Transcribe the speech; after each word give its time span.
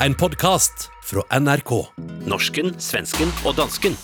En 0.00 0.14
podkast 0.14 0.90
fra 1.02 1.22
NRK. 1.40 1.70
Norsken, 2.28 2.74
svensken 2.76 3.30
og 3.48 3.54
dansken. 3.56 3.94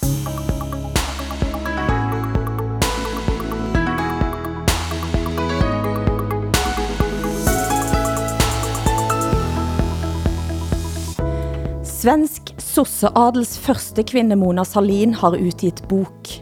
Svensk 11.85 12.55
sosseadels 12.57 13.59
førstekvinne 13.61 14.41
Mona 14.41 14.65
Salin 14.65 15.13
har 15.21 15.37
utgitt 15.37 15.85
bok. 15.93 16.33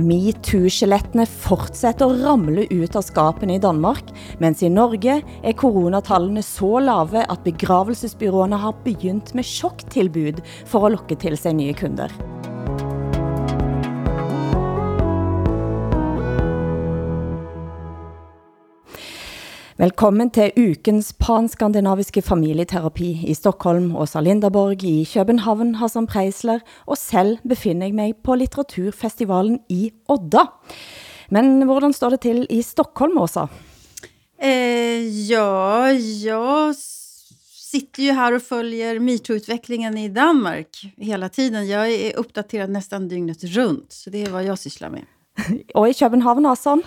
MeToo-skjelettene 0.00 1.28
fortsetter 1.28 2.08
å 2.08 2.16
ramle 2.24 2.64
ut 2.72 2.96
av 2.96 3.04
skapene 3.04 3.60
i 3.60 3.62
Danmark, 3.62 4.09
mens 4.40 4.62
i 4.64 4.72
Norge 4.72 5.20
er 5.20 5.56
koronatallene 5.60 6.42
så 6.44 6.80
lave 6.82 7.24
at 7.28 7.44
begravelsesbyråene 7.44 8.60
har 8.64 8.78
begynt 8.86 9.34
med 9.36 9.46
sjokktilbud 9.46 10.40
for 10.64 10.86
å 10.86 10.94
lokke 10.96 11.18
til 11.20 11.36
sig 11.38 11.56
nye 11.60 11.76
kunder. 11.76 12.12
Velkommen 19.80 20.28
til 20.28 20.52
ukens 20.60 21.14
panskandinaviske 21.16 22.20
familieterapi 22.20 23.22
i 23.32 23.36
Stockholm, 23.36 23.94
Åsa 23.96 24.20
Linderborg 24.20 24.84
i 24.84 25.06
København, 25.08 25.78
har 25.80 25.88
som 25.88 26.04
Preisler, 26.04 26.60
og 26.84 27.00
selv 27.00 27.40
befinder 27.48 27.88
jeg 27.88 27.96
mig 27.96 28.12
på 28.20 28.36
litteraturfestivalen 28.36 29.56
i 29.72 29.88
Odda. 30.12 30.50
Men 31.32 31.64
hvordan 31.64 31.96
står 31.96 32.18
det 32.18 32.20
til 32.26 32.44
i 32.52 32.60
Stockholm, 32.60 33.16
Åsa? 33.24 33.46
Eh, 34.42 35.28
ja, 35.30 35.92
jag 35.92 36.74
sitter 37.70 38.02
ju 38.02 38.12
här 38.12 38.32
och 38.32 38.42
följer 38.42 38.98
MeToo-utvecklingen 38.98 39.98
i 39.98 40.08
Danmark 40.08 40.94
hela 40.96 41.28
tiden. 41.28 41.68
Jeg 41.68 41.92
är 41.92 42.16
uppdaterad 42.16 42.70
nästan 42.70 43.08
dygnet 43.08 43.44
runt, 43.44 43.92
så 43.92 44.10
det 44.10 44.22
är 44.22 44.30
vad 44.30 44.44
jag 44.44 44.58
sysslar 44.58 44.90
med. 44.90 45.04
og 45.74 45.88
i 45.88 45.94
København, 45.94 46.44
Hassan? 46.44 46.82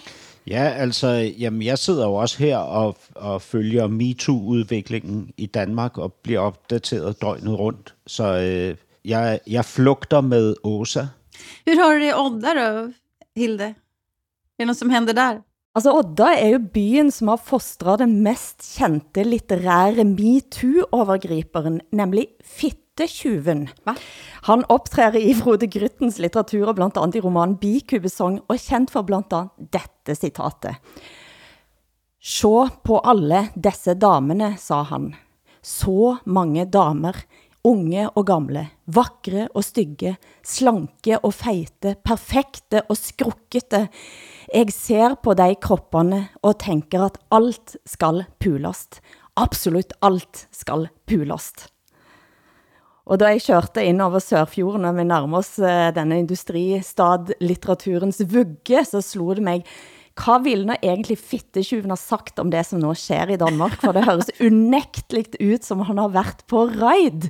Ja, 0.46 0.60
altså, 0.60 1.08
jamen, 1.38 1.62
jeg 1.62 1.80
sidder 1.80 2.06
jo 2.06 2.14
også 2.14 2.38
her 2.38 2.58
og, 2.58 2.98
og 3.16 3.42
følger 3.42 3.88
MeToo-udviklingen 3.88 5.34
i 5.38 5.46
Danmark 5.46 5.98
og 5.98 6.14
bliver 6.14 6.40
opdateret 6.40 7.22
døgnet 7.22 7.60
rundt. 7.60 7.96
Så 8.08 8.24
øh, 8.24 8.76
jeg, 9.06 9.40
jeg 9.48 9.66
flugter 9.66 10.22
med 10.22 10.56
Åsa. 10.64 11.06
Hur 11.66 11.76
har 11.76 11.94
du 11.94 12.00
det 12.00 12.10
i 12.10 12.14
Odda 12.14 12.54
då, 12.54 12.92
Hilde? 13.36 13.76
Är 14.58 14.64
det 14.64 14.66
något 14.66 14.78
som 14.78 14.90
händer 14.90 15.14
där? 15.14 15.42
Altså, 15.74 15.90
Odda 15.98 16.28
er 16.38 16.52
jo 16.54 16.60
byen 16.74 17.08
som 17.10 17.32
har 17.32 17.40
fostret 17.42 18.04
den 18.04 18.20
mest 18.22 18.62
kendte 18.76 19.24
litterære 19.26 20.06
MeToo-overgriperen, 20.06 21.80
nemlig 21.98 22.28
Fittetjuven. 22.46 23.64
Hva? 23.82 23.96
Han 24.46 24.62
optræder 24.70 25.18
i 25.18 25.34
Frode 25.34 25.66
Gryttens 25.74 26.20
litteratur, 26.22 26.76
blandt 26.78 27.00
andet 27.02 27.18
i 27.18 27.24
romanen 27.26 27.58
Bikubesong, 27.58 28.44
og 28.46 28.62
kendt 28.62 28.94
for 28.94 29.02
blandt 29.02 29.34
andet 29.34 29.74
dette 29.74 30.14
citatet. 30.20 30.78
Se 32.22 32.54
på 32.86 33.02
alle 33.02 33.48
disse 33.58 33.98
damene, 33.98 34.54
sa 34.62 34.84
han. 34.94 35.16
Så 35.64 36.20
mange 36.30 36.68
damer, 36.70 37.18
unge 37.64 38.06
og 38.12 38.26
gamle, 38.28 38.66
vakre 38.86 39.48
og 39.56 39.64
stygge, 39.66 40.16
slanke 40.46 41.20
og 41.24 41.34
feite, 41.36 41.96
perfekte 42.04 42.84
og 42.90 43.00
skrukkete. 43.00 43.88
Jeg 44.54 44.74
ser 44.76 45.16
på 45.24 45.36
de 45.40 45.54
kroppene 45.56 46.28
og 46.44 46.60
tænker 46.60 47.08
at 47.08 47.20
alt 47.32 47.78
skal 47.86 48.26
pulast. 48.40 49.00
Absolut 49.40 49.96
alt 50.04 50.48
skal 50.52 50.90
pulast. 51.08 51.70
Og 53.04 53.20
da 53.20 53.34
jeg 53.34 53.44
kørte 53.44 53.84
ind 53.84 54.00
over 54.02 54.22
Sørfjorden, 54.24 54.86
og 54.88 54.96
vi 54.96 55.04
nærmer 55.04 55.42
oss 55.42 55.58
eh, 55.60 55.90
denne 55.96 56.22
industristad 56.22 57.34
litteraturens 57.44 58.22
vugge, 58.32 58.86
så 58.88 59.02
slog 59.04 59.36
det 59.36 59.44
mig, 59.44 59.66
hvad 60.14 60.44
ville 60.46 60.68
nå 60.70 60.76
egentlig 60.84 61.18
fittetjuven 61.18 61.94
ha 61.94 61.98
sagt 61.98 62.40
om 62.40 62.52
det 62.54 62.66
som 62.68 62.82
nu 62.82 62.94
sker 62.94 63.34
i 63.34 63.40
Danmark? 63.40 63.80
For 63.82 63.96
det 63.96 64.06
høres 64.06 64.32
unægteligt 64.40 65.38
ut 65.42 65.66
som 65.66 65.82
han 65.88 65.98
har 65.98 66.14
været 66.14 66.46
på 66.48 66.66
raid. 66.70 67.30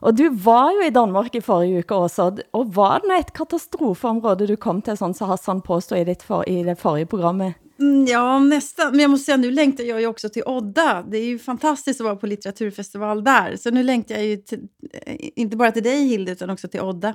Og 0.00 0.14
du 0.14 0.30
var 0.44 0.70
jo 0.70 0.86
i 0.86 0.94
Danmark 0.94 1.34
i 1.34 1.42
forrige 1.42 1.82
uke 1.82 1.94
også, 1.94 2.30
og 2.54 2.68
var 2.76 3.00
det 3.02 3.10
nå 3.10 3.18
et 3.18 3.32
katastrofeområde 3.34 4.46
du 4.46 4.56
kom 4.56 4.82
til, 4.82 4.96
sådan 4.96 5.14
så 5.14 5.26
Hassan 5.26 5.60
påstod 5.60 5.98
i, 5.98 6.06
ditt 6.06 6.22
for, 6.22 6.44
i 6.46 6.62
det 6.62 6.78
forrige 6.78 7.10
programmet? 7.10 7.58
Mm, 7.80 8.06
Ja, 8.06 8.38
nästan. 8.38 8.90
Men 8.90 9.00
jag 9.00 9.10
måste 9.10 9.24
säga, 9.24 9.36
nu 9.36 9.50
längtar 9.50 9.84
jag 9.84 10.00
ju 10.00 10.06
också 10.06 10.28
till 10.28 10.42
Odda. 10.46 11.02
Det 11.10 11.18
är 11.18 11.24
ju 11.24 11.38
fantastiskt 11.38 12.00
att 12.00 12.04
vara 12.04 12.16
på 12.16 12.26
litteraturfestival 12.26 13.24
där. 13.24 13.56
Så 13.56 13.70
nu 13.70 13.82
längtar 13.82 14.14
jag 14.14 14.24
ju 14.24 14.36
till, 14.36 14.68
eh, 14.92 15.16
inte 15.36 15.56
bara 15.56 15.72
till 15.72 15.82
dig, 15.82 16.04
Hilde, 16.08 16.32
utan 16.32 16.50
också 16.50 16.68
till 16.68 16.80
Odda. 16.80 17.14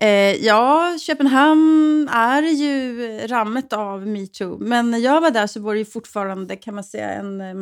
Eh, 0.00 0.44
ja, 0.46 0.96
Köpenhamn 1.00 2.08
är 2.12 2.42
ju 2.42 3.08
rammet 3.26 3.72
av 3.72 4.06
MeToo. 4.06 4.58
Men 4.60 4.90
när 4.90 4.98
jag 4.98 5.20
var 5.20 5.30
där 5.30 5.46
så 5.46 5.60
var 5.60 5.72
det 5.72 5.78
ju 5.78 5.84
fortfarande, 5.84 6.56
kan 6.56 6.74
man 6.74 6.84
säga, 6.84 7.10
en, 7.12 7.40
eh, 7.40 7.54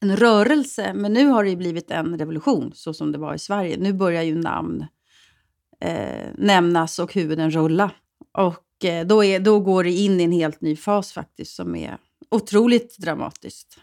en 0.00 0.16
rörelse. 0.16 0.92
Men 0.94 1.12
nu 1.12 1.26
har 1.26 1.44
det 1.44 1.50
ju 1.50 1.56
blivit 1.56 1.90
en 1.90 2.18
revolution, 2.18 2.72
så 2.74 2.94
som 2.94 3.12
det 3.12 3.18
var 3.18 3.34
i 3.34 3.38
Sverige. 3.38 3.76
Nu 3.78 3.92
börjar 3.92 4.22
ju 4.22 4.34
namn 4.34 4.86
eh, 5.80 6.28
nämnas 6.38 6.98
och 6.98 7.14
huvuden 7.14 7.50
rulla. 7.50 7.90
Och 8.38 8.64
då, 9.04 9.24
är, 9.24 9.40
då 9.40 9.60
går 9.60 9.84
det 9.84 9.90
in 9.90 10.20
i 10.20 10.24
en 10.24 10.32
helt 10.32 10.60
ny 10.60 10.76
fas 10.76 11.12
faktiskt 11.12 11.56
som 11.56 11.74
är 11.76 11.98
otroligt 12.30 12.98
dramatiskt. 12.98 13.78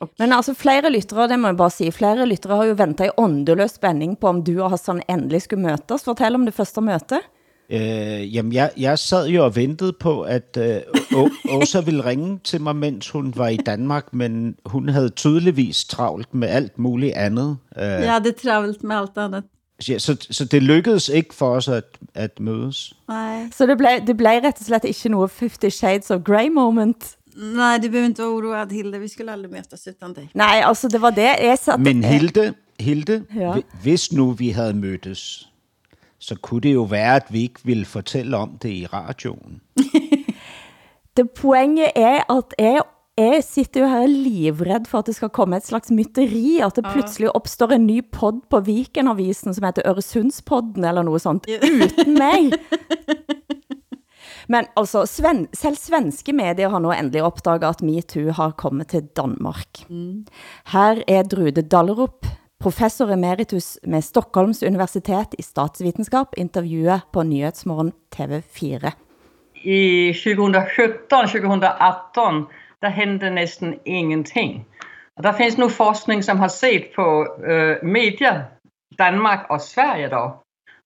Och, 0.00 0.10
Men 0.18 0.32
altså 0.32 0.54
flere 0.54 0.90
lyttere, 0.90 1.28
det 1.28 1.38
må 1.40 1.48
jeg 1.48 1.56
bare 1.56 1.70
sige, 1.70 1.92
flere 1.92 2.26
lyttere 2.26 2.56
har 2.56 2.64
jo 2.68 2.74
ventet 2.76 3.06
i 3.06 3.14
åndeløs 3.16 3.78
spænding 3.78 4.18
på, 4.20 4.28
om 4.28 4.42
du 4.44 4.60
og 4.60 4.70
Hassan 4.70 5.00
endelig 5.08 5.42
skulle 5.42 5.62
møtes. 5.62 6.04
Fortæl 6.04 6.34
om 6.34 6.44
det 6.44 6.54
første 6.54 6.80
møte. 6.80 7.20
Øh, 7.70 8.34
jamen, 8.34 8.52
jeg, 8.52 8.70
jeg 8.76 8.98
sad 8.98 9.26
jo 9.28 9.44
og 9.44 9.56
ventede 9.56 9.92
på, 9.92 10.22
at 10.22 10.58
øh, 10.60 10.80
Åsa 11.52 11.80
ville 11.80 12.04
ringe 12.04 12.38
til 12.44 12.60
mig, 12.60 12.76
mens 12.76 13.10
hun 13.10 13.32
var 13.36 13.48
i 13.48 13.56
Danmark, 13.56 14.12
men 14.12 14.54
hun 14.66 14.88
havde 14.88 15.08
tydeligvis 15.08 15.84
travlt 15.84 16.34
med 16.34 16.48
alt 16.48 16.78
muligt 16.78 17.14
andet. 17.14 17.56
Øh, 17.76 17.82
jag 17.82 18.12
hade 18.12 18.32
travelt 18.32 18.82
med 18.82 18.96
allt 18.96 19.18
annat. 19.18 19.44
Ja, 19.88 19.98
så, 19.98 20.16
så 20.30 20.44
det 20.44 20.62
lykkedes 20.62 21.08
ikke 21.08 21.34
for 21.34 21.50
os 21.56 21.68
at, 21.68 21.84
at 22.14 22.40
mødes. 22.40 22.94
Nej. 23.08 23.50
Så 23.56 23.66
det 23.66 23.78
blev, 23.78 23.88
det 24.06 24.16
blev 24.16 24.28
rett 24.44 24.60
og 24.60 24.66
slett 24.66 24.84
ikke 24.84 25.08
noe 25.08 25.28
50 25.28 25.74
Shades 25.74 26.10
of 26.10 26.22
Grey 26.24 26.48
moment. 26.48 27.16
Nej, 27.36 27.78
du 27.78 27.88
behöver 27.88 28.06
inte 28.08 28.22
vara 28.22 28.32
oroad, 28.32 28.70
Hilde. 28.72 28.98
Vi 29.00 29.08
skulle 29.08 29.32
aldrig 29.32 29.50
mötas 29.52 29.86
utan 29.90 30.14
dig. 30.14 30.30
Nej, 30.34 30.62
altså 30.64 30.88
det 30.88 31.00
var 31.00 31.10
det. 31.10 31.22
Jeg 31.22 31.58
satt, 31.58 31.80
Men 31.80 32.04
Hilde, 32.04 32.54
Hilde 32.80 33.24
Ja. 33.34 33.40
ja. 33.56 33.60
hvis 33.82 34.12
nu 34.12 34.30
vi 34.30 34.50
havde 34.50 34.74
mødtes, 34.74 35.48
så 36.18 36.34
kunne 36.34 36.60
det 36.60 36.74
jo 36.74 36.82
være, 36.82 37.16
at 37.16 37.26
vi 37.30 37.42
ikke 37.42 37.60
ville 37.64 37.84
fortælle 37.84 38.36
om 38.36 38.58
det 38.62 38.68
i 38.68 38.86
radioen. 38.86 39.60
det 41.16 41.30
poenget 41.30 41.90
er 41.96 42.32
at 42.36 42.44
jeg, 42.58 42.80
jeg 43.16 43.44
sitter 43.44 43.80
jo 43.80 43.86
her 43.88 44.06
livredd 44.10 44.86
for 44.90 44.98
at 45.00 45.06
det 45.08 45.14
skal 45.16 45.30
komme 45.32 45.56
et 45.56 45.64
slags 45.64 45.90
mytteri, 45.94 46.60
at 46.60 46.76
det 46.76 46.84
pludselig 46.92 47.30
opstår 47.32 47.72
en 47.76 47.86
ny 47.88 48.02
podd 48.12 48.42
på 48.52 48.60
Vikenavisen 48.66 49.54
som 49.56 49.64
heter 49.64 49.86
Øresundspodden 49.88 50.84
eller 50.84 51.02
noget 51.06 51.22
sånt, 51.24 51.46
uten 51.48 52.14
mig. 52.18 52.52
Men 54.52 54.64
altså, 54.76 55.06
sven, 55.08 55.48
selv 55.56 55.76
svenske 55.80 56.32
medier 56.36 56.68
har 56.70 56.80
nu 56.82 56.92
endelig 56.92 57.22
opdaget, 57.26 57.64
at 57.64 57.82
MeToo 57.82 58.32
har 58.36 58.50
kommet 58.58 58.88
til 58.92 59.02
Danmark. 59.16 59.68
Her 60.72 61.02
er 61.08 61.22
Drude 61.26 61.62
Dallerup, 61.62 62.26
professor 62.60 63.10
emeritus 63.10 63.78
med 63.82 64.02
Stockholms 64.02 64.62
Universitet 64.62 65.34
i 65.38 65.42
statsvidenskab, 65.42 66.26
intervjuet 66.36 67.00
på 67.12 67.22
Nyhetsmorgen 67.22 67.92
TV4. 68.14 68.90
i 69.66 70.12
2017-2018, 70.12 72.46
der 72.86 72.92
hände 72.92 73.30
næsten 73.30 73.74
ingenting. 73.84 74.66
Og 75.16 75.22
der 75.22 75.32
finns 75.32 75.58
nu 75.58 75.68
forskning, 75.68 76.24
som 76.24 76.38
har 76.38 76.48
set 76.48 76.84
på 76.96 77.26
øh, 77.46 77.76
medier, 77.82 78.42
Danmark 78.98 79.40
og 79.50 79.60
Sverige 79.60 80.08
då. 80.08 80.30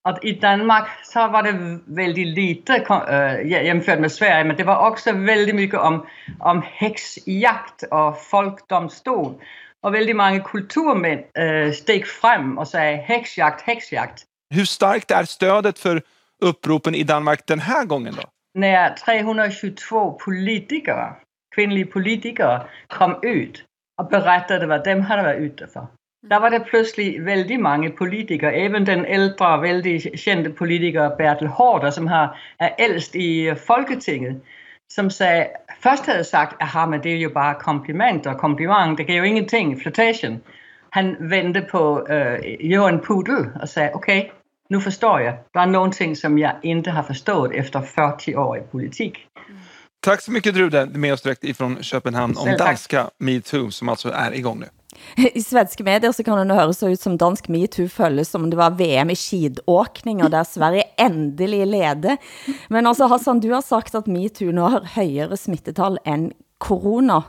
Og 0.05 0.19
i 0.23 0.33
Danmark, 0.33 0.89
så 1.05 1.21
var 1.21 1.43
det 1.43 1.81
vældig 1.87 2.27
lite, 2.27 2.85
kom- 2.87 3.09
øh, 3.15 3.47
hjemført 3.47 4.01
med 4.01 4.09
Sverige, 4.09 4.45
men 4.45 4.57
det 4.57 4.67
var 4.67 4.75
også 4.75 5.13
vældig 5.13 5.55
mycket 5.55 5.81
om, 5.81 6.07
om 6.41 6.63
heksjagt 6.67 7.85
og 7.91 8.17
folkdomstol. 8.31 9.35
Og 9.83 9.93
vældig 9.93 10.17
mange 10.17 10.41
kulturmænd 10.41 11.21
øh, 11.39 11.75
steg 11.75 12.05
frem 12.21 12.59
og 12.59 12.67
sagde, 12.67 12.97
heksjagt, 12.97 13.63
heksjagt. 13.67 14.25
Hur 14.55 14.65
starkt 14.65 15.11
är 15.11 15.25
stödet 15.25 15.79
för 15.79 16.03
uppropen 16.43 16.95
i 16.95 17.03
Danmark 17.03 17.49
den 17.49 17.61
här 17.61 17.85
gången 17.85 18.15
då? 18.15 18.23
när 18.55 18.95
322 18.95 20.13
politikere, 20.13 21.17
kvindelige 21.61 21.93
politikere, 21.93 22.63
kom 22.89 23.11
ud 23.11 23.63
og 23.99 24.09
berettede, 24.09 24.69
var 24.69 24.83
dem 24.83 25.01
havde 25.01 25.25
været 25.25 25.51
ute 25.51 25.67
for. 25.73 25.91
Der 26.31 26.37
var 26.37 26.49
det 26.49 26.63
pludselig 26.71 27.25
vældig 27.25 27.61
mange 27.61 27.93
politikere, 27.99 28.55
even 28.55 28.87
den 28.87 29.05
ældre, 29.05 29.63
vældig 29.63 30.03
kendte 30.25 30.51
politiker 30.51 31.17
Bertel 31.17 31.49
Hårder, 31.49 31.91
som 31.91 32.07
har, 32.07 32.41
er 32.59 32.69
ældst 32.79 33.15
i 33.15 33.49
øh, 33.49 33.57
Folketinget, 33.57 34.41
som 34.89 35.11
sagde, 35.11 35.47
først 35.83 36.07
havde 36.07 36.25
sagt, 36.25 36.63
at 36.63 36.89
men 36.89 37.03
det 37.03 37.15
er 37.15 37.21
jo 37.21 37.31
bare 37.35 37.55
kompliment, 37.55 38.27
og 38.27 38.39
kompliment, 38.39 38.99
det 38.99 39.07
giver 39.07 39.19
jo 39.19 39.25
ingenting, 39.25 39.81
flirtation. 39.83 40.43
han 40.93 41.17
vände 41.21 41.67
på 41.71 42.07
øh, 42.11 42.39
Johan 42.73 43.01
Pudel 43.01 43.47
och 43.63 43.69
sa 43.69 43.81
okej, 43.81 44.19
okay, 44.19 44.31
nu 44.69 44.81
förstår 44.81 45.21
jag. 45.21 45.35
Det 45.55 45.59
nogle 45.61 45.73
någonting 45.73 46.17
som 46.17 46.39
jag 46.39 46.53
inte 46.63 46.91
har 46.91 47.03
förstått 47.03 47.53
efter 47.53 47.81
40 47.81 48.37
år 48.37 48.59
i 48.59 48.61
politik. 48.61 49.27
Tack 50.01 50.23
så 50.23 50.31
mycket 50.33 50.55
Drude, 50.55 50.87
med 50.87 51.13
oss 51.13 51.23
direkt 51.23 51.45
ifrån 51.45 51.83
Köpenhamn 51.83 52.37
om 52.37 52.57
danska 52.59 53.11
metoo 53.19 53.71
som 53.71 53.89
alltså 53.89 54.09
är 54.09 54.35
igång 54.35 54.61
nu. 54.61 54.67
I 55.35 55.43
svenske 55.43 55.85
medier 55.85 56.13
så 56.13 56.25
kan 56.25 56.49
det 56.49 56.55
høres 56.55 56.79
så 56.79 56.89
ut 56.89 57.01
som 57.01 57.17
dansk 57.19 57.49
MeToo 57.49 57.89
føles 57.89 58.31
som 58.31 58.45
om 58.45 58.51
det 58.51 58.59
var 58.59 58.77
VM 58.79 59.11
i 59.11 59.17
skidåkning, 59.17 60.23
og 60.25 60.33
der 60.33 60.45
Sverige 60.45 60.85
endelig 60.99 61.67
leder. 61.67 62.17
Men 62.69 62.87
altså 62.87 63.09
Hassan, 63.11 63.41
du 63.41 63.51
har 63.53 63.65
sagt 63.65 63.95
at 63.95 64.09
MeToo 64.11 64.53
nå 64.55 64.71
har 64.77 64.89
højere 64.97 65.37
smittetal 65.37 65.99
end 66.05 66.33
corona. 66.59 67.23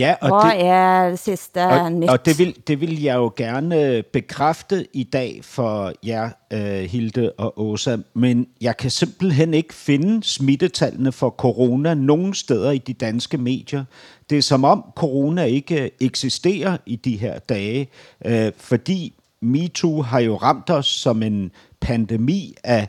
Ja, 0.00 0.14
og 0.20 0.28
Hvad 0.28 0.58
det, 0.58 0.66
er 0.66 1.16
sidste 1.16 1.66
og, 1.66 1.92
nyt? 1.92 2.08
og 2.08 2.26
det, 2.26 2.38
vil, 2.38 2.56
det 2.66 2.80
vil 2.80 3.02
jeg 3.02 3.16
jo 3.16 3.32
gerne 3.36 3.84
øh, 3.86 4.02
bekræfte 4.02 4.86
i 4.92 5.02
dag 5.02 5.40
for 5.42 5.92
jer, 6.06 6.30
øh, 6.52 6.60
Hilde 6.60 7.32
og 7.32 7.60
Åsa, 7.60 7.96
men 8.14 8.46
jeg 8.60 8.76
kan 8.76 8.90
simpelthen 8.90 9.54
ikke 9.54 9.74
finde 9.74 10.24
smittetallene 10.24 11.12
for 11.12 11.30
corona 11.30 11.94
nogen 11.94 12.34
steder 12.34 12.70
i 12.70 12.78
de 12.78 12.92
danske 12.92 13.38
medier. 13.38 13.84
Det 14.30 14.38
er 14.38 14.42
som 14.42 14.64
om 14.64 14.84
corona 14.96 15.44
ikke 15.44 15.82
øh, 15.82 15.90
eksisterer 16.00 16.76
i 16.86 16.96
de 16.96 17.16
her 17.16 17.38
dage, 17.38 17.88
øh, 18.24 18.52
fordi 18.56 19.14
MeToo 19.42 20.02
har 20.02 20.20
jo 20.20 20.36
ramt 20.36 20.70
os 20.70 20.86
som 20.86 21.22
en 21.22 21.50
pandemi 21.80 22.54
af 22.64 22.88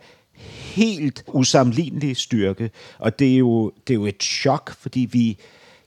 helt 0.76 1.24
usammenlignelig 1.28 2.18
styrke, 2.18 2.72
og 3.00 3.20
det 3.20 3.34
er 3.34 3.38
jo, 3.38 3.72
det 3.88 3.94
er 3.94 3.98
jo 3.98 4.06
et 4.06 4.24
chok, 4.24 4.76
fordi 4.80 5.10
vi, 5.12 5.38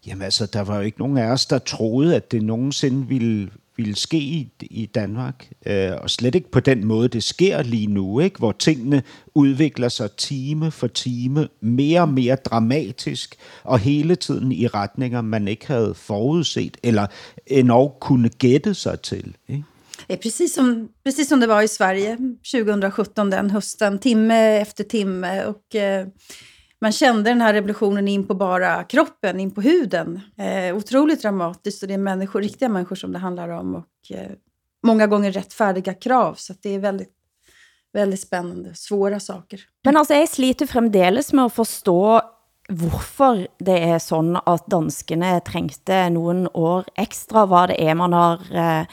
jamen 0.07 0.23
altså, 0.23 0.47
der 0.47 0.61
var 0.61 0.77
jo 0.77 0.83
ikke 0.83 0.99
nogen 0.99 1.19
af 1.19 1.27
os, 1.27 1.47
der 1.47 1.59
troede, 1.59 2.17
at 2.17 2.33
det 2.33 2.43
nogensinde 2.43 3.09
ville, 3.09 3.51
ville 3.77 3.97
ske 3.97 4.19
i, 4.19 4.53
i 4.61 4.87
Danmark, 4.87 5.49
øh, 5.67 5.93
og 6.03 6.11
slet 6.11 6.35
ikke 6.35 6.51
på 6.51 6.61
den 6.61 6.85
måde, 6.85 7.09
det 7.09 7.23
sker 7.23 7.63
lige 7.63 7.87
nu, 7.87 8.21
ikke? 8.21 8.39
hvor 8.39 8.53
tingene 8.53 9.03
udvikler 9.35 9.89
sig 9.89 10.11
time 10.13 10.71
for 10.71 10.87
time, 10.87 11.49
mere 11.61 12.01
og 12.01 12.09
mere 12.09 12.37
dramatisk, 12.37 13.37
og 13.65 13.79
hele 13.79 14.17
tiden 14.17 14.53
i 14.53 14.67
retninger, 14.67 15.21
man 15.21 15.49
ikke 15.49 15.67
havde 15.67 15.95
forudset, 15.95 16.77
eller 16.83 17.07
endnu 17.47 17.93
kunne 18.01 18.29
gætte 18.29 18.75
sig 18.75 19.01
til. 19.01 19.37
Ikke? 19.49 19.65
Ja, 20.09 20.17
precis 20.17 20.51
som, 20.51 20.89
precis 21.05 21.29
som 21.29 21.41
det 21.41 21.49
var 21.49 21.61
i 21.61 21.67
Sverige 21.67 22.17
2017, 22.45 23.33
den 23.33 23.51
hösten, 23.51 23.99
timme 23.99 24.61
efter 24.61 24.85
timme. 24.85 25.47
Och, 25.47 25.63
øh, 25.75 26.01
eh, 26.01 26.07
man 26.81 26.93
kände 26.93 27.31
den 27.31 27.41
här 27.41 27.53
revolutionen 27.53 28.09
in 28.09 28.27
på 28.27 28.35
bara 28.35 28.85
kroppen, 28.85 29.41
in 29.41 29.51
på 29.51 29.61
huden. 29.61 30.21
Eh, 30.39 30.77
otroligt 30.77 31.23
dramatiskt 31.23 31.83
och 31.83 31.89
det 31.89 31.95
är 31.95 31.99
människor, 31.99 32.43
riktiga 32.43 32.69
människor 32.69 32.97
som 32.97 33.13
det 33.13 33.19
handlar 33.19 33.49
om. 33.49 33.75
Och 33.75 34.17
eh, 34.17 34.31
många 34.83 35.07
gånger 35.07 35.33
rättfärdiga 35.33 35.95
krav. 35.95 36.35
Så 36.35 36.53
att 36.53 36.63
det 36.63 36.75
är 36.75 36.79
väldigt, 36.79 37.13
väldigt 37.93 38.21
spännande, 38.21 38.75
svåra 38.75 39.21
saker. 39.21 39.61
Men 39.85 39.97
alltså, 39.97 40.15
jag 40.15 40.29
sliter 40.29 40.67
fremdeles 40.67 41.33
med 41.33 41.45
att 41.45 41.53
förstå 41.53 42.21
hvorfor 42.69 43.47
det 43.59 43.79
er 43.79 43.99
sådan, 43.99 44.39
at 44.47 44.67
danskene 44.71 45.41
trængte 45.41 46.09
nogle 46.11 46.49
år 46.55 46.85
ekstra, 46.97 47.47
hvad 47.47 47.69
det 47.69 47.83
er, 47.83 47.95
man 47.95 48.13
har 48.13 48.41
eh, 48.53 48.87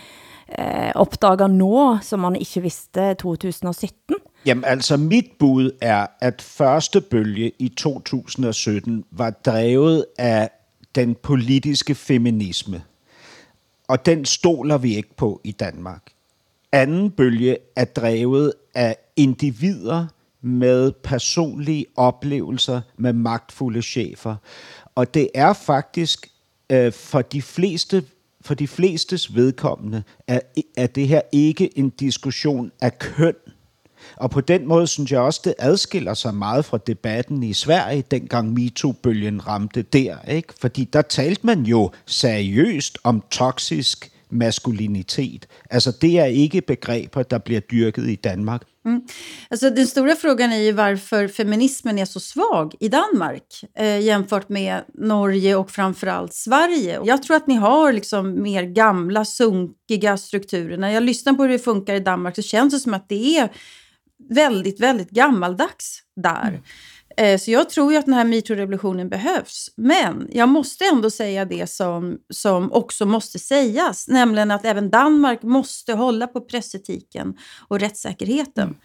eh, 0.47 0.91
opdaget 0.95 1.51
nå, 1.51 1.99
som 2.03 2.19
man 2.19 2.35
ikke 2.35 2.61
vidste 2.61 3.13
2017. 3.13 4.19
Jamen 4.45 4.63
altså, 4.63 4.97
mit 4.97 5.25
bud 5.39 5.71
er, 5.81 6.07
at 6.19 6.41
første 6.41 7.01
bølge 7.01 7.51
i 7.59 7.69
2017 7.69 9.03
var 9.11 9.29
drevet 9.29 10.05
af 10.17 10.49
den 10.95 11.15
politiske 11.15 11.95
feminisme. 11.95 12.83
Og 13.87 14.05
den 14.05 14.25
stoler 14.25 14.77
vi 14.77 14.95
ikke 14.95 15.15
på 15.15 15.41
i 15.43 15.51
Danmark. 15.51 16.01
Anden 16.71 17.11
bølge 17.11 17.57
er 17.75 17.85
drevet 17.85 18.53
af 18.75 18.95
individer 19.15 20.07
med 20.41 20.91
personlige 20.91 21.85
oplevelser 21.95 22.81
med 22.97 23.13
magtfulde 23.13 23.81
chefer. 23.81 24.35
Og 24.95 25.13
det 25.13 25.29
er 25.35 25.53
faktisk 25.53 26.31
øh, 26.69 26.93
for 26.93 27.21
de 27.21 27.41
fleste 27.41 28.03
for 28.41 28.53
de 28.53 28.67
flestes 28.67 29.35
vedkommende 29.35 30.03
er, 30.27 30.39
er 30.77 30.87
det 30.87 31.07
her 31.07 31.21
ikke 31.31 31.77
en 31.79 31.89
diskussion 31.89 32.71
af 32.81 32.99
køn. 32.99 33.35
Og 34.15 34.31
på 34.31 34.41
den 34.41 34.67
måde 34.67 34.87
synes 34.87 35.11
jeg 35.11 35.19
også, 35.19 35.41
det 35.43 35.53
adskiller 35.59 36.13
sig 36.13 36.35
meget 36.35 36.65
fra 36.65 36.77
debatten 36.87 37.43
i 37.43 37.53
Sverige, 37.53 38.03
dengang 38.11 38.53
MeToo-bølgen 38.53 39.47
ramte 39.47 39.81
der. 39.81 40.15
Ikke? 40.27 40.53
Fordi 40.61 40.83
der 40.83 41.01
talte 41.01 41.45
man 41.45 41.63
jo 41.63 41.91
seriøst 42.05 42.97
om 43.03 43.23
toksisk 43.31 44.11
maskulinitet. 44.31 45.47
Altså 45.69 45.91
det 46.01 46.19
er 46.19 46.25
ikke 46.25 46.61
begreber, 46.61 47.23
der 47.23 47.37
bliver 47.37 47.61
dyrket 47.61 48.09
i 48.09 48.15
Danmark. 48.15 48.61
Mm. 48.85 49.01
Alltså, 49.49 49.69
den 49.69 49.87
stora 49.87 50.15
frågan 50.15 50.51
är 50.51 50.57
ju 50.57 50.71
varför 50.71 51.27
feminismen 51.27 51.99
är 51.99 52.05
så 52.05 52.19
svag 52.19 52.75
i 52.79 52.87
Danmark 52.87 53.43
eh, 53.77 53.99
jämfört 53.99 54.49
med 54.49 54.83
Norge 54.93 55.55
och 55.55 55.71
framförallt 55.71 56.33
Sverige. 56.33 56.99
Jag 57.05 57.23
tror 57.23 57.37
att 57.37 57.47
ni 57.47 57.55
har 57.55 57.93
liksom 57.93 58.41
mer 58.41 58.63
gamla, 58.63 59.25
sunkiga 59.25 60.17
strukturer. 60.17 60.77
När 60.77 60.89
jag 60.89 61.03
lyssnar 61.03 61.33
på 61.33 61.43
hur 61.43 61.49
det 61.49 61.59
funkar 61.59 61.95
i 61.95 61.99
Danmark 61.99 62.35
så 62.35 62.41
känns 62.41 62.73
det 62.73 62.79
som 62.79 62.93
att 62.93 63.09
det 63.09 63.37
är 63.37 63.49
väldigt, 64.29 64.79
väldigt 64.79 65.09
gammaldags 65.09 65.99
där. 66.15 66.47
Mm. 66.47 66.61
Eh, 67.17 67.39
så 67.39 67.51
jag 67.51 67.69
tror 67.69 67.91
ju 67.91 67.99
att 67.99 68.05
den 68.05 68.13
här 68.13 68.25
metoo-revolutionen 68.25 69.09
behövs. 69.09 69.69
Men 69.77 70.27
jag 70.31 70.49
måste 70.49 70.85
ändå 70.85 71.09
säga 71.09 71.45
det 71.45 71.69
som, 71.69 72.17
som 72.29 72.71
också 72.71 73.05
måste 73.05 73.39
sägas, 73.39 74.07
nämligen 74.07 74.51
att 74.51 74.65
även 74.65 74.89
Danmark 74.89 75.43
måste 75.43 75.93
hålla 75.93 76.27
på 76.27 76.41
pressetiken 76.41 77.37
och 77.67 77.79
rättssäkerheten. 77.79 78.63
Mm. 78.63 78.79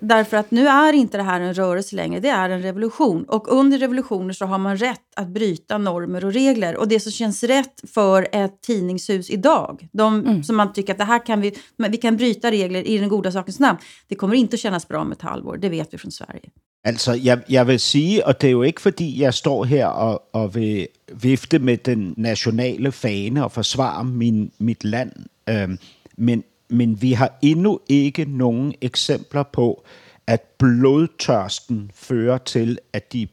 Därför 0.00 0.36
att 0.36 0.50
nu 0.50 0.68
är 0.68 0.92
inte 0.92 1.16
det 1.16 1.22
här 1.22 1.40
en 1.40 1.54
rörelse 1.54 1.96
längre, 1.96 2.20
det 2.20 2.28
är 2.28 2.50
en 2.50 2.62
revolution. 2.62 3.24
Och 3.24 3.52
under 3.52 3.78
revolutioner 3.78 4.32
så 4.32 4.46
har 4.46 4.58
man 4.58 4.76
rätt 4.76 5.00
att 5.16 5.28
bryta 5.28 5.78
normer 5.78 6.24
och 6.24 6.32
regler. 6.32 6.76
Och 6.76 6.88
det 6.88 7.00
som 7.00 7.12
känns 7.12 7.42
rätt 7.42 7.90
för 7.94 8.28
ett 8.32 8.60
tidningshus 8.60 9.30
idag, 9.30 9.88
de 9.92 10.20
mm. 10.20 10.44
som 10.44 10.56
man 10.56 10.72
tycker 10.72 10.92
att 10.92 10.98
det 10.98 11.04
här 11.04 11.26
kan 11.26 11.40
vi, 11.40 11.54
vi 11.76 11.96
kan 11.96 12.16
bryta 12.16 12.50
regler 12.50 12.88
i 12.88 12.98
den 12.98 13.08
goda 13.08 13.32
sakens 13.32 13.60
namn, 13.60 13.78
det 14.08 14.14
kommer 14.14 14.34
inte 14.34 14.54
att 14.54 14.60
kännas 14.60 14.88
bra 14.88 15.00
om 15.00 15.12
ett 15.12 15.22
halvår, 15.22 15.56
det 15.56 15.68
vet 15.68 15.94
vi 15.94 15.98
från 15.98 16.12
Sverige. 16.12 16.50
Altså, 16.84 17.14
jeg, 17.14 17.38
jeg 17.48 17.66
vil 17.66 17.80
sige, 17.80 18.26
og 18.26 18.40
det 18.40 18.46
er 18.46 18.50
jo 18.50 18.62
ikke 18.62 18.80
fordi, 18.80 19.20
jeg 19.20 19.34
står 19.34 19.64
her 19.64 19.86
og, 19.86 20.22
og 20.32 20.54
vil 20.54 20.88
vifte 21.22 21.58
med 21.58 21.76
den 21.76 22.14
nationale 22.16 22.92
fane 22.92 23.44
og 23.44 23.52
forsvare 23.52 24.04
min, 24.04 24.50
mit 24.58 24.84
land, 24.84 25.12
øhm, 25.48 25.78
men, 26.16 26.44
men 26.72 27.02
vi 27.02 27.12
har 27.12 27.38
endnu 27.42 27.80
ikke 27.88 28.24
nogen 28.24 28.74
eksempler 28.80 29.42
på, 29.42 29.84
at 30.26 30.40
blodtørsten 30.58 31.90
fører 31.94 32.38
til, 32.38 32.78
at 32.92 33.12
de, 33.12 33.28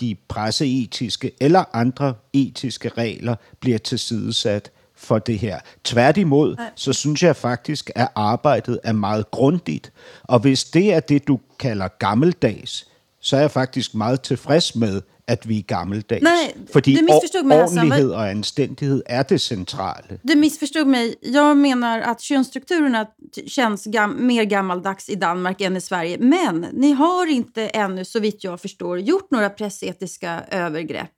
de 0.00 0.16
presseetiske 0.28 1.32
eller 1.40 1.64
andre 1.72 2.14
etiske 2.32 2.88
regler 2.88 3.34
bliver 3.60 3.78
tilsidesat 3.78 4.70
for 4.96 5.18
det 5.18 5.38
her. 5.38 5.60
Tværtimod, 5.84 6.56
så 6.74 6.92
synes 6.92 7.22
jeg 7.22 7.36
faktisk, 7.36 7.90
at 7.94 8.08
arbejdet 8.14 8.80
er 8.84 8.92
meget 8.92 9.30
grundigt. 9.30 9.92
Og 10.22 10.38
hvis 10.38 10.64
det 10.64 10.94
er 10.94 11.00
det, 11.00 11.28
du 11.28 11.40
kalder 11.58 11.88
gammeldags, 11.88 12.88
så 13.20 13.36
er 13.36 13.40
jeg 13.40 13.50
faktisk 13.50 13.94
meget 13.94 14.22
tilfreds 14.22 14.76
med, 14.76 15.02
at 15.28 15.48
vi 15.48 15.58
er 15.58 15.62
gammeldags. 15.62 16.22
Nej, 16.22 16.54
Fordi 16.72 16.94
du 16.94 17.02
missförstod 17.02 17.44
mig, 17.44 17.58
Hassan. 17.60 17.78
ordentlighed 17.78 18.10
og 18.10 18.30
anstændighed 18.30 19.02
er 19.06 19.22
det 19.22 19.40
centrale. 19.40 20.18
Du 20.22 20.34
missförstod 20.36 20.86
mig. 20.86 21.14
Jag 21.22 21.56
menar 21.56 22.00
att 22.00 22.20
könsstrukturerna 22.20 23.06
känns 23.46 23.84
gam 23.84 24.26
mer 24.26 24.44
gammaldags 24.44 25.08
i 25.08 25.14
Danmark 25.14 25.60
än 25.60 25.76
i 25.76 25.80
Sverige. 25.80 26.18
Men 26.18 26.66
ni 26.72 26.92
har 26.92 27.26
inte 27.30 27.68
ännu, 27.68 28.04
så 28.04 28.20
vitt 28.20 28.44
jag 28.44 28.60
förstår, 28.60 28.98
gjort 29.00 29.30
några 29.30 29.50
pressetiska 29.50 30.42
övergrepp. 30.50 31.10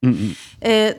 Eh, 0.61 0.95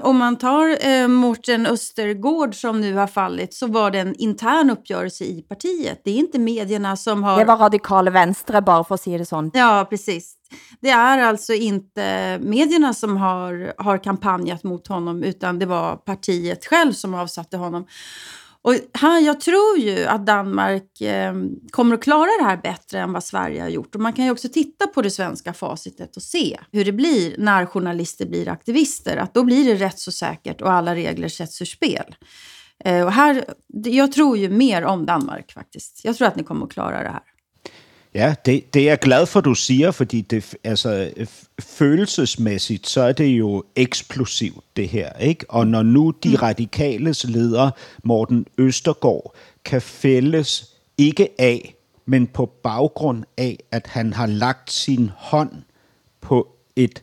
om 0.00 0.16
man 0.16 0.36
tar 0.38 0.86
eh, 0.88 1.08
Mårten 1.08 1.66
Östergård 1.66 2.54
som 2.54 2.80
nu 2.80 2.94
har 2.94 3.06
fallit 3.06 3.54
så 3.54 3.66
var 3.66 3.90
det 3.90 3.98
en 3.98 4.14
intern 4.14 4.70
uppgörelse 4.70 5.24
i 5.24 5.42
partiet. 5.42 6.00
Det 6.04 6.10
är 6.10 6.18
inte 6.18 6.38
medierna 6.38 6.96
som 6.96 7.22
har... 7.24 7.38
Det 7.38 7.44
var 7.44 7.56
radikale 7.56 8.10
venstre, 8.10 8.62
bare 8.62 8.84
for 8.84 8.94
at 8.94 9.00
sige 9.00 9.18
det 9.18 9.26
sådan. 9.26 9.50
Ja, 9.54 9.86
precis. 9.90 10.36
Det 10.80 10.90
är 10.90 11.18
alltså 11.18 11.52
inte 11.52 12.38
medierna 12.42 12.94
som 12.94 13.16
har, 13.16 13.74
har 13.78 13.98
kampanjat 13.98 14.64
mot 14.64 14.86
honom 14.86 15.22
utan 15.22 15.58
det 15.58 15.66
var 15.66 15.96
partiet 15.96 16.66
själv 16.66 16.92
som 16.92 17.14
avsatte 17.14 17.56
honom. 17.56 17.86
Och 18.66 18.74
här, 18.94 19.20
jag 19.20 19.40
tror 19.40 19.78
ju 19.78 20.04
att 20.04 20.26
Danmark 20.26 21.00
eh, 21.00 21.34
kommer 21.70 21.94
att 21.94 22.02
klara 22.02 22.28
det 22.38 22.44
här 22.44 22.56
bättre 22.56 23.00
än 23.00 23.12
vad 23.12 23.24
Sverige 23.24 23.62
har 23.62 23.68
gjort. 23.68 23.94
Och 23.94 24.00
man 24.00 24.12
kan 24.12 24.24
ju 24.24 24.30
också 24.30 24.48
titta 24.48 24.86
på 24.86 25.02
det 25.02 25.10
svenska 25.10 25.52
facitet 25.52 26.16
och 26.16 26.22
se 26.22 26.58
hur 26.72 26.84
det 26.84 26.92
blir 26.92 27.34
när 27.38 27.66
journalister 27.66 28.26
blir 28.26 28.48
aktivister. 28.48 29.16
Att 29.16 29.34
då 29.34 29.44
blir 29.44 29.64
det 29.64 29.74
rätt 29.74 29.98
så 29.98 30.12
säkert 30.12 30.60
och 30.60 30.72
alla 30.72 30.94
regler 30.94 31.28
sätts 31.28 31.62
ur 31.62 31.66
spel. 31.66 32.16
Eh, 32.84 33.04
och 33.04 33.12
här, 33.12 33.44
jag 33.84 34.12
tror 34.12 34.38
ju 34.38 34.48
mer 34.48 34.84
om 34.84 35.06
Danmark 35.06 35.52
faktiskt. 35.52 36.00
Jag 36.04 36.16
tror 36.16 36.28
att 36.28 36.36
ni 36.36 36.44
kommer 36.44 36.66
att 36.66 36.72
klara 36.72 37.02
det 37.02 37.08
här. 37.08 37.22
Ja, 38.16 38.34
det, 38.44 38.74
det 38.74 38.82
er 38.82 38.86
jeg 38.86 38.98
glad 38.98 39.26
for, 39.26 39.40
du 39.40 39.54
siger, 39.54 39.90
fordi 39.90 40.20
det, 40.20 40.54
altså, 40.64 41.12
følelsesmæssigt, 41.60 42.88
så 42.88 43.00
er 43.00 43.12
det 43.12 43.26
jo 43.26 43.64
eksplosivt, 43.76 44.64
det 44.76 44.88
her. 44.88 45.12
Ikke? 45.12 45.46
Og 45.48 45.66
når 45.66 45.82
nu 45.82 46.10
de 46.22 46.28
mm. 46.28 46.34
radikales 46.34 47.24
leder, 47.24 47.70
Morten 48.04 48.46
Østergaard, 48.58 49.34
kan 49.64 49.82
fælles 49.82 50.74
ikke 50.98 51.28
af, 51.38 51.74
men 52.06 52.26
på 52.26 52.46
baggrund 52.46 53.24
af, 53.36 53.58
at 53.70 53.86
han 53.86 54.12
har 54.12 54.26
lagt 54.26 54.72
sin 54.72 55.10
hånd 55.16 55.52
på 56.20 56.48
et 56.76 57.02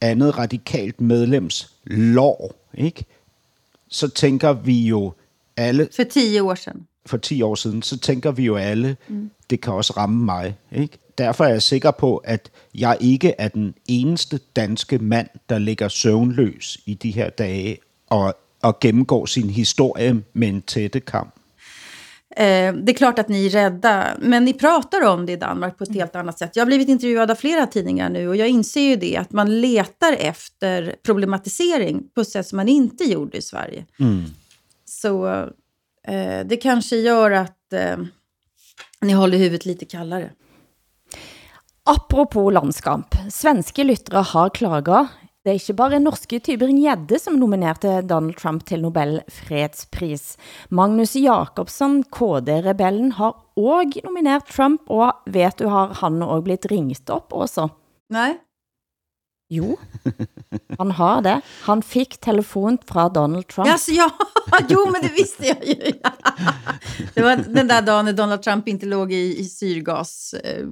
andet 0.00 0.38
radikalt 0.38 1.00
medlems 1.00 1.72
lår, 1.84 2.54
ikke? 2.74 3.04
så 3.88 4.08
tænker 4.08 4.52
vi 4.52 4.86
jo 4.86 5.12
alle... 5.56 5.88
For 5.96 6.04
10 6.04 6.38
år 6.38 6.54
siden. 6.54 6.86
For 7.10 7.16
10 7.16 7.42
år 7.42 7.54
siden, 7.54 7.82
så 7.82 7.98
tænker 7.98 8.30
vi 8.30 8.44
jo 8.44 8.56
alle, 8.56 8.96
mm. 9.08 9.30
det 9.50 9.60
kan 9.60 9.72
også 9.72 9.92
ramme 9.96 10.24
mig. 10.24 10.56
Ikke? 10.72 10.98
Derfor 11.18 11.44
er 11.44 11.48
jeg 11.48 11.62
sikker 11.62 11.90
på, 11.90 12.16
at 12.16 12.50
jeg 12.74 12.96
ikke 13.00 13.34
er 13.38 13.48
den 13.48 13.74
eneste 13.88 14.40
danske 14.56 14.98
mand, 14.98 15.28
der 15.48 15.58
ligger 15.58 15.88
søvnløs 15.88 16.78
i 16.86 16.94
de 16.94 17.10
her 17.10 17.30
dage 17.30 17.78
og, 18.10 18.34
og 18.62 18.80
gennemgår 18.80 19.26
sin 19.26 19.50
historie 19.50 20.22
med 20.32 20.48
en 20.48 20.62
tætte 20.62 21.00
kamp. 21.00 21.34
Eh, 22.36 22.74
det 22.74 22.92
är 22.92 22.94
klart 22.94 23.18
att 23.18 23.28
ni 23.28 23.46
är 23.46 23.50
rädda, 23.50 24.16
men 24.18 24.44
ni 24.44 24.52
pratar 24.52 25.06
om 25.06 25.26
det 25.26 25.32
i 25.32 25.36
Danmark 25.36 25.78
på 25.78 25.84
ett 25.84 25.94
helt 25.94 26.16
annat 26.16 26.38
sätt. 26.38 26.56
Jag 26.56 26.60
har 26.60 26.66
blivit 26.66 26.88
intervjuad 26.88 27.30
av 27.30 27.34
flera 27.34 27.66
tidningar 27.66 28.10
nu 28.10 28.28
och 28.28 28.36
jag 28.36 28.48
inser 28.48 28.80
ju 28.80 28.96
det, 28.96 29.16
att 29.16 29.32
man 29.32 29.60
letar 29.60 30.12
efter 30.12 30.96
problematisering 31.02 32.02
på 32.14 32.20
ett 32.20 32.28
sätt 32.28 32.46
som 32.46 32.56
man 32.56 32.68
inte 32.68 33.04
gjorde 33.04 33.38
i 33.38 33.42
Sverige. 33.42 33.84
Mm. 34.00 34.24
Så 34.84 35.46
eh, 36.08 36.46
det 36.46 36.56
kanske 36.56 36.96
gör 36.96 37.30
att 37.30 37.72
eh, 37.72 37.96
ni 39.00 39.12
håller 39.12 39.38
huvudet 39.38 39.66
lite 39.66 39.84
kallare. 39.84 40.30
Apropos 41.84 42.52
landskamp. 42.52 43.14
Svenske 43.30 43.84
lyttere 43.84 44.18
har 44.18 44.48
klaget 44.48 45.08
det 45.40 45.54
er 45.54 45.56
ikke 45.56 45.74
bare 45.78 45.98
norske 46.02 46.36
Tybring-Gjedde 46.44 47.16
som 47.16 47.38
nominerte 47.40 48.02
Donald 48.04 48.36
Trump 48.36 48.66
til 48.68 48.82
Nobel 48.84 49.22
fredspris. 49.32 50.34
Magnus 50.68 51.14
Jakobsen, 51.16 52.02
KD-rebellen, 52.12 53.14
har 53.16 53.38
også 53.56 54.02
nomineret 54.04 54.50
Trump, 54.52 54.84
og 54.92 55.24
vet 55.32 55.56
du, 55.56 55.70
har 55.72 55.96
han 56.02 56.20
også 56.20 56.44
blitt 56.44 56.68
ringt 56.68 57.08
op 57.08 57.32
også? 57.32 57.70
Nej. 58.12 58.36
Jo, 59.52 59.78
han 60.78 60.90
har 60.90 61.22
det. 61.22 61.40
Han 61.62 61.82
fik 61.82 62.20
telefon 62.20 62.78
fra 62.86 63.08
Donald 63.08 63.48
Trump. 63.48 63.68
Alltså, 63.68 63.90
ja, 63.90 64.10
jo, 64.68 64.84
men 64.92 65.02
det 65.02 65.08
visste 65.08 65.46
jag 65.46 65.64
ju. 65.64 65.74
Det 67.14 67.22
var 67.22 67.36
den 67.36 67.68
där 67.68 67.82
dagen 67.82 68.04
när 68.04 68.12
Donald 68.12 68.42
Trump 68.42 68.68
inte 68.68 68.86
låg 68.86 69.12
i, 69.12 69.38
i 69.38 69.44
syrgas. 69.44 70.34
Eh, 70.34 70.66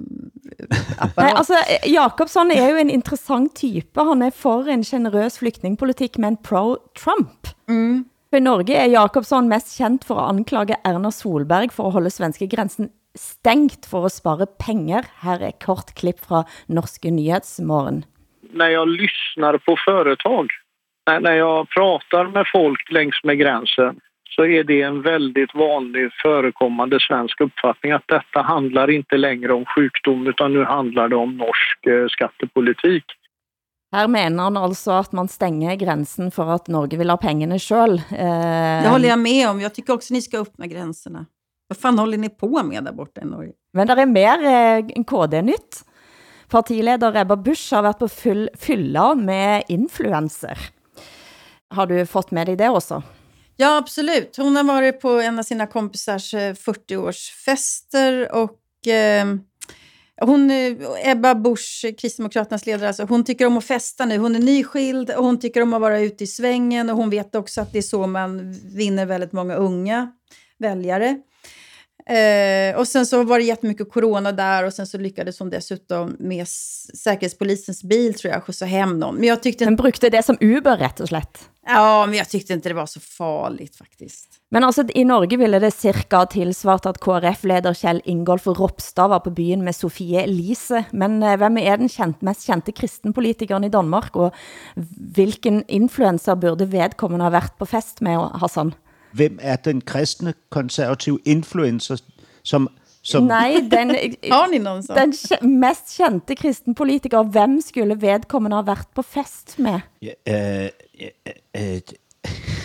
Nej, 1.17 1.33
altså, 1.33 1.55
Jakobsson 1.87 2.51
er 2.51 2.69
jo 2.71 2.77
en 2.77 2.91
interessant 2.91 3.57
type. 3.57 4.01
Han 4.01 4.23
er 4.23 4.31
for 4.31 4.69
en 4.71 4.85
generøs 4.85 5.39
flyktingpolitik, 5.39 6.19
men 6.19 6.37
pro-Trump. 6.37 7.51
Mm. 7.69 8.05
For 8.31 8.39
i 8.39 8.45
Norge 8.45 8.77
er 8.77 8.93
Jakobsson 8.93 9.49
mest 9.51 9.75
kendt 9.79 10.07
for 10.07 10.21
at 10.23 10.31
anklage 10.37 10.79
Erna 10.85 11.11
Solberg 11.11 11.73
for 11.75 11.89
at 11.91 11.99
holde 11.99 12.15
svenske 12.15 12.47
grænsen 12.47 12.93
stängt 13.19 13.87
for 13.87 14.07
at 14.07 14.15
spare 14.15 14.47
penger. 14.61 15.03
Her 15.25 15.43
er 15.51 15.59
kort 15.65 15.95
klipp 15.99 16.23
fra 16.23 16.45
Norske 16.69 17.11
Nyhetsmorgen 17.11 18.05
när 18.59 18.69
jag 18.69 18.89
lyssnar 18.89 19.59
på 19.59 19.77
företag, 19.85 20.51
när, 21.07 21.21
när 21.21 21.35
jag 21.35 21.69
pratar 21.69 22.25
med 22.25 22.47
folk 22.53 22.91
längs 22.91 23.25
med 23.25 23.39
gränsen 23.39 24.01
så 24.37 24.45
är 24.45 24.65
det 24.65 24.83
en 24.83 25.03
väldigt 25.03 25.55
vanlig 25.55 26.11
förekommande 26.23 27.01
svensk 27.01 27.41
uppfattning 27.41 27.93
att 27.93 28.09
detta 28.09 28.43
handlar 28.43 28.91
inte 28.91 29.17
längre 29.17 29.53
om 29.53 29.65
sjukdom 29.65 30.27
utan 30.27 30.53
nu 30.53 30.65
handlar 30.65 31.09
det 31.09 31.17
om 31.17 31.37
norsk 31.37 31.87
eh, 31.87 32.07
skattepolitik. 32.09 33.05
Her 33.93 34.09
mener 34.09 34.43
han 34.43 34.57
altså 34.57 34.91
at 34.93 35.13
man 35.13 35.29
stänger 35.29 35.77
gränsen 35.77 36.31
för 36.31 36.51
att 36.51 36.69
Norge 36.69 36.99
vill 36.99 37.11
ha 37.11 37.17
pengarna 37.17 37.59
själv. 37.59 37.99
Eh... 38.13 38.83
Det 38.83 38.89
håller 38.89 39.09
jag 39.09 39.19
med 39.19 39.51
om. 39.51 39.61
Jag 39.61 39.75
tycker 39.75 39.93
också 39.93 40.15
ni 40.15 40.23
ska 40.23 40.39
öppna 40.39 40.67
gränserna. 40.67 41.27
Vad 41.69 41.79
fan 41.79 41.99
håller 41.99 42.19
ni 42.19 42.29
på 42.29 42.63
med 42.63 42.85
där 42.85 42.93
borta 42.93 43.21
i 43.21 43.25
Norge? 43.25 43.53
Men 43.73 43.87
det 43.87 43.93
är 43.93 44.07
mer 44.07 44.39
eh, 44.45 45.05
KD-nytt. 45.05 45.85
Partileder 46.49 47.17
Ebba 47.17 47.37
Busch 47.37 47.73
har 47.73 47.83
været 47.83 47.99
på 47.99 48.09
full, 48.09 48.49
fylla 48.59 49.15
med 49.15 49.63
influencer. 49.69 50.59
Har 51.71 51.87
du 51.87 52.07
fått 52.07 52.31
med 52.31 52.47
dig 52.47 52.57
det 52.57 52.69
också? 52.69 53.03
Ja, 53.57 53.77
absolut. 53.77 54.37
Hon 54.37 54.57
har 54.57 54.65
varit 54.65 55.01
på 55.01 55.09
en 55.09 55.39
av 55.39 55.43
sina 55.43 55.67
kompisars 55.67 56.35
40-årsfester 56.35 58.33
och 58.33 58.87
eh, 58.87 59.27
hon, 60.21 60.51
eh, 60.51 60.57
eh, 60.57 61.11
Ebba 61.11 61.35
Busch, 61.35 61.85
Kristdemokraternas 61.99 62.67
ledare, 62.67 62.89
alltså, 62.89 63.05
hon 63.05 63.25
tycker 63.25 63.47
om 63.47 63.57
att 63.57 63.65
festa 63.65 64.05
nu. 64.05 64.19
Hon 64.19 64.37
är 64.37 64.41
nyskild 64.41 65.11
och 65.11 65.25
hon 65.25 65.41
tycker 65.41 65.63
om 65.63 65.75
att 65.75 65.81
vara 65.81 66.01
ute 66.01 66.25
i 66.25 66.27
svängen 66.27 66.91
och 66.91 66.97
hon 66.97 67.11
vet 67.11 67.35
också 67.35 67.61
att 67.61 67.73
det 67.73 67.79
är 67.79 67.83
så 67.83 68.07
man 68.07 68.53
vinner 68.53 69.07
väldigt 69.07 69.33
många 69.33 69.55
unga 69.55 70.13
väljare. 70.59 71.21
Eh, 72.09 72.77
och 72.77 72.89
sen 72.89 73.07
så 73.07 73.23
var 73.23 73.39
det 73.39 73.45
jättemycket 73.45 73.91
corona 73.91 74.33
där 74.33 74.65
och 74.65 74.73
sen 74.73 74.87
så 74.87 74.99
lyckades 74.99 75.39
hon 75.39 75.51
dessutom 75.51 76.17
med 76.19 76.49
säkerhetspolisens 76.49 77.83
bil 77.83 78.15
tror 78.15 78.33
jag 78.33 78.45
skjutsa 78.45 78.65
hem 78.65 78.99
någon. 78.99 79.15
Men 79.15 79.25
jag 79.25 79.43
tyckte... 79.43 79.65
Den 79.65 79.77
brukte 79.77 80.09
det 80.11 80.23
som 80.23 80.37
Uber 80.41 80.77
rätt 80.77 81.01
och 81.01 81.09
slett. 81.09 81.39
Ja, 81.67 82.07
men 82.07 82.19
jag 82.19 82.29
tyckte 82.29 82.53
inte 82.53 82.69
det 82.69 82.75
var 82.75 82.87
så 82.87 83.01
farligt 83.01 83.77
faktiskt. 83.77 84.27
Men 84.51 84.65
altså, 84.65 84.85
i 84.95 85.05
Norge 85.05 85.37
ville 85.37 85.59
det 85.59 85.71
cirka 85.71 86.27
tilsvart 86.27 86.87
at 86.87 87.01
KRF-leder 87.01 87.75
Kjell 87.75 88.01
Ingolf 88.05 88.47
Ropstad 88.47 89.09
var 89.09 89.21
på 89.21 89.31
byen 89.31 89.65
med 89.65 89.77
Sofie 89.77 90.23
Elise. 90.23 90.85
Men 90.91 91.23
eh, 91.23 91.37
hvem 91.37 91.61
er 91.61 91.77
den 91.77 91.93
kjent, 91.93 92.23
mest 92.25 92.49
kjente 92.49 92.73
kristenpolitikeren 92.73 93.69
i 93.69 93.73
Danmark, 93.73 94.17
og 94.17 94.33
hvilken 95.15 95.61
influencer 95.69 96.41
burde 96.41 96.73
vedkommende 96.73 97.29
ha 97.29 97.37
været 97.37 97.59
på 97.61 97.69
fest 97.69 98.01
med, 98.01 98.17
Hassan? 98.41 98.73
Hvem 99.13 99.39
er 99.43 99.57
den 99.57 99.81
kristne 99.81 100.35
konservative 100.51 101.19
influencer, 101.25 101.97
som 102.43 102.69
som... 103.03 103.23
Nej, 103.23 103.55
den, 103.71 103.89
den 105.01 105.61
mest 105.61 105.97
kendte 105.97 106.35
kristenpolitiker, 106.35 107.23
hvem 107.23 107.61
skulle 107.61 108.01
vedkommende 108.01 108.57
have 108.57 108.67
været 108.67 108.87
på 108.95 109.03
fest 109.03 109.59
med? 109.59 109.81
Ja, 110.03 110.65
øh, 110.65 110.69
øh, 111.01 111.75
øh, 111.75 111.81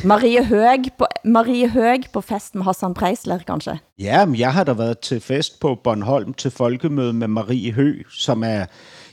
Marie 0.04 0.46
Høg 0.46 0.80
på, 0.98 1.06
Marie 1.26 1.70
Høg 1.70 2.00
på 2.14 2.22
fest 2.22 2.56
med 2.56 2.64
Hassan 2.64 2.94
Preisler, 2.94 3.40
kanskje? 3.48 3.80
Ja, 4.00 4.26
men 4.26 4.40
jeg 4.40 4.54
har 4.54 4.64
da 4.64 4.74
været 4.74 5.00
til 5.00 5.22
fest 5.22 5.60
på 5.60 5.76
Bornholm 5.76 6.34
til 6.34 6.52
folkemøde 6.52 7.14
med 7.14 7.28
Marie 7.28 7.72
Høg, 7.72 8.06
som 8.10 8.44
er 8.44 8.66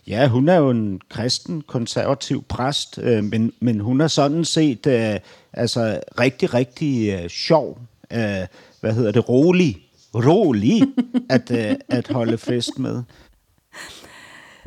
Ja, 0.07 0.29
hun 0.29 0.49
er 0.49 0.57
jo 0.57 0.71
en 0.71 1.01
kristen 1.11 1.63
konservativ 1.63 2.45
præst, 2.49 2.99
øh, 3.03 3.25
men, 3.25 3.53
men 3.61 3.81
hun 3.81 4.01
er 4.01 4.09
sådan 4.09 4.45
set 4.45 4.87
øh, 4.87 5.15
altså 5.52 6.00
rigtig, 6.21 6.54
rigtig 6.54 7.12
øh, 7.12 7.28
sjov. 7.28 7.78
Øh, 8.12 8.47
hvad 8.80 8.92
hedder 8.92 9.12
det? 9.12 9.28
Rolig. 9.28 9.76
Rolig 10.14 10.83
at, 11.37 11.50
øh, 11.50 11.76
at 11.88 12.09
holde 12.09 12.38
fest 12.38 12.78
med. 12.78 13.02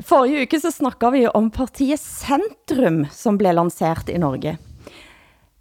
Forrige 0.00 0.42
uke 0.42 0.60
så 0.60 0.70
snakker 0.70 1.10
vi 1.10 1.26
om 1.34 1.50
partiet 1.50 2.00
Centrum, 2.00 3.04
som 3.10 3.38
blev 3.38 3.54
lanceret 3.54 4.08
i 4.08 4.18
Norge. 4.18 4.58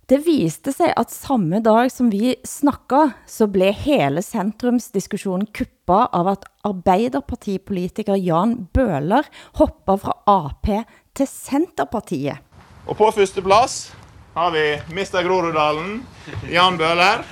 Det 0.09 0.19
viste 0.25 0.71
sig, 0.75 0.91
at 0.97 1.11
samme 1.11 1.61
dag 1.63 1.91
som 1.91 2.09
vi 2.11 2.35
snakker, 2.45 3.13
så 3.27 3.47
blev 3.47 3.73
hele 3.73 4.21
centrumsdiskussionen 4.21 5.47
kuppet 5.47 6.11
av 6.11 6.27
at 6.27 6.43
Arbeiderpartipolitiker 6.67 8.19
Jan 8.19 8.67
Bøhler 8.73 9.23
hopper 9.59 9.97
fra 9.97 10.13
AP 10.27 10.67
til 11.15 11.27
Centerpartiet. 11.27 12.37
Og 12.87 12.97
på 12.99 13.11
første 13.15 13.41
plads 13.41 13.95
har 14.33 14.51
vi 14.51 14.81
Mr. 14.89 15.23
Groruddalen, 15.23 16.05
Jan 16.49 16.77
Bøhler. 16.77 17.23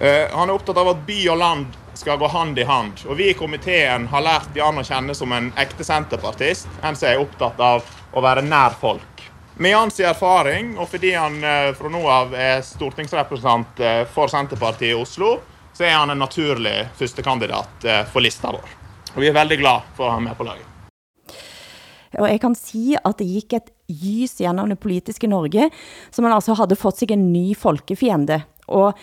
Eh, 0.00 0.30
han 0.32 0.48
er 0.48 0.54
opptatt 0.54 0.76
av 0.76 0.88
at 0.92 1.02
by 1.06 1.18
og 1.32 1.38
land 1.38 1.76
skal 1.94 2.18
gå 2.18 2.28
hand 2.28 2.58
i 2.58 2.64
hand. 2.64 3.04
Og 3.08 3.16
vi 3.16 3.30
i 3.30 3.36
komiteen 3.38 4.06
har 4.10 4.24
lært 4.24 4.56
Jan 4.56 4.78
å 4.78 4.84
kjenne 4.84 5.14
som 5.14 5.32
en 5.32 5.52
ekte 5.56 5.84
senterpartist, 5.86 6.68
en 6.82 6.96
som 6.98 7.08
er 7.08 7.22
opptatt 7.22 7.60
av 7.62 7.86
å 8.12 8.22
være 8.24 8.44
nær 8.44 8.76
folk. 8.80 9.22
Med 9.56 9.76
hans 9.76 10.00
erfaring, 10.04 10.74
og 10.76 10.90
fordi 10.92 11.14
han 11.16 11.38
eh, 11.44 11.70
fra 11.78 11.88
nå 11.88 12.02
av 12.12 12.34
er 12.36 12.60
stortingsrepresentant 12.66 13.80
eh, 13.80 14.02
for 14.12 14.28
Senterpartiet 14.28 14.90
i 14.90 14.98
Oslo, 14.98 15.38
så 15.72 15.86
er 15.86 15.94
han 15.96 16.12
en 16.12 16.20
naturlig 16.20 16.74
førstekandidat 16.98 17.86
eh, 17.88 18.02
for 18.12 18.24
lista 18.24 18.52
vår. 18.52 18.74
Og 19.14 19.22
vi 19.22 19.30
er 19.30 19.38
veldig 19.38 19.58
glad 19.62 19.88
for 19.96 20.10
å 20.10 20.18
ha 20.18 20.20
med 20.20 20.36
på 20.36 20.44
laget. 20.44 20.72
Og 22.16 22.28
jeg 22.28 22.40
kan 22.40 22.54
si 22.56 22.84
at 22.96 23.16
det 23.16 23.26
gikk 23.28 23.56
et 23.56 23.72
gys 23.88 24.38
gjennom 24.40 24.70
det 24.72 24.80
politiske 24.82 25.30
Norge, 25.30 25.70
som 26.10 26.26
man 26.26 26.34
altså 26.36 26.56
havde 26.58 26.78
fått 26.78 27.02
sig 27.02 27.14
en 27.14 27.30
ny 27.32 27.54
folkefiende. 27.58 28.42
Og 28.66 28.96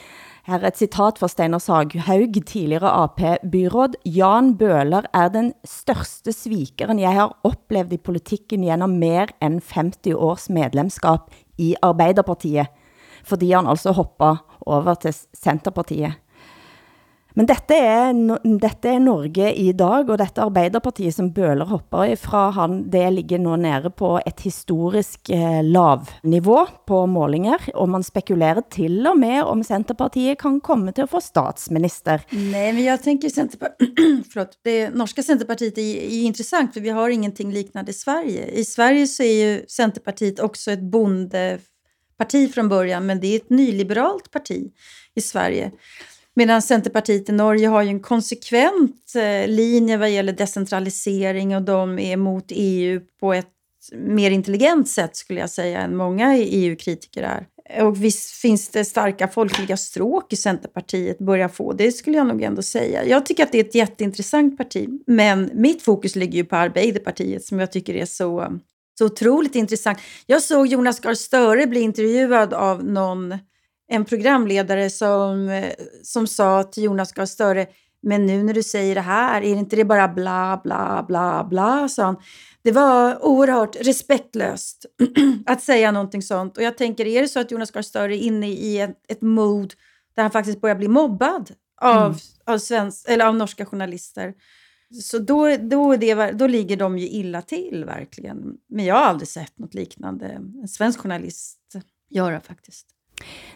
her 0.44 0.60
er 0.60 0.74
et 0.74 0.80
citat 0.82 1.20
fra 1.22 1.30
Steiner 1.32 1.62
Saghaug, 1.64 2.36
tidligere 2.46 2.90
AP-byråd. 2.92 3.96
Jan 4.04 4.58
Bøhler 4.60 5.08
er 5.16 5.30
den 5.32 5.54
største 5.64 6.34
svikeren 6.36 7.00
jeg 7.00 7.16
har 7.16 7.38
oplevet 7.48 7.96
i 7.96 8.02
politikken 8.04 8.66
gennem 8.68 8.98
mer 9.00 9.32
end 9.40 9.62
50 9.72 10.18
års 10.18 10.50
medlemskap 10.50 11.32
i 11.58 11.76
Arbeiderpartiet, 11.82 12.68
fordi 13.24 13.54
han 13.54 13.72
altså 13.72 13.96
hoppede 13.96 14.38
over 14.68 15.00
til 15.00 15.16
Centerpartiet. 15.32 16.20
Men 17.36 17.48
dette 17.50 17.74
er, 17.74 18.12
no- 18.14 18.38
dette 18.62 18.90
er 18.92 19.00
Norge 19.02 19.48
i 19.58 19.72
dag, 19.74 20.10
og 20.10 20.20
dette 20.22 20.42
Arbeiderpartiet 20.44 21.16
som 21.16 21.32
bøler 21.34 21.66
hopper 21.66 22.12
fra 22.22 22.44
han, 22.54 22.84
det 22.94 23.08
ligger 23.16 23.42
nå 23.42 23.56
nede 23.58 23.90
på 23.90 24.20
et 24.22 24.44
historisk 24.46 25.32
eh, 25.34 25.64
lavnivå 25.66 26.60
på 26.88 27.00
målinger, 27.10 27.70
og 27.74 27.90
man 27.90 28.06
spekulerer 28.06 28.62
til 28.70 29.02
og 29.10 29.18
med 29.18 29.42
om 29.50 29.64
Centerpartiet 29.66 30.38
kan 30.42 30.60
komme 30.62 30.94
til 30.94 31.08
at 31.08 31.10
få 31.10 31.22
statsminister. 31.26 32.22
Nej, 32.32 32.74
men 32.74 32.84
jag 32.84 33.04
tänker 33.04 33.30
Centerpartiet, 33.30 34.58
det 34.64 34.90
norska 34.90 35.24
Centerpartiet 35.24 35.78
är, 35.78 35.82
är 35.82 36.24
intressant 36.24 36.74
för 36.74 36.82
vi 36.82 36.90
har 36.90 37.10
ingenting 37.10 37.52
liknande 37.52 37.92
i 37.92 37.94
Sverige. 37.94 38.48
I 38.48 38.66
Sverige 38.66 39.08
så 39.08 39.24
är 39.24 39.34
ju 39.46 39.66
Centerpartiet 39.68 40.40
också 40.40 40.72
ett 40.72 40.82
bondeparti 40.82 42.52
från 42.54 42.70
början, 42.70 43.06
men 43.06 43.20
det 43.20 43.28
är 43.28 43.36
ett 43.36 43.50
nyliberalt 43.50 44.32
parti 44.32 44.72
i 45.16 45.22
Sverige. 45.22 45.72
Medan 46.36 46.62
Centerpartiet 46.62 47.30
i 47.30 47.32
Norge 47.32 47.68
har 47.68 47.82
ju 47.82 47.90
en 47.90 48.00
konsekvent 48.00 49.16
eh, 49.16 49.48
linje 49.48 49.98
vad 49.98 50.12
gäller 50.12 50.34
decentralisering 50.34 51.56
och 51.56 51.62
de 51.62 52.00
är 52.00 52.18
mot 52.18 52.46
EU 52.50 53.02
på 53.20 53.34
ett 53.34 53.50
mer 53.92 54.32
intelligent 54.32 54.90
sätt 54.90 55.16
skulle 55.16 55.40
jag 55.40 55.50
säga 55.50 55.82
än 55.82 55.96
många 55.96 56.38
EU-kritiker 56.38 57.24
är. 57.24 57.48
Och 57.84 58.04
visst 58.04 58.32
finns 58.32 58.70
det 58.70 58.86
starka 58.86 59.28
folkliga 59.28 59.78
stråk 59.78 60.34
i 60.34 60.36
Centerpartiet 60.36 61.20
börjar 61.20 61.48
få, 61.48 61.74
det 61.74 61.92
skulle 61.92 62.18
jag 62.18 62.28
nog 62.28 62.42
ändå 62.42 62.62
säga. 62.62 63.06
Jag 63.06 63.26
tycker 63.26 63.44
att 63.44 63.52
det 63.52 63.60
är 63.60 63.64
ett 63.64 63.76
jätteintressant 63.76 64.58
parti, 64.58 64.90
men 65.08 65.52
mitt 65.54 65.82
fokus 65.82 66.16
ligger 66.16 66.38
ju 66.38 66.44
på 66.44 66.56
Arbeiderpartiet 66.56 67.46
som 67.46 67.60
jag 67.60 67.72
tycker 67.72 67.96
är 67.96 68.06
så, 68.06 68.60
så 68.98 69.06
otroligt 69.06 69.56
intressant. 69.56 69.98
Jag 70.26 70.42
såg 70.42 70.68
Jonas 70.68 71.00
Gahr 71.00 71.14
Störe 71.14 71.68
bli 71.68 71.80
intervjuad 71.80 72.54
av 72.54 72.84
någon, 72.84 73.38
en 73.94 74.06
programledare 74.06 74.90
som, 74.90 75.50
eh, 75.50 75.74
som 76.04 76.28
sa 76.28 76.64
till 76.64 76.84
Jonas 76.84 77.12
Gahr 77.12 77.26
Støre, 77.26 77.68
men 78.02 78.26
nu 78.26 78.44
när 78.44 78.54
du 78.54 78.64
säger 78.64 78.96
det 78.96 79.02
här, 79.02 79.42
är 79.42 79.56
inte 79.56 79.76
det 79.76 79.86
bara 79.86 80.08
bla 80.08 80.62
bla 80.64 81.06
bla 81.08 81.44
bla, 81.50 81.90
sa 81.90 82.04
han. 82.04 82.16
Det 82.64 82.72
var 82.72 83.26
oerhört 83.26 83.76
respektlöst 83.76 84.86
att 85.46 85.62
säga 85.62 85.92
någonting 85.92 86.22
sånt. 86.22 86.58
Och 86.58 86.64
jag 86.64 86.78
tänker, 86.78 87.06
är 87.06 87.22
det 87.22 87.28
så 87.28 87.40
att 87.40 87.52
Jonas 87.52 87.72
Gahr 87.72 87.82
Støre 87.82 88.16
är 88.16 88.20
inne 88.20 88.50
i 88.50 88.80
ett, 88.80 88.98
ett 89.08 89.22
mod 89.22 89.74
där 90.16 90.24
han 90.24 90.32
faktiskt 90.32 90.62
börjar 90.62 90.76
bli 90.76 90.88
mobbad 90.88 91.52
av, 91.82 92.06
Mm. 92.06 92.18
av, 92.46 92.58
svensk, 92.58 93.10
eller 93.10 93.26
av 93.26 93.36
norska 93.36 93.66
journalister, 93.66 94.34
så 95.02 95.20
då, 95.20 95.58
då, 95.58 95.96
det, 95.96 96.32
då 96.32 96.48
ligger 96.48 96.78
de 96.78 96.98
ju 96.98 97.08
illa 97.08 97.42
till 97.42 97.84
verkligen. 97.86 98.58
Men 98.70 98.86
jag 98.86 98.96
har 98.96 99.02
aldrig 99.02 99.28
sett 99.28 99.60
något 99.60 99.74
liknande 99.74 100.26
en 100.62 100.68
svensk 100.68 101.00
journalist 101.00 101.60
göra 102.10 102.42
faktiskt. 102.42 102.93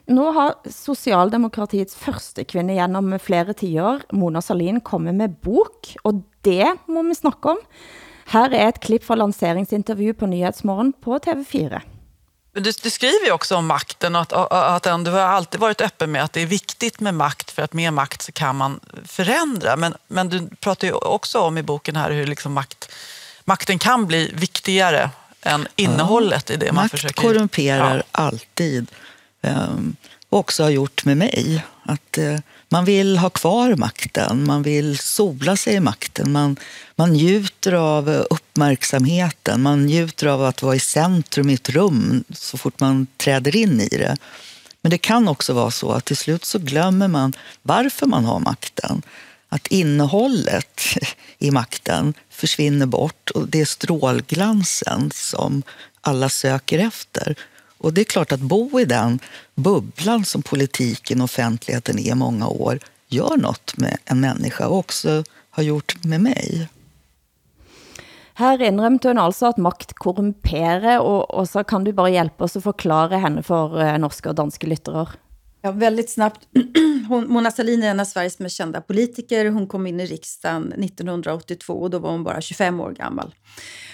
Nu 0.08 0.22
har 0.32 0.54
Socialdemokratiets 0.72 1.96
første 2.00 2.44
kvinde 2.48 2.74
gennem 2.78 3.18
flere 3.20 3.54
tiår, 3.54 4.06
Mona 4.16 4.42
Salin, 4.42 4.80
kommet 4.82 5.16
med 5.20 5.36
bok, 5.44 5.94
og 6.04 6.24
det 6.48 6.74
må 6.88 7.04
vi 7.10 7.16
snakke 7.18 7.56
om. 7.58 7.60
Her 8.32 8.54
er 8.56 8.68
et 8.74 8.80
klipp 8.84 9.04
fra 9.08 9.16
lanseringsintervju 9.20 10.14
på 10.20 10.28
Nyhetsmorgen 10.32 10.94
på 11.04 11.20
TV4. 11.20 11.82
Men 12.54 12.64
Du, 12.64 12.72
du 12.84 12.90
skriver 12.90 13.26
ju 13.26 13.32
också 13.32 13.56
om 13.56 13.68
makten 13.68 14.16
och 14.16 14.22
att, 14.22 14.32
och 14.34 14.76
att 14.76 14.84
den- 14.84 15.04
du 15.04 15.12
har 15.12 15.20
alltid 15.20 15.60
varit 15.60 15.82
öppen 15.82 16.12
med 16.12 16.24
att 16.24 16.34
det 16.34 16.42
är 16.42 16.46
viktigt 16.46 17.00
med 17.00 17.14
makt 17.14 17.52
för 17.52 17.62
att 17.62 17.74
med 17.74 17.94
makt 17.94 18.22
så 18.22 18.32
kan 18.32 18.56
man 18.56 18.80
förändra. 19.06 19.76
Men, 19.76 19.94
men 20.08 20.30
du 20.30 20.50
pratar 20.62 20.88
ju 20.88 20.94
också 20.94 21.40
om 21.40 21.58
i 21.58 21.64
boken 21.64 21.96
här 21.96 22.12
hur 22.12 22.26
liksom 22.28 22.54
makt, 22.54 22.92
makten 23.46 23.80
kan 23.80 24.06
bli 24.08 24.32
viktigare 24.36 25.10
än 25.42 25.68
innehållet 25.76 26.50
i 26.50 26.56
det 26.56 26.66
man 26.72 26.76
Makt 26.84 26.92
försöker... 26.92 27.22
korrumperar 27.22 27.96
Ja. 27.98 28.04
alltid. 28.12 28.88
Ehm, 29.48 29.96
också 30.30 30.64
har 30.64 30.70
gjort 30.70 31.06
med 31.06 31.18
mig. 31.18 31.64
Att 31.84 32.18
eh, 32.18 32.40
man 32.70 32.86
vill 32.86 33.18
ha 33.18 33.30
kvar 33.30 33.76
makten, 33.76 34.46
man 34.46 34.64
vill 34.64 34.98
sola 34.98 35.58
sig 35.58 35.76
i 35.76 35.80
makten. 35.80 36.32
Man, 36.32 36.58
man 36.96 37.14
njuter 37.14 37.74
av 37.74 38.10
uppmärksamheten, 38.10 39.62
man 39.62 39.86
njuter 39.86 40.28
av 40.28 40.44
att 40.44 40.62
vara 40.62 40.76
i 40.76 40.80
centrum 40.80 41.50
i 41.50 41.54
ett 41.54 41.70
rum 41.70 42.24
så 42.30 42.58
fort 42.58 42.80
man 42.80 43.08
träder 43.18 43.56
in 43.56 43.82
i 43.82 43.88
det. 43.88 44.18
Men 44.82 44.90
det 44.90 44.98
kan 44.98 45.28
också 45.28 45.54
vara 45.54 45.72
så 45.72 45.92
att 45.92 46.06
till 46.06 46.18
slut 46.18 46.46
så 46.46 46.60
glömmer 46.60 47.08
man 47.08 47.34
varför 47.62 48.06
man 48.06 48.26
har 48.26 48.40
makten. 48.40 49.02
Att 49.50 49.68
innehållet 49.68 50.82
i 51.40 51.52
makten 51.52 52.14
försvinner 52.30 52.86
bort 52.86 53.30
och 53.30 53.48
det 53.48 53.62
är 53.62 53.66
strålglansen 53.66 55.12
som 55.14 55.64
alla 56.02 56.30
söker 56.30 56.80
efter. 56.80 57.36
Och 57.78 57.94
det 57.94 58.02
är 58.02 58.06
klart 58.06 58.32
att 58.32 58.40
bo 58.40 58.80
i 58.80 58.86
den 58.86 59.20
bubblan 59.56 60.26
som 60.26 60.42
politiken 60.42 61.22
och 61.22 61.26
offentligheten 61.26 62.00
är 62.00 62.12
i 62.12 62.16
många 62.16 62.48
år 62.48 62.80
gör 63.08 63.38
något 63.38 63.78
med 63.78 63.98
en 64.06 64.20
människa 64.20 64.68
och 64.68 64.78
också 64.78 65.24
har 65.50 65.64
gjort 65.64 66.04
med 66.04 66.22
mig. 66.22 66.70
Her 68.38 68.62
indrømte 68.62 69.10
hun 69.10 69.18
altså 69.18 69.48
at 69.50 69.58
makt 69.58 69.96
korrumperer, 69.98 71.00
og, 71.02 71.24
og 71.34 71.48
så 71.50 71.64
kan 71.66 71.88
du 71.88 71.90
bare 71.98 72.14
hjælpe 72.14 72.46
os 72.46 72.58
at 72.60 72.68
forklare 72.68 73.18
henne 73.18 73.42
for 73.42 73.80
eh, 73.82 73.96
norska 73.98 74.04
norske 74.04 74.30
og 74.30 74.38
danske 74.38 74.70
lyttere. 74.70 75.08
Ja, 75.68 75.72
väldigt 75.72 76.10
snabbt. 76.10 76.48
Hon, 77.10 77.28
Mona 77.30 77.52
Sahlin 77.52 77.84
är 77.84 77.92
en 77.92 78.00
av 78.00 78.06
Sveriges 78.06 78.40
mest 78.40 78.56
kända 78.56 78.82
politiker. 78.82 79.46
Hon 79.46 79.68
kom 79.68 79.88
in 79.88 80.00
i 80.00 80.06
riksdagen 80.06 80.74
1982 80.74 81.74
och 81.74 81.90
då 81.90 82.00
var 82.00 82.12
hon 82.12 82.24
bara 82.24 82.42
25 82.42 82.80
år 82.80 82.92
gammal. 82.92 83.36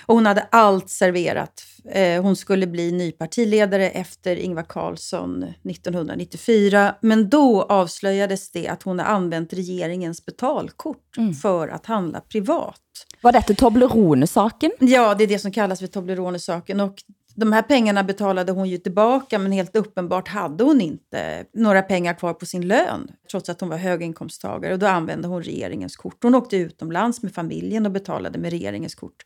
Och 0.05 0.15
hon 0.15 0.25
hade 0.25 0.41
allt 0.41 0.89
serverat. 0.89 1.63
Eh, 1.91 2.21
hon 2.21 2.35
skulle 2.35 2.67
bli 2.67 2.91
ny 2.91 3.11
partiledare 3.11 3.89
efter 3.89 4.35
Ingvar 4.35 4.63
Carlsson 4.63 5.43
1994. 5.43 6.95
Men 7.01 7.29
då 7.29 7.61
avslöjades 7.63 8.51
det 8.51 8.67
att 8.67 8.83
hon 8.83 8.99
har 8.99 9.05
använt 9.05 9.53
regeringens 9.53 10.25
betalkort 10.25 11.17
för 11.41 11.67
att 11.67 11.85
handla 11.85 12.21
privat. 12.21 12.79
Var 13.21 13.31
dette 13.31 13.55
Toblerone-saken? 13.55 14.71
Ja, 14.79 15.15
det 15.15 15.23
är 15.23 15.27
det 15.27 15.39
som 15.39 15.51
kallas 15.51 15.79
för 15.79 15.87
Toblerone-saken. 15.87 16.79
Och 16.79 16.95
de 17.35 17.53
här 17.53 17.61
pengarna 17.61 18.03
betalade 18.03 18.51
hon 18.51 18.69
ju 18.69 18.77
tillbaka, 18.77 19.39
men 19.39 19.51
helt 19.51 19.75
uppenbart 19.75 20.27
hade 20.27 20.63
hon 20.63 20.81
inte 20.81 21.45
några 21.53 21.81
pengar 21.81 22.13
kvar 22.13 22.33
på 22.33 22.45
sin 22.45 22.67
lön, 22.67 23.11
trots 23.31 23.49
att 23.49 23.61
hon 23.61 23.69
var 23.69 23.77
höginkomsttagare. 23.77 24.73
Och 24.73 24.79
då 24.79 24.87
använde 24.87 25.27
hon 25.27 25.43
regeringens 25.43 25.95
kort. 25.95 26.23
Hon 26.23 26.35
åkte 26.35 26.57
utomlands 26.57 27.23
med 27.23 27.33
familjen 27.33 27.85
och 27.85 27.91
betalade 27.91 28.39
med 28.39 28.51
regeringens 28.51 28.95
kort. 28.95 29.25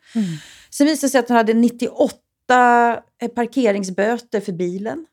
Sen 0.69 0.87
visade 0.87 1.07
det 1.07 1.11
sig 1.11 1.19
att 1.19 1.27
hon 1.27 1.37
hade 1.37 1.53
98 1.53 2.17
eh, 3.21 3.27
parkeringsböter 3.27 4.41
för 4.41 4.51
bilen. 4.51 5.05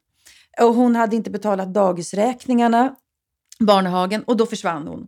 Och 0.61 0.75
hon 0.75 0.97
hade 0.97 1.17
inte 1.17 1.31
betalat 1.31 1.75
dagisräkningarna, 1.75 2.95
barnhagen, 3.59 4.23
och 4.23 4.37
då 4.37 4.47
försvann 4.47 4.89
hon. 4.89 5.07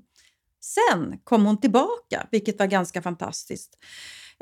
Sen 0.60 1.18
kom 1.24 1.46
hon 1.46 1.60
tillbaka, 1.60 2.26
vilket 2.30 2.58
var 2.58 2.66
ganska 2.66 3.02
fantastiskt. 3.02 3.78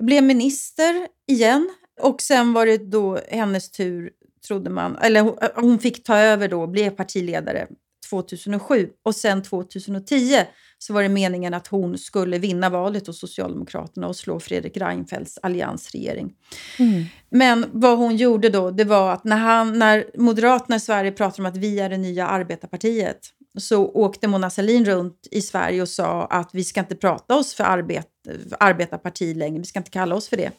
Blev 0.03 0.25
minister 0.25 1.09
igen 1.27 1.71
och 2.01 2.23
sen 2.23 2.53
var 2.53 2.67
det 2.67 2.91
då 2.91 3.21
hennes 3.29 3.71
tur, 3.71 4.11
trodde 4.47 4.71
man. 4.71 4.97
Eller 4.97 5.21
hon, 5.21 5.37
hon 5.55 5.79
fick 5.79 6.05
ta 6.05 6.17
över 6.17 6.49
då, 6.49 6.67
blev 6.67 6.91
partiledare 6.91 7.67
2007. 8.11 8.91
Och 9.03 9.15
sen 9.15 9.43
2010 9.43 10.39
så 10.79 10.93
var 10.93 11.03
det 11.03 11.09
meningen 11.09 11.55
att 11.55 11.67
hon 11.67 11.99
skulle 11.99 12.39
vinna 12.39 12.71
valet 12.71 13.07
hos 13.07 13.21
Socialdemokraterna 13.21 14.09
och 14.09 14.17
slå 14.17 14.41
Fredrik 14.41 14.77
Reinfeldts 14.77 15.39
alliansregering. 15.43 16.33
Men 17.31 17.67
vad 17.73 17.99
hon 17.99 18.17
gjorde 18.17 18.49
då, 18.49 18.71
det 18.71 18.85
var 18.85 19.13
att 19.13 19.25
när, 19.25 19.37
han, 19.37 19.79
när 19.79 20.05
Moderaterna 20.15 20.77
i 20.77 20.81
Sverige 20.81 21.13
pratade 21.13 21.43
om 21.43 21.47
att 21.47 21.57
vi 21.57 21.81
är 21.81 21.91
det 21.91 21.99
nya 21.99 22.27
arbetarpartiet 22.27 23.19
så 23.59 23.87
åkte 23.87 24.29
Mona 24.29 24.51
Sahlin 24.51 24.85
runt 24.85 25.29
i 25.31 25.43
Sverige 25.43 25.83
och 25.83 25.89
sa 25.89 26.25
att 26.25 26.51
vi 26.53 26.65
ska 26.65 26.81
inte 26.81 26.97
prata 26.97 27.37
oss 27.37 27.55
för 27.55 27.65
arbet, 27.65 28.09
arbetarparti 28.61 29.35
längre, 29.35 29.59
vi 29.59 29.67
ska 29.67 29.79
inte 29.79 29.91
kalla 29.91 30.15
oss 30.15 30.29
för 30.29 30.37
det. 30.37 30.51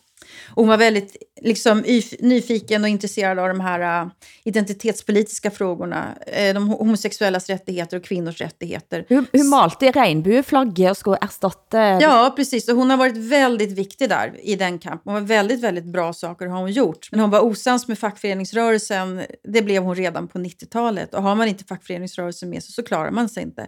Och 0.50 0.64
hon 0.64 0.68
var 0.68 0.78
väldigt 0.78 1.16
liksom, 1.42 1.84
yf- 1.84 2.16
nyfiken 2.20 2.84
och 2.84 2.90
intresserad 2.90 3.40
av 3.40 3.48
de 3.48 3.60
här 3.60 4.04
uh, 4.04 4.12
identitetspolitiska 4.44 5.52
frågorna, 5.52 6.16
eh, 6.28 6.54
de 6.54 6.68
homosexuellas 6.68 7.50
rättigheter 7.50 7.98
och 7.98 8.04
kvinnors 8.04 8.42
rättigheter. 8.42 9.06
Hun, 9.10 9.28
hun 9.34 9.48
malte 9.48 9.86
i 9.86 9.92
regnbueflagget 9.92 10.92
og 10.92 10.98
skulle 10.98 11.18
erstatte... 11.22 11.78
Ja, 11.78 12.34
precis. 12.36 12.70
Och 12.70 12.78
hon 12.78 12.90
har 12.90 12.98
varit 12.98 13.18
väldigt 13.18 13.72
viktig 13.72 14.10
där 14.10 14.40
i 14.44 14.56
den 14.56 14.80
kampen. 14.80 15.14
Hon 15.14 15.14
var 15.14 15.22
väldigt, 15.22 15.62
väldigt 15.62 15.86
bra 15.86 16.14
saker 16.14 16.48
har 16.48 16.60
hon 16.60 16.72
gjort. 16.72 17.08
Men 17.12 17.20
hon 17.20 17.30
var 17.30 17.40
osams 17.40 17.88
med 17.88 18.00
fackföreningsrörelsen. 18.00 19.22
Det 19.44 19.62
blev 19.62 19.84
hon 19.84 19.96
redan 19.96 20.28
på 20.28 20.40
90-talet. 20.40 21.14
Och 21.14 21.24
har 21.24 21.36
man 21.36 21.48
inte 21.48 21.64
fackföreningsrörelsen 21.64 22.50
med 22.50 22.64
sig 22.64 22.74
så 22.74 22.84
klarar 22.84 23.12
man 23.12 23.30
sig 23.30 23.44
inte. 23.44 23.68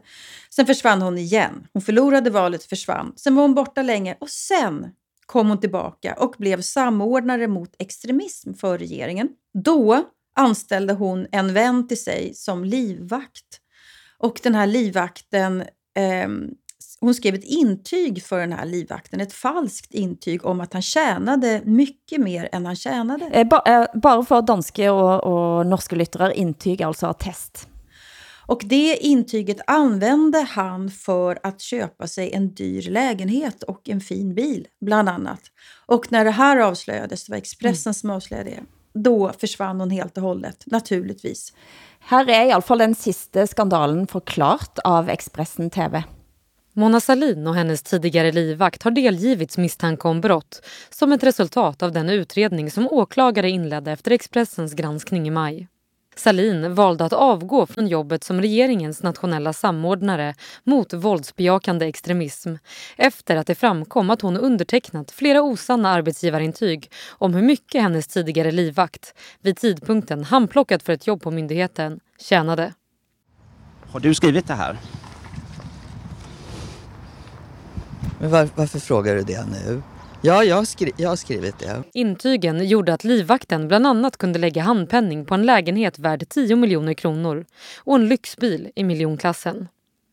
Sen 0.50 0.66
försvann 0.66 1.02
hon 1.02 1.18
igen. 1.18 1.68
Hon 1.74 1.82
förlorade 1.82 2.30
valet, 2.30 2.64
försvann. 2.64 3.14
Sen 3.16 3.36
var 3.36 3.42
hon 3.42 3.56
borta 3.56 3.82
länge 3.82 4.16
och 4.20 4.30
sen 4.30 4.86
kom 5.28 5.50
hon 5.50 5.60
tillbaka 5.60 6.16
och 6.20 6.36
blev 6.38 6.62
samordnare 6.62 7.48
mot 7.48 7.76
extremism 7.80 8.54
för 8.54 8.78
regeringen. 8.78 9.30
Då 9.64 10.04
anställde 10.36 10.94
hon 10.94 11.28
en 11.32 11.54
vän 11.54 11.88
till 11.88 12.04
sig 12.04 12.34
som 12.34 12.64
livvakt. 12.64 13.62
Och 14.18 14.40
den 14.44 14.56
här 14.56 14.68
livvakten 14.68 15.64
ehm, 15.96 16.50
hon 17.00 17.14
skrev 17.14 17.36
ett 17.36 17.44
intyg 17.44 18.24
för 18.24 18.40
den 18.40 18.54
här 18.54 18.66
livvakten, 18.66 19.22
ett 19.22 19.34
falskt 19.34 19.94
intyg 19.94 20.46
om 20.46 20.62
att 20.62 20.74
han 20.74 20.82
tjänade 20.82 21.62
mycket 21.66 22.22
mer 22.22 22.50
än 22.52 22.66
han 22.66 22.76
tjänade. 22.76 23.26
Eh, 23.26 23.74
eh, 23.74 23.86
bara 23.94 24.26
för 24.26 24.42
danska 24.42 24.94
och, 24.94 25.24
och 25.24 25.66
danske 25.66 25.96
lyttare, 25.96 26.34
intyg, 26.34 26.84
alltså 26.84 27.08
attest. 27.08 27.68
Och 28.48 28.62
det 28.66 28.98
intyget 28.98 29.58
använde 29.68 30.40
han 30.40 30.90
för 30.92 31.40
att 31.44 31.62
köpa 31.62 32.08
sig 32.08 32.34
en 32.34 32.54
dyr 32.54 32.82
lägenhet 32.82 33.64
och 33.64 33.90
en 33.90 34.02
fin 34.02 34.36
bil, 34.36 34.68
bland 34.82 35.10
annat. 35.10 35.42
Och 35.86 36.12
när 36.12 36.26
det 36.26 36.32
här 36.32 36.58
avslöjades, 36.58 37.26
det 37.26 37.32
var 37.32 37.38
Expressen 37.38 37.94
som 37.94 38.10
avslöjade 38.10 38.50
det, 38.50 38.64
då 39.00 39.32
försvann 39.40 39.80
hon 39.80 39.92
helt 39.92 40.18
och 40.18 40.24
hållet, 40.24 40.64
naturligtvis. 40.66 41.54
Her 42.00 42.30
er 42.30 42.46
i 42.46 42.52
alla 42.52 42.62
fall 42.62 42.78
den 42.78 42.96
siste 42.96 43.48
skandalen 43.48 44.08
forklart 44.08 44.80
av 44.84 45.10
Expressen 45.10 45.70
TV. 45.70 46.04
Mona 46.74 47.00
Salin 47.00 47.48
och 47.48 47.56
hennes 47.56 47.84
tidigare 47.84 48.32
livvakt 48.32 48.84
har 48.84 48.92
delgivits 48.92 49.58
misstanke 49.58 50.08
om 50.08 50.22
brott 50.22 50.62
som 50.90 51.12
ett 51.12 51.24
resultat 51.24 51.84
av 51.84 51.92
den 51.92 52.10
utredning 52.10 52.72
som 52.72 52.88
åklagare 52.88 53.50
inledde 53.50 53.92
efter 53.92 54.12
Expressens 54.12 54.74
granskning 54.74 55.28
i 55.28 55.32
maj. 55.32 55.68
Salin 56.20 56.76
valde 56.76 57.06
att 57.06 57.14
avgå 57.14 57.66
från 57.66 57.88
jobbet 57.88 58.24
som 58.24 58.42
regeringens 58.42 59.04
nationella 59.04 59.54
samordnare 59.54 60.36
mot 60.64 60.94
våldsbejakande 60.94 61.86
extremism 61.86 62.54
efter 62.98 63.36
att 63.36 63.48
det 63.48 63.56
framkom 63.56 64.10
att 64.10 64.22
hon 64.22 64.38
undertecknat 64.38 65.12
flera 65.12 65.42
osanna 65.42 65.90
arbetsgivarintyg 65.90 66.92
om 67.10 67.34
hur 67.34 67.42
mycket 67.42 67.82
hennes 67.82 68.08
tidigare 68.08 68.52
livvakt, 68.52 69.14
vid 69.42 69.58
tidpunkten 69.58 70.24
handplockat 70.24 70.84
för 70.84 70.94
ett 70.94 71.08
jobb 71.08 71.22
på 71.22 71.32
myndigheten, 71.32 72.00
tjänade. 72.20 72.74
Har 73.92 74.00
du 74.00 74.14
skrivit 74.16 74.48
det 74.48 74.54
här? 74.54 74.78
Men 78.20 78.32
var, 78.32 78.50
varför 78.56 78.80
frågar 78.80 79.16
du 79.16 79.22
det 79.22 79.46
nu? 79.46 79.82
Ja, 80.28 80.44
jag 80.44 80.56
har, 80.56 80.66
skri 80.66 80.92
jag 80.98 81.10
har 81.10 81.16
skrivit 81.16 81.60
det. 81.60 81.84
Intygen 81.94 82.68
gjorde 82.68 82.94
att 82.94 83.04
livvakten 83.04 83.68
bland 83.68 83.88
annat 83.88 84.18
kunde 84.18 84.40
lägga 84.40 84.62
handpenning 84.62 85.26
på 85.26 85.36
en 85.36 85.46
lägenhet 85.46 86.00
värd 86.00 86.30
10 86.30 86.56
miljoner 86.56 86.94
kronor 86.94 87.46
och 87.84 87.96
en 87.96 88.08
lyxbil 88.08 88.72
i 88.76 88.84
miljonklassen. 88.84 89.68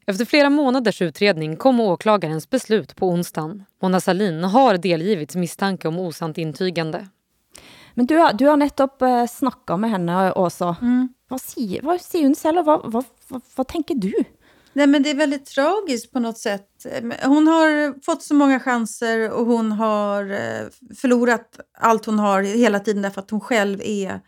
Efter 0.06 0.24
flera 0.24 0.50
månaders 0.50 1.02
utredning 1.02 1.56
kom 1.56 1.80
åklagarens 1.80 2.50
beslut 2.50 2.96
på 2.96 3.08
onsdagen. 3.08 3.64
Mona 3.82 4.00
Salin 4.00 4.44
har 4.44 4.76
delgivits 4.76 5.36
misstanke 5.36 5.88
om 5.88 5.98
osant 5.98 6.38
intygande. 6.38 7.08
Men 7.94 8.06
du 8.06 8.16
har, 8.16 8.32
du 8.32 8.46
har 8.46 8.56
netop 8.56 9.02
uh, 9.02 9.26
snakket 9.26 9.80
med 9.80 9.90
henne 9.90 10.32
også. 10.32 10.74
Mm. 10.82 11.08
Hvad, 11.28 11.38
siger, 11.38 11.82
hvad 11.82 11.98
siger 11.98 12.24
hun 12.24 12.34
selv, 12.34 12.58
og 12.58 12.64
hvad, 12.64 12.90
hvad, 12.90 13.02
hvad, 13.28 13.40
hvad 13.54 13.64
tænker 13.64 13.94
du? 13.94 14.12
Nej, 14.76 14.86
men 14.86 15.02
det 15.02 15.10
är 15.10 15.14
väldigt 15.14 15.46
tragiskt 15.46 16.12
på 16.12 16.20
något 16.20 16.38
sätt. 16.38 16.86
Ehm, 16.90 17.12
hon 17.22 17.46
har 17.46 18.00
fått 18.04 18.22
så 18.22 18.34
många 18.34 18.60
chanser 18.60 19.30
och 19.30 19.46
hon 19.46 19.72
har 19.72 20.30
eh, 20.30 20.66
förlorat 20.96 21.60
allt 21.78 22.06
hon 22.06 22.18
har 22.18 22.42
hela 22.42 22.80
tiden 22.80 23.02
därför 23.02 23.20
att 23.20 23.30
hon 23.30 23.40
själv 23.40 23.80
är 23.82 24.20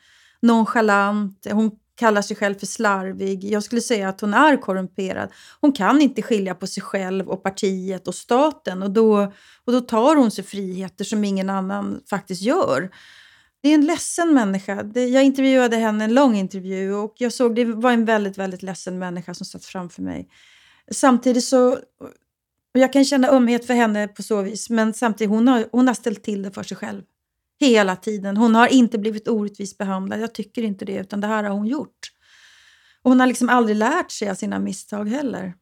nonchalant. 0.42 1.46
Hon 1.50 1.70
kallar 1.96 2.22
sig 2.22 2.36
själv 2.36 2.54
för 2.54 2.66
slarvig. 2.66 3.44
Jag 3.44 3.62
skulle 3.62 3.80
säga 3.80 4.08
att 4.08 4.20
hon 4.20 4.34
är 4.34 4.56
korrumperad. 4.56 5.28
Hon 5.60 5.72
kan 5.72 6.00
inte 6.00 6.22
skilja 6.22 6.54
på 6.54 6.66
sig 6.66 6.82
själv 6.82 7.28
och 7.28 7.42
partiet 7.42 8.08
och 8.08 8.14
staten 8.14 8.82
och 8.82 8.90
då, 8.90 9.32
och 9.64 9.72
då 9.72 9.80
tar 9.80 10.16
hon 10.16 10.30
sig 10.30 10.44
friheter 10.44 11.04
som 11.04 11.24
ingen 11.24 11.50
annan 11.50 12.00
faktiskt 12.10 12.42
gör. 12.42 12.90
Det 13.66 13.70
är 13.70 13.74
en 13.74 13.86
ledsen 13.86 14.34
människa. 14.34 14.84
Jag 14.94 15.24
intervjuade 15.24 15.76
henne 15.76 16.04
en 16.04 16.14
lång 16.14 16.36
intervju 16.36 16.94
och 16.94 17.14
jag 17.18 17.32
såg 17.32 17.54
det 17.54 17.64
var 17.64 17.92
en 17.92 18.04
väldigt, 18.04 18.38
väldigt 18.38 18.62
ledsen 18.62 18.98
människa 18.98 19.34
som 19.34 19.46
satt 19.46 19.64
framför 19.64 20.02
mig. 20.02 20.28
Samtidigt 20.90 21.44
så, 21.44 21.78
jag 22.72 22.92
kan 22.92 23.04
känna 23.04 23.28
ömhet 23.28 23.66
för 23.66 23.74
henne 23.74 24.08
på 24.08 24.22
så 24.22 24.42
vis, 24.42 24.70
men 24.70 24.94
samtidigt 24.94 25.30
hon 25.30 25.48
har 25.48 25.64
hon 25.72 25.86
har 25.86 25.94
ställt 25.94 26.22
till 26.22 26.42
det 26.42 26.50
för 26.50 26.62
sig 26.62 26.76
själv. 26.76 27.02
Hela 27.60 27.96
tiden. 27.96 28.36
Hon 28.36 28.54
har 28.54 28.68
inte 28.68 28.98
blivit 28.98 29.28
orättvist 29.28 29.78
behandlad. 29.78 30.20
Jag 30.20 30.34
tycker 30.34 30.62
inte 30.62 30.84
det, 30.84 30.96
utan 30.96 31.20
det 31.20 31.26
här 31.26 31.44
har 31.44 31.50
hon 31.50 31.66
gjort. 31.66 31.98
Och 33.02 33.10
hon 33.10 33.20
har 33.20 33.26
liksom 33.26 33.48
aldrig 33.48 33.76
lärt 33.76 34.10
sig 34.10 34.30
av 34.30 34.34
sina 34.34 34.58
misstag 34.58 35.08
heller. 35.08 35.54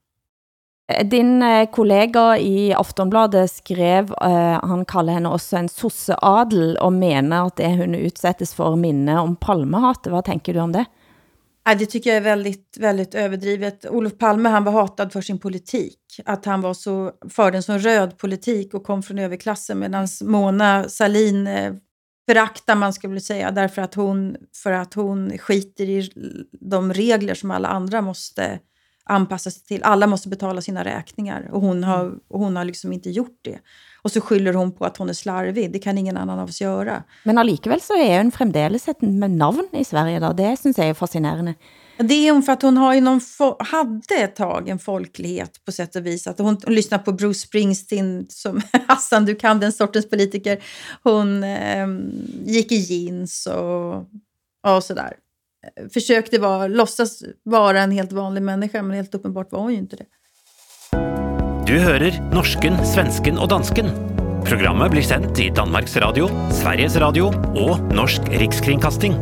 Din 1.05 1.43
eh, 1.43 1.71
kollega 1.71 2.39
i 2.39 2.73
Aftonbladet 2.73 3.51
skrev, 3.51 4.11
uh, 4.11 4.61
han 4.69 4.85
kalder 4.85 5.17
henne 5.17 5.31
også 5.33 5.57
en 5.57 5.69
sosseadel, 5.73 6.75
og 6.77 6.93
mener 6.93 7.47
at 7.47 7.57
det 7.57 7.71
hun 7.79 7.97
utsättes 7.97 8.53
for 8.55 8.77
minne 8.77 9.17
om 9.21 9.37
palmehat. 9.37 10.05
Hvad 10.05 10.27
tænker 10.29 10.53
du 10.53 10.61
om 10.61 10.73
det? 10.73 10.85
Nej, 11.67 11.75
det 11.75 11.87
tycker 11.87 12.11
jag 12.11 12.17
är 12.17 12.21
väldigt, 12.21 12.77
väldigt 12.81 13.15
överdrivet. 13.15 13.87
Olof 13.87 14.19
Palme 14.19 14.49
han 14.49 14.65
var 14.65 14.73
hatad 14.73 15.13
för 15.13 15.21
sin 15.21 15.39
politik. 15.39 15.99
Att 16.25 16.45
han 16.45 16.61
var 16.61 16.75
så, 16.75 17.13
förde 17.31 17.57
en 17.57 17.63
sån 17.63 17.79
röd 17.79 18.19
politik 18.19 18.75
och 18.75 18.85
kom 18.85 19.03
från 19.03 19.19
överklassen 19.19 19.79
medan 19.79 20.09
Mona 20.23 20.89
Salin 20.89 21.47
eh, 21.47 21.75
föraktar 22.29 22.75
man 22.75 22.93
skulle 22.93 23.21
säga 23.21 23.51
därför 23.51 23.83
att 23.83 23.95
hon, 23.95 24.37
för 24.63 24.73
att 24.73 24.95
hon 24.95 25.39
skiter 25.39 25.89
i 25.89 26.11
de 26.61 26.93
regler 26.93 27.35
som 27.35 27.51
alla 27.51 27.69
andra 27.69 28.01
måste 28.01 28.59
anpassa 29.05 29.51
sig 29.51 29.63
till. 29.63 29.83
Alla 29.83 30.07
måste 30.07 30.29
betala 30.29 30.61
sina 30.61 30.85
räkningar 30.85 31.49
och 31.53 31.61
hon 31.61 31.85
har, 31.85 32.15
och 32.29 32.41
hon 32.41 32.57
har 32.57 32.65
liksom 32.65 32.93
inte 32.93 33.11
gjort 33.11 33.39
det. 33.43 33.59
Och 34.03 34.13
så 34.13 34.21
skyller 34.21 34.53
hon 34.53 34.73
på 34.73 34.85
att 34.85 34.97
hon 34.97 35.09
är 35.09 35.13
slarvig. 35.13 35.73
Det 35.73 35.79
kan 35.79 35.99
ingen 35.99 36.17
annan 36.17 36.39
av 36.39 36.49
oss 36.49 36.61
göra. 36.61 37.03
Men 37.23 37.39
allikevel 37.39 37.81
så 37.81 37.97
är 37.97 38.19
hon 38.19 38.33
fremdeles 38.33 38.89
ett 38.89 39.03
navn 39.03 39.69
i 39.73 39.85
Sverige. 39.85 40.21
Då. 40.21 40.33
Det 40.33 40.57
syns 40.57 40.79
jag 40.79 40.87
är 40.87 40.95
fascinerande. 40.95 41.55
Det 41.99 42.29
är 42.29 42.33
hon 42.33 42.43
för 42.43 42.53
att 42.53 42.63
hon 42.63 42.77
har 42.77 43.01
någon 43.01 43.21
hade 43.59 44.15
ett 44.15 44.37
tag 44.37 44.69
en 44.69 44.79
folklighet 44.79 45.65
på 45.65 45.73
sätt 45.73 45.97
och 45.97 46.07
vis. 46.07 46.27
Att 46.27 46.39
hon, 46.39 46.59
hon 46.65 46.75
lyssnar 46.75 46.99
på 46.99 47.13
Bruce 47.13 47.39
Springsteen, 47.39 48.27
som 48.29 48.61
Hassan, 48.89 49.25
du 49.25 49.35
kan 49.35 49.61
den 49.61 49.73
sortens 49.73 50.11
politiker. 50.11 50.65
Hon 51.03 51.45
eh, 51.45 51.87
gick 52.45 52.73
i 52.73 52.77
jeans 52.77 53.47
och, 53.47 53.95
och 54.75 54.85
sådär 54.85 55.15
försökte 55.93 56.39
vara, 56.39 56.67
låtsas 56.67 57.23
vara 57.43 57.81
en 57.81 57.91
helt 57.91 58.13
vanlig 58.13 58.43
människa, 58.43 58.83
men 58.83 58.97
helt 58.97 59.15
uppenbart 59.15 59.53
var 59.53 59.61
hon 59.61 59.73
ju 59.73 59.79
inte 59.79 59.97
det. 59.97 60.07
Du 61.67 61.79
hører 61.79 62.21
norsken, 62.35 62.77
svensken 62.87 63.39
og 63.39 63.49
dansken. 63.49 63.89
Programmet 64.45 64.91
blir 64.93 65.03
sendt 65.03 65.39
i 65.41 65.49
Danmarks 65.49 65.97
Radio, 65.97 66.29
Sveriges 66.53 66.99
Radio 67.01 67.31
og 67.57 67.81
Norsk 67.97 68.29
Rikskringkasting. 68.29 69.17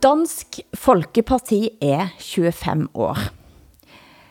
Dansk 0.00 0.62
Folkeparti 0.78 1.64
er 1.82 2.14
25 2.22 2.86
år. 2.94 3.39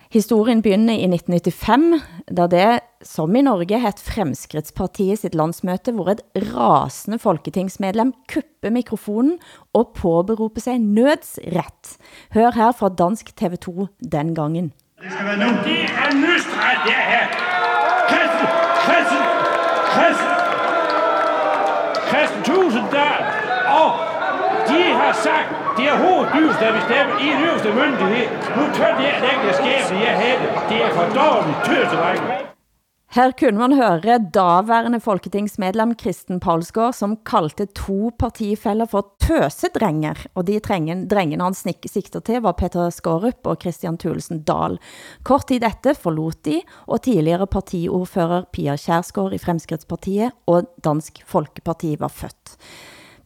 Historien 0.10 0.63
begynder 0.65 0.95
i 0.98 1.06
1995, 1.06 2.00
da 2.34 2.48
det, 2.50 2.80
som 3.06 3.36
i 3.38 3.43
Norge, 3.45 3.78
het 3.78 4.00
Fremskrittspartiet 4.02 5.22
sitt 5.22 5.36
landsmøte, 5.38 5.93
hvor 5.93 6.10
et 6.10 6.24
rasende 6.56 7.19
folketingsmedlem 7.22 8.15
kupper 8.34 8.74
mikrofonen 8.74 9.36
og 9.78 9.93
påberoper 10.00 10.65
sig 10.65 10.80
nødsret. 10.82 11.93
Hør 12.34 12.58
her 12.58 12.74
fra 12.80 12.89
Dansk 12.89 13.30
TV2 13.38 13.86
den 14.02 14.34
gangen. 14.34 14.74
Det 14.98 15.13
skal 15.13 15.26
være 15.30 15.38
nu. 15.43 15.50
Det 15.69 15.78
er 15.86 16.12
nødsret, 16.26 16.82
det 16.89 16.95
er 16.98 17.06
her. 17.13 17.28
Kristen, 18.10 18.50
Kristen, 18.88 19.24
Kristen, 19.93 20.34
Christen 22.10 22.41
Tusinddal 22.50 23.22
og 23.78 23.89
de 24.74 24.82
har 25.02 25.13
sagt, 25.13 25.69
det 25.80 25.88
er 25.94 25.98
hoveddyreste, 26.06 26.62
der 26.65 26.72
bestemmer 26.80 27.15
i 27.24 27.26
en 27.34 27.39
øverste 27.48 27.72
myndighed. 27.82 28.28
Nu 28.58 28.63
tør 28.78 28.92
det 29.00 29.06
ikke 29.32 29.50
skæbne, 29.60 30.00
jeg 30.08 30.15
havde. 30.24 30.46
Det 30.70 30.78
er 30.86 30.92
for 30.98 31.06
dårligt 31.20 31.60
tøsedreng. 31.68 32.22
Her 33.10 33.32
kunne 33.39 33.58
man 33.58 33.74
høre 33.74 34.20
daværende 34.34 35.00
folketingsmedlem 35.02 35.96
Kristen 35.98 36.39
Palsgaard, 36.39 36.94
som 36.94 37.15
kaldte 37.26 37.65
to 37.65 38.12
partifælder 38.20 38.86
for 38.86 39.02
tøsedrenger, 39.26 40.28
og 40.36 40.46
de 40.48 40.60
drengen, 40.60 41.08
drengene 41.10 41.44
han 41.44 41.58
sigter 41.94 42.20
til 42.20 42.44
var 42.46 42.52
Peter 42.52 42.89
Skorup 42.89 43.50
og 43.50 43.58
Christian 43.62 43.98
Thulesen 43.98 44.44
Dahl. 44.44 44.78
Kort 45.24 45.48
tid 45.48 45.65
efter 45.65 45.94
forlot 45.94 46.46
de, 46.46 46.62
og 46.86 47.02
tidligere 47.02 47.48
partiordfører 47.48 48.44
Pia 48.54 48.76
Kjærsgaard 48.76 49.34
i 49.34 49.42
Fremskrittspartiet 49.42 50.32
og 50.46 50.70
Dansk 50.84 51.24
Folkeparti 51.26 51.96
var 52.00 52.13
født. 52.13 52.58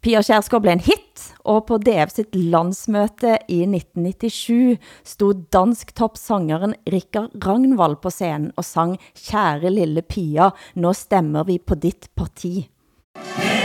Pia 0.03 0.19
Kjærsgaard 0.19 0.65
blev 0.65 0.73
en 0.75 0.81
hit, 0.83 1.21
og 1.47 1.61
på 1.69 1.77
DF 1.79 2.11
sitt 2.11 2.35
landsmøte 2.35 3.37
i 3.47 3.61
1997 3.63 4.75
stod 5.07 5.45
dansk 5.55 5.95
topsangeren 5.95 6.75
Rikard 6.91 7.31
Ragnvald 7.45 8.01
på 8.03 8.11
scenen 8.11 8.51
og 8.59 8.67
sang 8.67 8.97
Kære 9.15 9.71
lille 9.71 10.03
Pia, 10.03 10.51
nå 10.75 10.91
stemmer 10.91 11.47
vi 11.47 11.55
på 11.63 11.79
dit 11.79 12.11
parti. 12.19 12.57
Hey! 13.15 13.62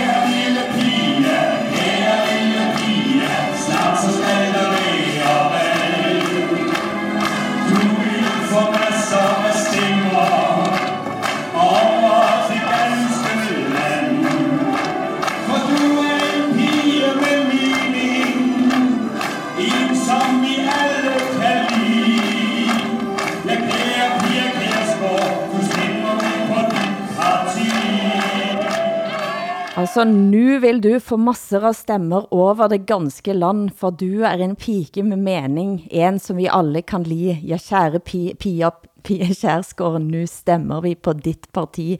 Så 29.98 30.04
nu 30.06 30.60
vil 30.62 30.76
du 30.78 30.92
få 31.02 31.16
masser 31.18 31.64
af 31.66 31.74
stemmer 31.74 32.28
over 32.30 32.68
det 32.70 32.84
ganske 32.86 33.32
land, 33.34 33.72
for 33.74 33.90
du 33.90 34.22
er 34.22 34.38
en 34.44 34.54
pike 34.54 35.02
med 35.02 35.18
mening, 35.18 35.88
en 35.90 36.20
som 36.22 36.38
vi 36.38 36.46
alle 36.46 36.84
kan 36.86 37.02
li. 37.02 37.32
Ja, 37.42 37.58
kære 37.58 37.98
Pia, 37.98 38.36
Pia, 38.38 38.70
Pia 39.02 39.26
Kjærsgaard, 39.26 39.98
nu 40.06 40.22
stemmer 40.30 40.84
vi 40.86 40.94
på 40.94 41.16
dit 41.18 41.50
parti. 41.50 41.96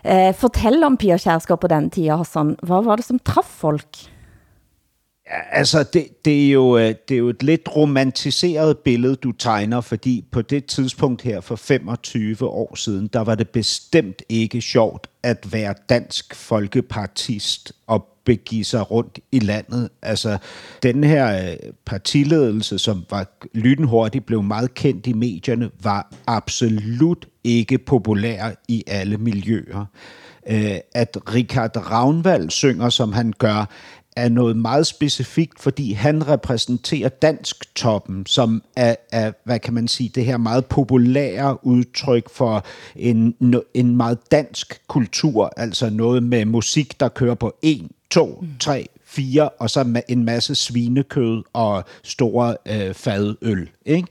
Eh, 0.00 0.32
fortæl 0.32 0.80
om 0.88 0.96
Pia 0.96 1.18
Kjærsgaard 1.20 1.60
på 1.60 1.68
den 1.68 1.90
tida, 1.92 2.16
Hassan. 2.16 2.56
Hvad 2.62 2.88
var 2.88 2.96
det, 2.96 3.04
som 3.04 3.20
traf 3.20 3.44
folk? 3.44 4.08
Altså, 5.30 5.82
det, 5.82 6.24
det, 6.24 6.46
er 6.46 6.50
jo, 6.50 6.78
øh, 6.78 6.94
det 7.08 7.14
er 7.14 7.18
jo 7.18 7.28
et 7.28 7.42
lidt 7.42 7.76
romantiseret 7.76 8.78
billede, 8.78 9.16
du 9.16 9.32
tegner, 9.32 9.80
fordi 9.80 10.24
på 10.32 10.42
det 10.42 10.66
tidspunkt 10.66 11.22
her 11.22 11.40
for 11.40 11.56
25 11.56 12.44
år 12.48 12.74
siden, 12.74 13.06
der 13.12 13.20
var 13.20 13.34
det 13.34 13.48
bestemt 13.48 14.22
ikke 14.28 14.60
sjovt 14.60 15.06
at 15.22 15.52
være 15.52 15.74
dansk 15.88 16.34
folkepartist 16.34 17.72
og 17.86 18.08
begive 18.24 18.64
sig 18.64 18.90
rundt 18.90 19.18
i 19.32 19.38
landet. 19.38 19.88
Altså, 20.02 20.38
den 20.82 21.04
her 21.04 21.50
øh, 21.50 21.56
partiledelse, 21.86 22.78
som 22.78 23.04
var 23.10 23.26
lynhurtigt 23.54 24.26
blev 24.26 24.42
meget 24.42 24.74
kendt 24.74 25.06
i 25.06 25.12
medierne, 25.12 25.70
var 25.82 26.12
absolut 26.26 27.28
ikke 27.44 27.78
populær 27.78 28.50
i 28.68 28.84
alle 28.86 29.16
miljøer. 29.16 29.84
Øh, 30.50 30.76
at 30.94 31.18
Richard 31.34 31.90
Ravnvald 31.90 32.50
synger, 32.50 32.88
som 32.88 33.12
han 33.12 33.32
gør, 33.38 33.64
er 34.18 34.28
noget 34.28 34.56
meget 34.56 34.86
specifikt, 34.86 35.60
fordi 35.60 35.92
han 35.92 36.28
repræsenterer 36.28 37.08
dansk 37.08 37.74
toppen, 37.74 38.26
som 38.26 38.62
er, 38.76 38.94
er, 39.12 39.32
hvad 39.44 39.58
kan 39.58 39.74
man 39.74 39.88
sige, 39.88 40.10
det 40.14 40.24
her 40.24 40.36
meget 40.36 40.66
populære 40.66 41.66
udtryk 41.66 42.30
for 42.30 42.64
en, 42.96 43.34
en 43.74 43.96
meget 43.96 44.18
dansk 44.30 44.80
kultur, 44.88 45.52
altså 45.56 45.90
noget 45.90 46.22
med 46.22 46.44
musik, 46.44 47.00
der 47.00 47.08
kører 47.08 47.34
på 47.34 47.56
1, 47.62 47.88
2, 48.10 48.44
3, 48.60 48.86
4, 49.04 49.48
og 49.48 49.70
så 49.70 49.84
med 49.84 50.02
en 50.08 50.24
masse 50.24 50.54
svinekød 50.54 51.42
og 51.52 51.84
store 52.02 52.56
øh, 52.66 52.94
fadøl. 52.94 53.70
Ikke? 53.86 54.08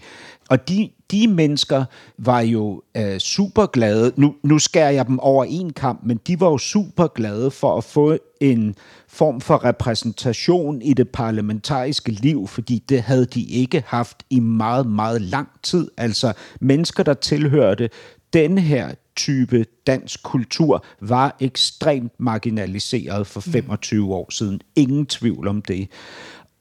Og 0.49 0.69
de, 0.69 0.89
de 1.11 1.27
mennesker 1.27 1.85
var 2.17 2.41
jo 2.41 2.81
øh, 2.97 3.19
super 3.19 3.65
glade. 3.65 4.11
Nu, 4.15 4.35
nu 4.43 4.59
skærer 4.59 4.89
jeg 4.89 5.07
dem 5.07 5.19
over 5.19 5.45
en 5.45 5.73
kamp, 5.73 5.99
men 6.03 6.19
de 6.27 6.39
var 6.39 6.47
jo 6.47 6.57
super 6.57 7.07
glade 7.07 7.51
for 7.51 7.77
at 7.77 7.83
få 7.83 8.17
en 8.41 8.75
form 9.07 9.41
for 9.41 9.65
repræsentation 9.65 10.81
i 10.81 10.93
det 10.93 11.09
parlamentariske 11.09 12.11
liv, 12.11 12.47
fordi 12.47 12.83
det 12.89 13.01
havde 13.01 13.25
de 13.25 13.43
ikke 13.43 13.83
haft 13.87 14.23
i 14.29 14.39
meget, 14.39 14.87
meget 14.87 15.21
lang 15.21 15.49
tid. 15.63 15.91
Altså 15.97 16.33
mennesker, 16.61 17.03
der 17.03 17.13
tilhørte 17.13 17.89
den 18.33 18.57
her 18.57 18.91
type 19.15 19.65
dansk 19.87 20.23
kultur, 20.23 20.85
var 21.01 21.35
ekstremt 21.39 22.13
marginaliseret 22.19 23.27
for 23.27 23.39
25 23.39 24.05
mm. 24.05 24.11
år 24.11 24.31
siden. 24.31 24.61
Ingen 24.75 25.05
tvivl 25.05 25.47
om 25.47 25.61
det. 25.61 25.87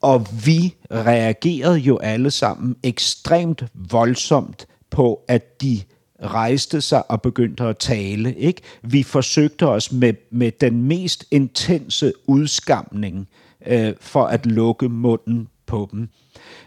Og 0.01 0.27
vi 0.47 0.75
reagerede 0.91 1.79
jo 1.79 1.97
alle 1.99 2.31
sammen 2.31 2.77
ekstremt 2.83 3.65
voldsomt 3.75 4.67
på, 4.91 5.21
at 5.29 5.63
de 5.63 5.81
rejste 6.23 6.81
sig 6.81 7.11
og 7.11 7.23
begyndte 7.23 7.65
at 7.65 7.79
tale. 7.79 8.35
Ikke? 8.35 8.63
Vi 8.83 9.03
forsøgte 9.03 9.69
os 9.69 9.93
med, 9.93 10.15
med 10.31 10.53
den 10.61 10.83
mest 10.83 11.25
intense 11.31 12.13
udskamning 12.27 13.29
øh, 13.67 13.95
for 14.01 14.25
at 14.25 14.47
lukke 14.47 14.89
munden 14.89 15.49
på 15.67 15.89
dem. 15.93 16.09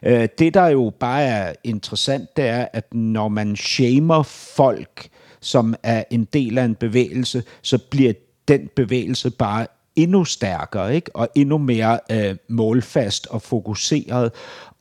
Øh, 0.03 0.27
det, 0.39 0.53
der 0.53 0.67
jo 0.67 0.93
bare 0.99 1.23
er 1.23 1.53
interessant, 1.63 2.37
det 2.37 2.45
er, 2.45 2.67
at 2.73 2.93
når 2.93 3.27
man 3.27 3.55
shamer 3.55 4.23
folk, 4.23 5.09
som 5.41 5.75
er 5.83 6.03
en 6.11 6.25
del 6.25 6.57
af 6.57 6.63
en 6.65 6.75
bevægelse, 6.75 7.43
så 7.61 7.77
bliver 7.77 8.13
den 8.47 8.69
bevægelse 8.75 9.29
bare 9.29 9.67
endnu 10.03 10.25
stærkere, 10.25 10.95
ikke? 10.95 11.15
og 11.15 11.29
endnu 11.35 11.57
mere 11.57 11.99
øh, 12.11 12.35
målfast 12.49 13.27
og 13.27 13.41
fokuseret. 13.41 14.31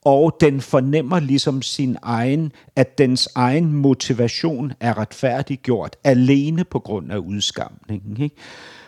Og 0.04 0.36
den 0.40 0.60
fornemmer 0.60 1.20
ligesom 1.20 1.62
sin 1.62 1.96
egen, 2.02 2.52
at 2.76 2.98
dens 2.98 3.28
egen 3.34 3.72
motivation 3.72 4.72
er 4.80 4.98
retfærdiggjort 4.98 5.96
alene 6.04 6.64
på 6.64 6.78
grund 6.78 7.12
af 7.12 7.16
udskamningen. 7.16 8.22
Ikke? 8.22 8.36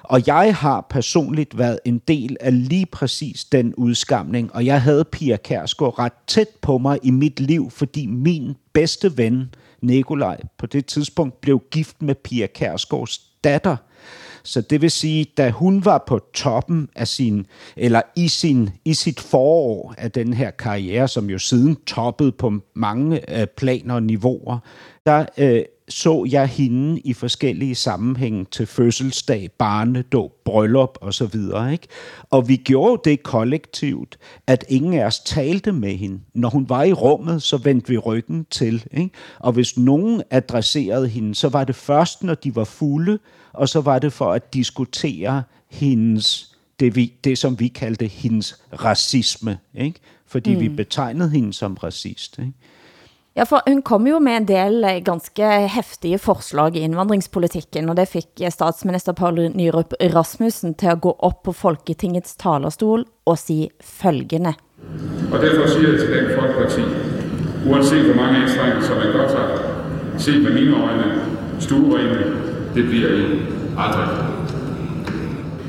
Og 0.02 0.26
jeg 0.26 0.56
har 0.56 0.86
personligt 0.90 1.58
været 1.58 1.78
en 1.84 1.98
del 2.08 2.36
af 2.40 2.68
lige 2.68 2.86
præcis 2.86 3.44
den 3.44 3.74
udskamning, 3.74 4.54
og 4.54 4.66
jeg 4.66 4.82
havde 4.82 5.04
Pia 5.04 5.36
Kærsgaard 5.36 5.98
ret 5.98 6.12
tæt 6.26 6.48
på 6.60 6.78
mig 6.78 6.98
i 7.02 7.10
mit 7.10 7.40
liv, 7.40 7.70
fordi 7.70 8.06
min 8.06 8.54
bedste 8.72 9.18
ven, 9.18 9.54
Nikolaj, 9.82 10.40
på 10.58 10.66
det 10.66 10.86
tidspunkt 10.86 11.40
blev 11.40 11.62
gift 11.70 12.02
med 12.02 12.14
Pia 12.14 12.46
Kærsgaards 12.46 13.18
datter. 13.44 13.76
Så 14.42 14.60
det 14.60 14.82
vil 14.82 14.90
sige, 14.90 15.26
da 15.36 15.50
hun 15.50 15.84
var 15.84 16.04
på 16.06 16.20
toppen 16.34 16.88
af 16.96 17.08
sin, 17.08 17.46
eller 17.76 18.02
i, 18.16 18.28
sin, 18.28 18.70
i 18.84 18.94
sit 18.94 19.20
forår 19.20 19.94
af 19.98 20.10
den 20.10 20.32
her 20.32 20.50
karriere, 20.50 21.08
som 21.08 21.30
jo 21.30 21.38
siden 21.38 21.76
toppede 21.86 22.32
på 22.32 22.52
mange 22.74 23.40
øh, 23.40 23.46
planer 23.56 23.94
og 23.94 24.02
niveauer, 24.02 24.58
der 25.10 25.26
øh, 25.38 25.62
så 25.90 26.26
jeg 26.30 26.46
hende 26.46 27.00
i 27.00 27.12
forskellige 27.12 27.74
sammenhænge 27.74 28.46
til 28.50 28.66
fødselsdag, 28.66 29.50
barnedåb, 29.58 30.32
bryllup 30.44 30.98
og 31.00 31.14
så 31.14 31.26
videre. 31.26 31.72
Ikke? 31.72 31.88
Og 32.30 32.48
vi 32.48 32.56
gjorde 32.56 33.10
det 33.10 33.22
kollektivt, 33.22 34.18
at 34.46 34.64
ingen 34.68 34.94
af 34.94 35.04
os 35.04 35.20
talte 35.20 35.72
med 35.72 35.96
hende. 35.96 36.20
Når 36.34 36.48
hun 36.48 36.68
var 36.68 36.82
i 36.82 36.92
rummet, 36.92 37.42
så 37.42 37.56
vendte 37.56 37.88
vi 37.88 37.98
ryggen 37.98 38.46
til. 38.50 38.84
Ikke? 38.92 39.10
Og 39.38 39.52
hvis 39.52 39.78
nogen 39.78 40.22
adresserede 40.30 41.08
hende, 41.08 41.34
så 41.34 41.48
var 41.48 41.64
det 41.64 41.76
først, 41.76 42.22
når 42.22 42.34
de 42.34 42.56
var 42.56 42.64
fulde, 42.64 43.18
og 43.52 43.68
så 43.68 43.80
var 43.80 43.98
det 43.98 44.12
for 44.12 44.32
at 44.32 44.54
diskutere 44.54 45.42
hendes, 45.70 46.56
det, 46.80 46.96
vi, 46.96 47.12
det 47.24 47.38
som 47.38 47.60
vi 47.60 47.68
kaldte 47.68 48.06
hendes 48.06 48.62
racisme. 48.72 49.58
Ikke? 49.74 50.00
Fordi 50.26 50.54
mm. 50.54 50.60
vi 50.60 50.68
betegnede 50.68 51.30
hende 51.30 51.52
som 51.52 51.74
racist. 51.74 52.38
Ikke? 52.38 52.52
Ja, 53.38 53.44
for 53.46 53.62
hun 53.68 53.82
kom 53.86 54.08
jo 54.10 54.18
med 54.18 54.40
en 54.40 54.46
del 54.48 54.84
eh, 54.84 54.96
ganske 55.06 55.50
heftige 55.70 56.18
forslag 56.18 56.74
i 56.76 56.82
indvandringspolitikken, 56.82 57.88
og 57.88 57.96
det 57.96 58.08
fik 58.10 58.42
eh, 58.42 58.50
statsminister 58.50 59.14
Paul 59.14 59.38
Nyrup 59.54 59.94
Rasmussen 60.14 60.74
til 60.74 60.90
at 60.90 61.00
gå 61.00 61.14
op 61.18 61.42
på 61.46 61.52
Folketingets 61.54 62.34
talerstol 62.36 63.04
og 63.24 63.38
sige 63.38 63.70
følgende. 63.80 64.54
Og 65.32 65.38
derfor 65.38 65.68
siger 65.68 65.88
jeg 65.92 66.00
til 66.00 66.10
den 66.10 66.26
Folkeparti, 66.40 66.82
uanset 67.70 68.04
hvor 68.04 68.18
mange 68.22 68.42
anstrengelser 68.42 68.94
man 68.98 69.12
godt 69.12 69.32
har, 69.38 69.48
se 70.18 70.38
med 70.38 70.52
mine 70.54 70.74
øjne, 70.82 71.22
stuerene, 71.60 72.18
det 72.74 72.84
bliver 72.88 73.08
I 73.08 73.24
aldrig. 73.78 74.08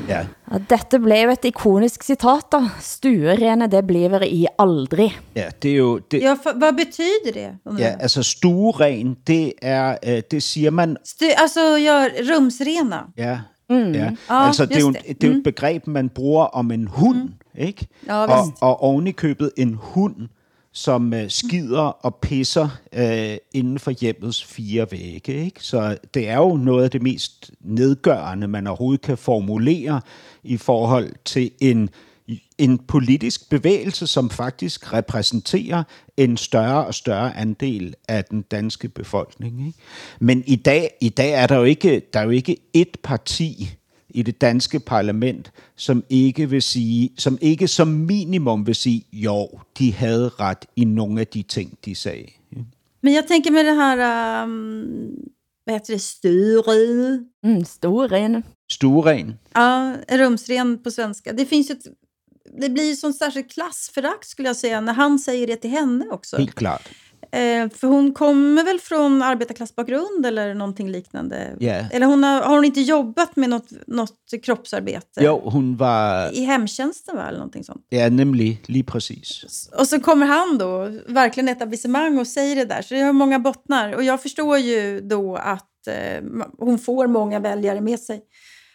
Ja. 0.08 0.26
Ja, 0.52 0.58
dette 0.68 0.98
blev 1.00 1.32
et 1.32 1.44
ikonisk 1.48 2.04
citat 2.04 2.50
da. 2.52 2.60
Stuerene, 2.80 3.66
det 3.72 3.86
bliver 3.86 4.22
I 4.26 4.46
aldrig. 4.58 5.08
Ja, 5.36 5.48
det 5.62 5.70
er 5.70 5.76
jo... 5.76 5.98
Det, 5.98 6.20
ja, 6.20 6.34
for, 6.42 6.58
hvad 6.58 6.72
betyder 6.72 7.32
det? 7.32 7.78
Ja, 7.78 7.96
altså 8.00 8.22
stueren, 8.22 9.16
det 9.26 9.52
er, 9.62 9.96
øh, 10.06 10.22
det 10.30 10.42
siger 10.42 10.70
man... 10.70 10.96
Stu, 11.04 11.24
altså, 11.36 11.76
ja, 11.76 12.06
rumsrena. 12.28 13.02
Ja, 13.16 13.38
Mm. 13.70 13.92
Ja. 13.92 14.10
ja, 14.30 14.46
altså 14.46 14.66
det 14.66 14.76
er, 14.76 14.80
jo, 14.80 14.90
det. 14.90 15.02
det 15.08 15.24
er 15.24 15.28
jo 15.28 15.32
et 15.32 15.36
mm. 15.36 15.42
begreb, 15.42 15.86
man 15.86 16.08
bruger 16.08 16.44
om 16.44 16.70
en 16.70 16.86
hund, 16.86 17.16
mm. 17.18 17.32
ikke? 17.58 17.86
Ja, 18.06 18.14
og, 18.14 18.52
og 18.60 18.82
oven 18.82 19.06
i 19.06 19.10
købet 19.10 19.50
en 19.56 19.74
hund, 19.80 20.16
som 20.72 21.14
øh, 21.14 21.30
skider 21.30 21.80
og 21.80 22.14
pisser 22.14 22.68
øh, 22.92 23.36
inden 23.54 23.78
for 23.78 23.90
hjemmets 23.90 24.44
fire 24.44 24.86
vægge. 24.90 25.44
Ikke? 25.44 25.64
Så 25.64 25.96
det 26.14 26.28
er 26.28 26.36
jo 26.36 26.56
noget 26.56 26.84
af 26.84 26.90
det 26.90 27.02
mest 27.02 27.50
nedgørende, 27.60 28.48
man 28.48 28.66
overhovedet 28.66 29.00
kan 29.00 29.18
formulere 29.18 30.00
i 30.44 30.56
forhold 30.56 31.12
til 31.24 31.50
en, 31.60 31.88
en 32.58 32.78
politisk 32.78 33.50
bevægelse, 33.50 34.06
som 34.06 34.30
faktisk 34.30 34.92
repræsenterer 34.92 35.82
en 36.16 36.36
større 36.36 36.86
og 36.86 36.94
større 36.94 37.36
andel 37.36 37.94
af 38.08 38.24
den 38.24 38.42
danske 38.42 38.88
befolkning. 38.88 39.66
Ikke? 39.66 39.78
Men 40.20 40.44
i 40.46 40.56
dag, 40.56 40.90
i 41.00 41.08
dag 41.08 41.32
er 41.32 41.46
der 41.46 41.56
jo 41.56 41.64
ikke, 41.64 42.02
der 42.12 42.20
er 42.20 42.24
jo 42.24 42.30
ikke 42.30 42.56
et 42.74 42.96
parti, 43.02 43.76
i 44.14 44.22
det 44.22 44.40
danske 44.40 44.80
parlament, 44.80 45.52
som 45.76 46.04
ikke 46.08 46.50
vil 46.50 46.62
sige, 46.62 47.10
som 47.18 47.38
ikke 47.40 47.68
som 47.68 47.88
minimum 47.88 48.66
vil 48.66 48.74
sige, 48.74 49.04
jo, 49.12 49.48
de 49.78 49.92
havde 49.92 50.28
ret 50.28 50.66
i 50.76 50.84
nogle 50.84 51.20
af 51.20 51.26
de 51.26 51.42
ting, 51.42 51.78
de 51.84 51.94
sagde. 51.94 52.26
Men 53.02 53.14
jag 53.14 53.26
tänker 53.28 53.50
med 53.50 53.64
det 53.64 53.74
här, 53.74 54.44
um, 54.44 55.30
vad 55.66 55.74
heter 55.74 55.92
det, 55.92 56.02
sturen? 56.02 57.26
Mm, 57.44 57.64
sturen. 57.64 58.42
Sturen. 58.72 59.38
Ja, 59.54 59.96
rumsren 60.10 60.78
på 60.82 60.90
svenska. 60.90 61.32
Det 61.32 61.46
finns 61.46 61.70
ett, 61.70 61.86
det 62.60 62.68
blir 62.70 62.84
ju 62.84 62.96
sån 62.96 63.14
särskild 63.14 63.50
klassförakt 63.50 64.28
skulle 64.28 64.48
jag 64.48 64.56
säga, 64.56 64.80
när 64.80 64.92
han 64.92 65.18
säger 65.18 65.46
det 65.46 65.56
till 65.56 65.70
henne 65.70 66.06
också. 66.10 66.36
Helt 66.36 66.54
klart. 66.54 66.88
Eh, 67.32 67.68
för 67.68 67.86
hon 67.86 68.14
kommer 68.14 68.64
väl 68.64 68.78
från 68.78 69.22
arbetarklassbakgrund 69.22 70.26
eller 70.26 70.54
någonting 70.54 70.90
liknande? 70.90 71.56
Yeah. 71.60 71.86
Eller 71.92 72.06
hon 72.06 72.24
har, 72.24 72.42
har 72.42 72.54
hon 72.54 72.64
inte 72.64 72.80
jobbat 72.80 73.36
med 73.36 73.50
något, 73.50 73.70
något 73.86 74.18
kroppsarbete? 74.42 75.20
Jo, 75.20 75.42
hon 75.44 75.76
var... 75.76 76.34
I 76.34 76.44
hemtjänsten 76.44 77.16
va, 77.16 77.28
eller 77.28 77.38
någonting 77.38 77.64
sånt? 77.64 77.86
Ja, 77.88 78.08
nämligen, 78.08 78.56
lige 78.66 78.84
precis. 78.84 79.70
Och 79.78 79.88
så 79.88 80.00
kommer 80.00 80.26
han 80.26 80.58
då, 80.58 80.90
verkligen 81.06 81.48
etablissemang 81.48 82.18
och 82.18 82.26
säger 82.26 82.56
det 82.56 82.64
där. 82.64 82.82
Så 82.82 82.94
det 82.94 83.00
har 83.00 83.12
många 83.12 83.38
bottnar. 83.38 83.92
Och 83.92 84.04
jag 84.04 84.22
förstår 84.22 84.58
ju 84.58 85.00
då 85.00 85.36
att 85.36 85.86
eh, 85.86 86.24
hon 86.58 86.78
får 86.78 87.06
många 87.06 87.38
väljare 87.38 87.80
med 87.80 88.00
sig. 88.00 88.20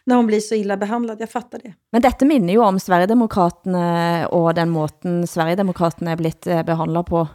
när 0.08 0.16
hon 0.16 0.28
blir 0.28 0.40
så 0.40 0.56
illa 0.56 0.78
behandlad. 0.78 1.22
Jag 1.22 1.30
fattar 1.30 1.60
det. 1.64 1.74
Men 1.92 2.02
dette 2.02 2.26
minner 2.26 2.54
jo 2.54 2.64
om 2.64 2.80
Sverigedemokraterne 2.80 4.28
og 4.32 4.54
den 4.56 4.70
måten 4.72 5.26
Sverigedemokraterne 5.28 6.14
er 6.16 6.22
blitt 6.22 6.48
eh, 6.48 6.64
behandlet 6.64 7.10
på 7.12 7.26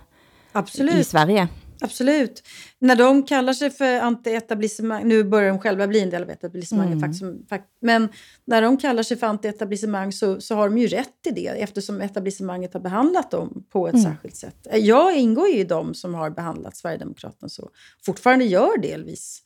Absolut. 0.52 0.94
i 0.94 1.04
Sverige. 1.04 1.48
Absolut. 1.80 2.42
När 2.78 2.96
de 2.96 3.22
kallar 3.22 3.52
sig 3.52 3.70
för 3.70 4.00
anti-etablissemang, 4.00 5.04
nu 5.04 5.24
börjar 5.24 5.48
de 5.48 5.58
själva 5.58 5.86
bli 5.86 6.00
en 6.00 6.10
del 6.10 6.22
av 6.22 6.30
etablissemanget 6.30 6.92
Mm. 6.96 7.00
faktiskt, 7.00 7.48
fakt- 7.48 7.68
men 7.80 8.08
när 8.44 8.62
de 8.62 8.76
kallar 8.76 9.02
sig 9.02 9.16
för 9.16 9.26
anti-etablissemang 9.26 10.10
så, 10.12 10.40
så 10.40 10.54
har 10.54 10.68
de 10.68 10.78
ju 10.78 10.86
rätt 10.86 11.26
i 11.26 11.30
det 11.30 11.46
eftersom 11.46 12.00
etablissemanget 12.00 12.74
har 12.74 12.80
behandlat 12.80 13.30
dem 13.30 13.64
på 13.72 13.88
ett 13.88 13.94
Mm. 13.94 14.04
särskilt 14.04 14.36
sätt. 14.36 14.66
Jag 14.72 15.16
ingår 15.16 15.48
ju 15.48 15.54
i 15.58 15.64
dem 15.64 15.94
som 15.94 16.14
har 16.14 16.30
behandlat 16.30 16.76
Sverigedemokraterna 16.76 17.48
så, 17.48 17.70
fortfarande 18.06 18.44
gör 18.44 18.78
delvis. 18.78 19.42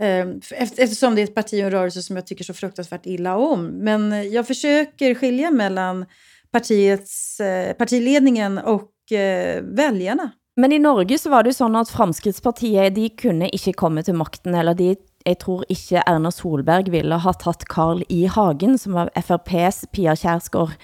Ehm, 0.00 0.40
eft- 0.40 0.74
Eftersom 0.78 1.14
det 1.14 1.20
är 1.20 1.24
ett 1.24 1.34
parti 1.34 1.52
och 1.54 1.58
en 1.66 1.70
rörelse 1.70 2.02
som 2.02 2.16
jag 2.16 2.26
tycker 2.26 2.44
så 2.44 2.54
fruktansvärt 2.54 3.06
illa 3.06 3.36
om. 3.36 3.66
Men 3.66 4.12
eh, 4.12 4.22
jag 4.22 4.46
försöker 4.46 5.14
skilja 5.14 5.50
mellan 5.50 6.06
partiets, 6.50 7.40
eh, 7.40 7.72
partiledningen 7.76 8.58
och 8.58 8.90
eh, 9.12 9.62
väljarna. 9.62 10.30
Men 10.56 10.72
i 10.72 10.78
Norge 10.78 11.18
så 11.18 11.30
var 11.30 11.42
det 11.42 11.54
jo 11.54 11.60
sånn 11.62 11.78
at 11.78 11.92
Fremskrittspartiet, 11.92 12.94
de 12.94 13.06
kunne 13.16 13.48
ikke 13.54 13.76
komme 13.80 14.02
til 14.04 14.18
makten, 14.18 14.54
eller 14.54 14.76
de, 14.76 14.90
jeg 15.24 15.38
tror 15.40 15.62
ikke 15.72 16.02
Erna 16.10 16.32
Solberg 16.34 16.90
ville 16.92 17.20
ha 17.22 17.32
tatt 17.38 17.64
Carl 17.70 18.02
I. 18.08 18.26
Hagen, 18.28 18.76
som 18.78 18.98
var 18.98 19.12
FRP's 19.16 19.86
Pia 19.94 20.16
Kjærsgaard, 20.18 20.74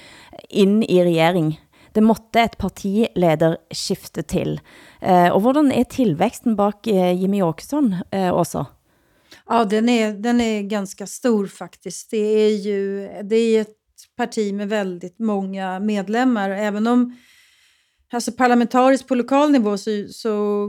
inn 0.48 0.78
i 0.86 1.02
regjering. 1.04 1.56
Det 1.96 2.04
måtte 2.04 2.42
et 2.44 2.56
partilederskifte 2.60 4.24
til. 4.28 4.58
Eh, 5.00 5.28
og 5.32 5.40
hvordan 5.44 5.70
er 5.72 5.88
tilvæksten 5.88 6.56
bak 6.56 6.86
eh, 6.92 7.12
Jimmy 7.16 7.40
Åkesson 7.42 7.94
eh, 8.12 8.32
også? 8.32 8.66
Ja, 9.48 9.64
den 9.64 9.88
är, 9.88 10.12
den 10.12 10.40
är 10.40 10.62
ganska 10.62 11.06
stor 11.06 11.46
faktiskt. 11.46 12.10
Det 12.10 12.16
är 12.16 12.56
ju 12.56 13.08
det 13.22 13.36
är 13.36 13.60
ett 13.60 13.76
parti 14.16 14.54
med 14.54 14.68
väldigt 14.68 15.18
många 15.18 15.80
medlemmar. 15.80 16.50
Även 16.50 16.86
om 16.86 17.16
alltså 18.12 18.32
parlamentariskt 18.32 19.08
på 19.08 19.14
lokal 19.14 19.50
nivå 19.50 19.78
så, 19.78 19.90
så 20.10 20.68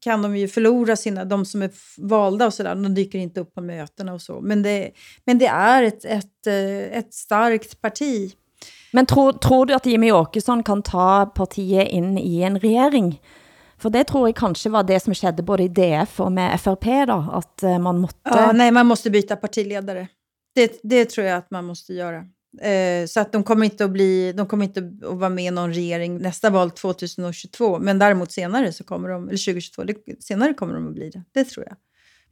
kan 0.00 0.22
de 0.22 0.36
ju 0.36 0.48
förlora 0.48 0.96
sina, 0.96 1.24
de 1.24 1.44
som 1.44 1.62
är 1.62 1.70
valda 1.98 2.46
och 2.46 2.54
sådär. 2.54 2.74
De 2.74 2.94
dyker 2.94 3.18
inte 3.18 3.40
upp 3.40 3.54
på 3.54 3.60
mötena 3.60 4.14
och 4.14 4.22
så. 4.22 4.40
Men 4.40 4.62
det, 4.62 4.90
men 5.24 5.38
det 5.38 5.46
är 5.46 5.82
ett, 5.82 6.04
ett, 6.04 6.46
eh, 6.46 6.98
ett 6.98 7.14
starkt 7.14 7.80
parti. 7.80 8.32
Men 8.92 9.06
tror, 9.06 9.32
tror 9.32 9.66
du 9.66 9.74
at 9.74 9.86
Jimmy 9.86 10.12
Åkesson 10.12 10.62
kan 10.62 10.82
ta 10.82 11.26
partiet 11.26 11.88
inn 11.88 12.18
i 12.18 12.42
en 12.42 12.58
regjering? 12.58 13.20
For 13.78 13.90
det 13.90 14.04
tror 14.10 14.28
jeg 14.28 14.36
kanskje 14.36 14.70
var 14.70 14.84
det 14.84 14.98
som 15.00 15.14
skjedde 15.16 15.42
både 15.42 15.64
i 15.64 15.72
DF 15.72 16.18
og 16.20 16.32
med 16.36 16.52
FRP 16.60 16.86
da, 17.08 17.16
at 17.38 17.62
eh, 17.62 17.78
man 17.78 18.00
måtte... 18.02 18.20
Ja, 18.28 18.52
nej, 18.52 18.70
man 18.70 18.86
måste 18.86 19.10
byta 19.10 19.36
partiledare. 19.36 20.08
Det, 20.54 20.80
det 20.82 21.04
tror 21.04 21.26
jag 21.26 21.38
att 21.38 21.50
man 21.50 21.64
måste 21.64 21.94
göra. 21.94 22.24
Eh, 22.58 23.06
så 23.06 23.20
att 23.20 23.32
de 23.32 23.44
kommer 23.44 23.64
inte 23.64 23.84
att 23.84 23.90
bli, 23.90 24.32
de 24.32 24.46
kommer 24.46 24.64
inte 24.64 24.92
att 25.02 25.16
vara 25.16 25.30
med 25.30 25.44
i 25.44 25.50
någon 25.50 25.74
regering 25.74 26.18
nästa 26.18 26.50
val 26.50 26.70
2022. 26.70 27.78
Men 27.78 27.98
däremot 27.98 28.32
senare 28.32 28.72
så 28.72 28.84
kommer 28.84 29.08
de, 29.08 29.28
eller 29.28 29.38
2022, 29.38 29.84
det, 29.84 30.22
senare 30.22 30.54
kommer 30.54 30.74
de 30.74 30.88
att 30.88 30.94
bli 30.94 31.10
det. 31.10 31.22
Det 31.32 31.44
tror 31.44 31.66
jag. 31.68 31.76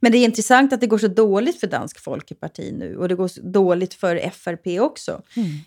Men 0.01 0.11
det 0.11 0.17
är 0.17 0.25
intressant 0.25 0.73
att 0.73 0.81
det 0.81 0.87
går 0.87 0.97
så 0.97 1.07
dåligt 1.07 1.59
för 1.59 1.67
Dansk 1.67 1.99
Folkeparti 1.99 2.71
nu 2.73 2.97
och 2.97 3.07
det 3.07 3.15
går 3.15 3.27
så 3.27 3.41
dåligt 3.41 3.93
för 3.93 4.15
FRP 4.15 4.79
också. 4.79 5.21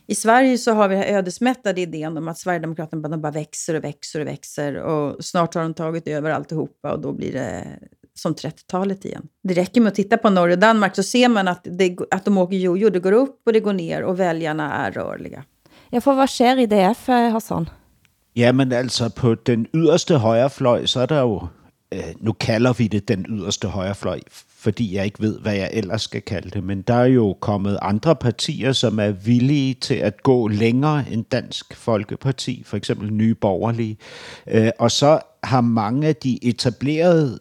I 0.07 0.15
Sverige 0.15 0.59
så 0.59 0.73
har 0.73 0.88
vi 0.88 0.95
den 0.95 1.05
ödesmättade 1.05 1.81
idén 1.81 2.17
om 2.17 2.29
att 2.29 2.38
Sverigedemokraterna 2.38 3.09
bara, 3.09 3.19
bara 3.19 3.33
växer 3.33 3.75
och 3.75 3.85
växer 3.85 4.21
och 4.21 4.27
växer 4.27 4.77
och 4.77 5.25
snart 5.25 5.55
har 5.55 5.62
de 5.62 5.75
tagit 5.75 6.09
över 6.09 6.31
alltihopa 6.31 6.93
och 6.93 7.01
då 7.01 7.12
blir 7.12 7.33
det 7.33 7.79
som 8.14 8.35
30-talet 8.35 9.05
igen. 9.05 9.29
Det 9.42 9.55
räcker 9.55 9.81
med 9.81 9.90
att 9.90 9.94
titta 9.94 10.16
på 10.16 10.31
Norge 10.31 10.55
och 10.55 10.61
Danmark 10.61 10.96
så 10.96 11.03
ser 11.03 11.29
man 11.29 11.48
att, 11.48 11.61
det, 11.64 11.96
att 12.11 12.25
de 12.25 12.38
åker 12.38 12.57
jojo. 12.57 12.90
Det 12.90 13.01
går 13.01 13.12
upp 13.12 13.40
och 13.46 13.53
det 13.53 13.61
går 13.61 13.72
ner 13.72 14.03
og 14.03 14.18
väljarna 14.18 14.72
är 14.72 14.92
rörliga. 14.92 15.44
Ja, 15.90 16.01
for 16.01 16.14
hvad 16.14 16.29
sker 16.29 16.59
i 16.59 16.66
DF, 16.66 17.09
eh, 17.09 17.33
Hassan? 17.33 17.68
Jamen 18.37 18.72
altså, 18.72 19.09
på 19.09 19.35
den 19.35 19.66
yderste 19.75 20.18
højrefløj, 20.18 20.87
så 20.87 21.01
er 21.01 21.07
der 21.07 21.20
jo, 21.20 21.46
øh, 21.94 22.01
nu 22.20 22.33
kalder 22.33 22.72
vi 22.72 22.88
det 22.88 23.09
den 23.09 23.27
yderste 23.29 23.68
højrefløj, 23.68 24.20
fordi 24.59 24.96
jeg 24.96 25.05
ikke 25.05 25.20
ved, 25.20 25.38
hvad 25.38 25.55
jeg 25.55 25.70
ellers 25.72 26.03
skal 26.03 26.22
kalde 26.22 26.51
det, 26.51 26.64
men 26.64 26.83
der 26.83 26.94
er 26.94 27.05
jo 27.05 27.37
kommet 27.40 27.79
andre 27.83 28.16
partier, 28.16 28.72
som 28.72 28.98
er 28.98 29.11
villige 29.11 29.75
til 29.75 29.94
at 29.94 30.22
gå 30.22 30.48
længere 30.48 31.05
end 31.11 31.25
Dansk 31.25 31.77
Folkeparti, 31.77 32.62
for 32.66 32.77
eksempel 32.77 33.12
Nye 33.12 33.35
Borgerlige. 33.35 33.96
Øh, 34.46 34.70
og 34.79 34.90
så 34.90 35.18
har 35.42 35.61
mange 35.61 36.09
af 36.09 36.16
de 36.16 36.44
etablerede 36.44 37.38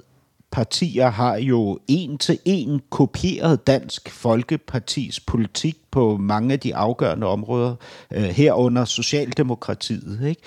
partier 0.51 1.09
har 1.09 1.35
jo 1.35 1.79
en 1.87 2.17
til 2.17 2.39
en 2.45 2.81
kopieret 2.89 3.67
Dansk 3.67 4.09
Folkepartis 4.09 5.19
politik 5.19 5.77
på 5.91 6.17
mange 6.17 6.53
af 6.53 6.59
de 6.59 6.75
afgørende 6.75 7.27
områder, 7.27 7.75
øh, 8.13 8.23
herunder 8.23 8.85
Socialdemokratiet. 8.85 10.27
Ikke? 10.27 10.41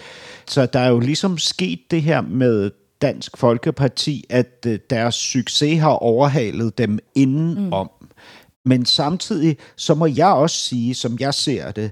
Så 0.47 0.67
der 0.67 0.81
er 0.81 0.89
jo 0.89 0.99
ligesom 0.99 1.39
sket 1.39 1.81
det 1.91 2.03
her 2.03 2.21
med 2.21 2.71
Dansk 3.03 3.37
Folkeparti, 3.37 4.25
at 4.31 4.67
øh, 4.67 4.79
deres 4.91 5.15
succes 5.15 5.81
har 5.81 5.91
overhalet 5.91 6.79
dem 6.79 6.99
indenom. 7.15 7.91
Mm. 8.01 8.09
Men 8.65 8.87
samtidig, 8.87 9.57
så 9.77 9.95
må 9.95 10.07
jeg 10.07 10.33
også 10.33 10.57
sige, 10.57 10.95
som 10.95 11.17
jeg 11.21 11.35
ser 11.35 11.71
det, 11.71 11.91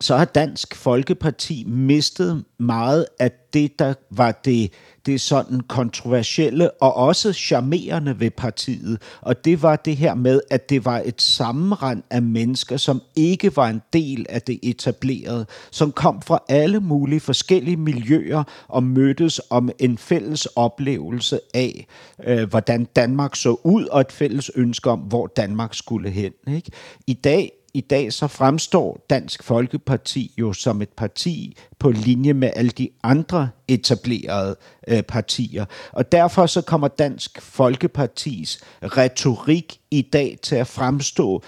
så 0.00 0.16
har 0.16 0.24
Dansk 0.24 0.74
Folkeparti 0.74 1.64
mistet 1.66 2.44
meget 2.58 3.06
af 3.18 3.30
det, 3.52 3.78
der 3.78 3.94
var 4.10 4.32
det, 4.32 4.72
det 5.06 5.20
sådan 5.20 5.60
kontroversielle 5.60 6.70
og 6.70 6.96
også 6.96 7.32
charmerende 7.32 8.20
ved 8.20 8.30
partiet. 8.30 9.02
Og 9.20 9.44
det 9.44 9.62
var 9.62 9.76
det 9.76 9.96
her 9.96 10.14
med, 10.14 10.40
at 10.50 10.70
det 10.70 10.84
var 10.84 11.02
et 11.04 11.22
sammenrend 11.22 12.02
af 12.10 12.22
mennesker, 12.22 12.76
som 12.76 13.02
ikke 13.16 13.56
var 13.56 13.68
en 13.68 13.82
del 13.92 14.26
af 14.28 14.42
det 14.42 14.58
etablerede, 14.62 15.46
som 15.70 15.92
kom 15.92 16.22
fra 16.22 16.38
alle 16.48 16.80
mulige 16.80 17.20
forskellige 17.20 17.76
miljøer 17.76 18.44
og 18.68 18.82
mødtes 18.82 19.40
om 19.50 19.70
en 19.78 19.98
fælles 19.98 20.46
oplevelse 20.46 21.40
af, 21.54 21.86
øh, 22.24 22.48
hvordan 22.48 22.84
Danmark 22.84 23.36
så 23.36 23.56
ud, 23.64 23.84
og 23.84 24.00
et 24.00 24.12
fælles 24.12 24.50
ønske 24.54 24.90
om, 24.90 24.98
hvor 24.98 25.26
Danmark 25.26 25.74
skulle 25.74 26.10
hen. 26.10 26.32
Ikke? 26.48 26.70
I 27.06 27.14
dag 27.14 27.50
i 27.76 27.80
dag 27.80 28.12
så 28.12 28.26
fremstår 28.26 29.06
Dansk 29.10 29.42
Folkeparti 29.42 30.34
jo 30.38 30.52
som 30.52 30.82
et 30.82 30.88
parti 30.88 31.56
på 31.78 31.90
linje 31.90 32.32
med 32.32 32.50
alle 32.56 32.70
de 32.70 32.88
andre 33.02 33.48
etablerede 33.68 34.56
øh, 34.88 35.02
partier. 35.02 35.64
Og 35.92 36.12
derfor 36.12 36.46
så 36.46 36.62
kommer 36.62 36.88
Dansk 36.88 37.42
Folkepartis 37.42 38.60
retorik 38.82 39.80
i 39.90 40.02
dag 40.02 40.38
til 40.42 40.56
at 40.56 40.66
fremstå 40.66 41.42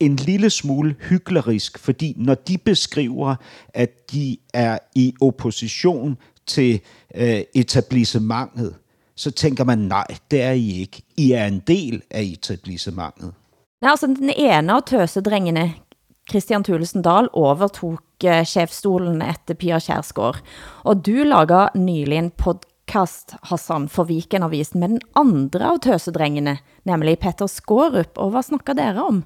en 0.00 0.16
lille 0.16 0.50
smule 0.50 0.96
hyklerisk, 1.08 1.78
fordi 1.78 2.14
når 2.16 2.34
de 2.34 2.58
beskriver, 2.58 3.34
at 3.68 4.12
de 4.12 4.36
er 4.52 4.78
i 4.94 5.14
opposition 5.20 6.16
til 6.46 6.80
øh, 7.14 7.42
etablissementet, 7.54 8.74
så 9.16 9.30
tænker 9.30 9.64
man, 9.64 9.78
nej, 9.78 10.06
det 10.30 10.42
er 10.42 10.52
I 10.52 10.80
ikke. 10.80 11.02
I 11.16 11.32
er 11.32 11.46
en 11.46 11.62
del 11.66 12.02
af 12.10 12.22
etablissementet. 12.22 13.32
Nej, 13.84 13.90
altså 13.90 14.06
den 14.06 14.30
ene 14.32 14.72
av 14.72 14.86
tøsedrengene, 14.88 15.62
Christian 16.30 16.62
Thulesen 16.64 17.02
Dahl, 17.04 17.26
overtog 17.36 17.98
uh, 18.00 18.30
eh, 18.30 18.44
chefstolen 18.48 19.20
efter 19.20 19.58
Pia 19.60 19.76
Kjærsgaard. 19.76 20.38
Og 20.88 21.02
du 21.04 21.26
laga 21.28 21.66
nylig 21.76 22.16
en 22.16 22.30
podcast, 22.30 23.34
Hassan, 23.50 23.90
for 23.92 24.08
Vikenavisen 24.08 24.80
med 24.80 24.94
den 24.94 25.02
andre 25.20 25.74
av 25.74 25.82
tøsedrengene, 25.84 26.56
nemlig 26.88 27.18
Petter 27.20 27.46
Skårup. 27.46 28.16
Og 28.16 28.30
hvad 28.32 28.48
snakker 28.48 28.72
dere 28.72 29.04
om? 29.04 29.20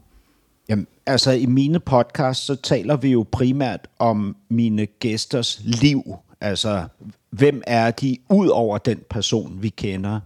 Jamen, 0.68 0.88
altså 1.06 1.38
i 1.38 1.46
mine 1.46 1.78
podcasts, 1.78 2.50
så 2.50 2.56
taler 2.56 2.96
vi 2.96 3.14
jo 3.14 3.22
primært 3.30 3.86
om 3.98 4.34
mine 4.50 4.86
gæsters 4.86 5.60
liv. 5.62 6.02
Altså, 6.40 6.88
hvem 7.30 7.62
er 7.66 7.90
de 7.90 8.16
ud 8.28 8.48
over 8.48 8.78
den 8.78 9.06
person, 9.10 9.62
vi 9.62 9.68
kender? 9.68 10.20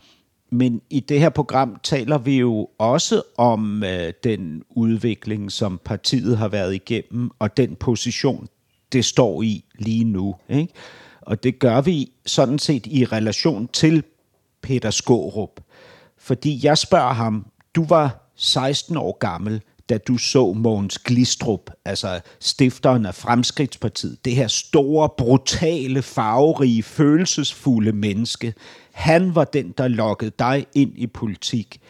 Men 0.53 0.83
i 0.91 1.01
det 1.01 1.21
her 1.21 1.29
program 1.29 1.81
taler 1.83 2.19
vi 2.19 2.39
jo 2.39 2.69
også 2.79 3.23
om 3.37 3.85
øh, 3.85 4.13
den 4.25 4.63
udvikling, 4.71 5.53
som 5.53 5.81
partiet 5.85 6.39
har 6.39 6.49
været 6.49 6.75
igennem, 6.75 7.31
og 7.39 7.57
den 7.57 7.77
position, 7.77 8.49
det 8.93 9.05
står 9.05 9.43
i 9.43 9.65
lige 9.79 10.05
nu. 10.05 10.37
Ikke? 10.49 10.73
Og 11.21 11.43
det 11.43 11.59
gør 11.59 11.81
vi 11.81 12.13
sådan 12.27 12.59
set 12.59 12.87
i 12.87 13.05
relation 13.05 13.69
til 13.73 14.05
Peter 14.63 14.91
Skårup. 14.91 15.61
Fordi 16.19 16.61
jeg 16.63 16.79
spørger 16.79 17.13
ham, 17.13 17.47
du 17.75 17.85
var 17.85 18.33
16 18.37 18.97
år 18.97 19.19
gammel, 19.19 19.63
da 19.93 19.99
du 19.99 20.19
så 20.19 20.53
Mogens 20.53 20.99
Glistrup, 20.99 21.71
altså 21.85 22.21
stifteren 22.41 23.07
af 23.07 23.15
Fremskridtspartiet, 23.15 24.25
det 24.25 24.35
her 24.35 24.49
store, 24.49 25.09
brutale, 25.19 26.03
farverige, 26.03 26.83
følelsesfulde 26.83 27.93
menneske. 27.93 28.55
Han 28.93 29.35
var 29.35 29.45
den, 29.45 29.75
der 29.79 29.89
lokkede 29.89 30.33
dig 30.39 30.67
ind 30.75 30.93
i 30.97 31.07
politik. 31.07 31.81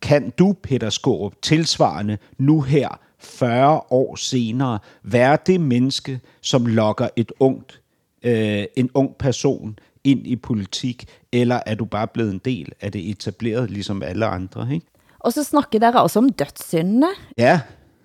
Kan 0.00 0.32
du, 0.38 0.52
Peter 0.62 0.90
Skorup, 0.90 1.32
tilsvarende 1.42 2.18
nu 2.38 2.60
her, 2.60 2.98
40 3.18 3.80
år 3.90 4.16
senere, 4.16 4.78
være 5.02 5.38
det 5.46 5.60
menneske, 5.60 6.20
som 6.40 6.66
lokker 6.66 7.08
et 7.16 7.32
ungt, 7.40 7.80
øh, 8.22 8.64
en 8.76 8.90
ung 8.94 9.16
person 9.18 9.78
ind 10.04 10.26
i 10.26 10.36
politik, 10.36 11.04
eller 11.32 11.60
er 11.66 11.74
du 11.74 11.84
bare 11.84 12.06
blevet 12.06 12.32
en 12.32 12.40
del 12.44 12.72
af 12.80 12.92
det 12.92 13.10
etablerede, 13.10 13.66
ligesom 13.66 14.02
alle 14.02 14.26
andre, 14.26 14.68
ikke? 14.74 14.86
Og 15.24 15.32
så 15.32 15.44
snakker 15.44 15.78
dere 15.78 16.02
også 16.02 16.18
om 16.18 16.28
dødssyndene. 16.28 17.08
Ja, 17.38 17.60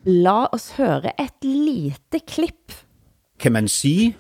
La 0.09 0.45
os 0.51 0.71
høre 0.71 1.21
et 1.21 1.43
lite 1.43 2.19
klip. 2.27 2.73
Kan 3.39 3.51
man 3.51 3.67
sige 3.67 4.17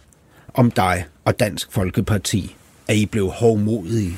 om 0.53 0.71
dig 0.71 1.05
og 1.25 1.39
Dansk 1.39 1.71
Folkeparti, 1.71 2.55
at 2.87 2.95
I 2.95 3.05
blev 3.05 3.29
hovmodige 3.29 4.17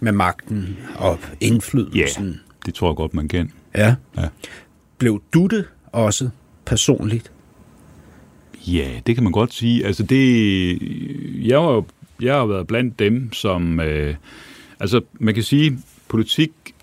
med 0.00 0.12
magten 0.12 0.78
og 0.96 1.18
indflydelsen? 1.40 2.28
Ja, 2.28 2.38
det 2.66 2.74
tror 2.74 2.88
jeg 2.88 2.96
godt, 2.96 3.14
man 3.14 3.28
kan. 3.28 3.52
Ja. 3.74 3.94
ja. 4.16 4.28
Blev 4.98 5.22
du 5.34 5.46
det 5.46 5.64
også 5.92 6.30
personligt? 6.64 7.32
Ja, 8.66 9.00
det 9.06 9.14
kan 9.14 9.24
man 9.24 9.32
godt 9.32 9.52
sige. 9.52 9.86
Altså 9.86 10.02
det, 10.02 10.78
jeg, 11.46 11.60
var, 11.60 11.84
jeg 12.20 12.34
har 12.34 12.46
været 12.46 12.66
blandt 12.66 12.98
dem, 12.98 13.32
som... 13.32 13.80
Øh, 13.80 14.14
altså 14.80 15.00
man 15.12 15.34
kan 15.34 15.42
sige, 15.42 15.78
politik 16.08 16.73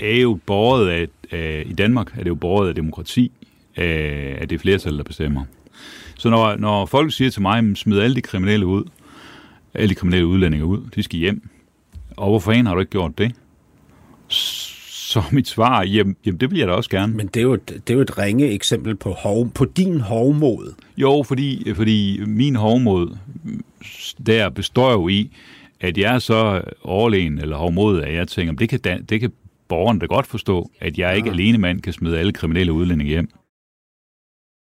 er 0.00 0.20
jo 0.20 0.38
båret 0.46 0.88
af, 0.88 1.06
af, 1.30 1.62
i 1.66 1.72
Danmark 1.72 2.12
er 2.14 2.22
det 2.22 2.28
jo 2.28 2.34
båret 2.34 2.68
af 2.68 2.74
demokrati, 2.74 3.32
af, 3.76 4.36
af 4.40 4.48
det 4.48 4.60
flertal, 4.60 4.96
der 4.96 5.02
bestemmer. 5.02 5.44
Så 6.18 6.30
når, 6.30 6.56
når 6.56 6.86
folk 6.86 7.12
siger 7.12 7.30
til 7.30 7.42
mig, 7.42 7.64
"Men 7.64 7.76
smid 7.76 7.98
alle 7.98 8.16
de 8.16 8.20
kriminelle 8.20 8.66
ud, 8.66 8.84
alle 9.74 9.88
de 9.88 9.94
kriminelle 9.94 10.26
udlændinge 10.26 10.66
ud, 10.66 10.80
de 10.94 11.02
skal 11.02 11.18
hjem, 11.18 11.48
og 12.16 12.28
hvorfor 12.28 12.52
en 12.52 12.66
har 12.66 12.74
du 12.74 12.80
ikke 12.80 12.90
gjort 12.90 13.18
det? 13.18 13.32
Så 14.28 15.18
er 15.18 15.34
mit 15.34 15.48
svar, 15.48 15.84
jamen, 15.84 16.16
jamen 16.26 16.40
det 16.40 16.50
vil 16.50 16.58
jeg 16.58 16.68
da 16.68 16.72
også 16.72 16.90
gerne. 16.90 17.14
Men 17.14 17.26
det 17.26 17.36
er 17.36 17.42
jo 17.42 17.54
et, 17.54 17.68
det 17.68 17.90
er 17.90 17.94
jo 17.94 18.00
et 18.00 18.18
ringe 18.18 18.50
eksempel 18.50 18.96
på, 18.96 19.12
hov, 19.12 19.50
på 19.50 19.64
din 19.64 20.00
hovmod. 20.00 20.74
Jo, 20.96 21.24
fordi, 21.28 21.74
fordi 21.74 22.20
min 22.26 22.56
hovmod 22.56 23.16
der 24.26 24.48
består 24.48 24.92
jo 24.92 25.08
i, 25.08 25.30
at 25.80 25.98
jeg 25.98 26.14
er 26.14 26.18
så 26.18 26.62
overlegen 26.82 27.38
eller 27.38 27.56
hovmodig, 27.56 28.04
at 28.04 28.14
jeg 28.14 28.28
tænker, 28.28 28.54
det 28.54 28.68
kan, 28.68 29.04
det 29.08 29.20
kan 29.20 29.32
borgeren 29.70 29.98
da 29.98 30.06
godt 30.06 30.26
forstå, 30.26 30.70
at 30.80 30.98
jeg 30.98 31.16
ikke 31.16 31.30
alene 31.30 31.58
mand 31.58 31.80
kan 31.80 31.92
smide 31.92 32.18
alle 32.18 32.32
kriminelle 32.32 32.72
udlændinge 32.72 33.10
hjem. 33.10 33.28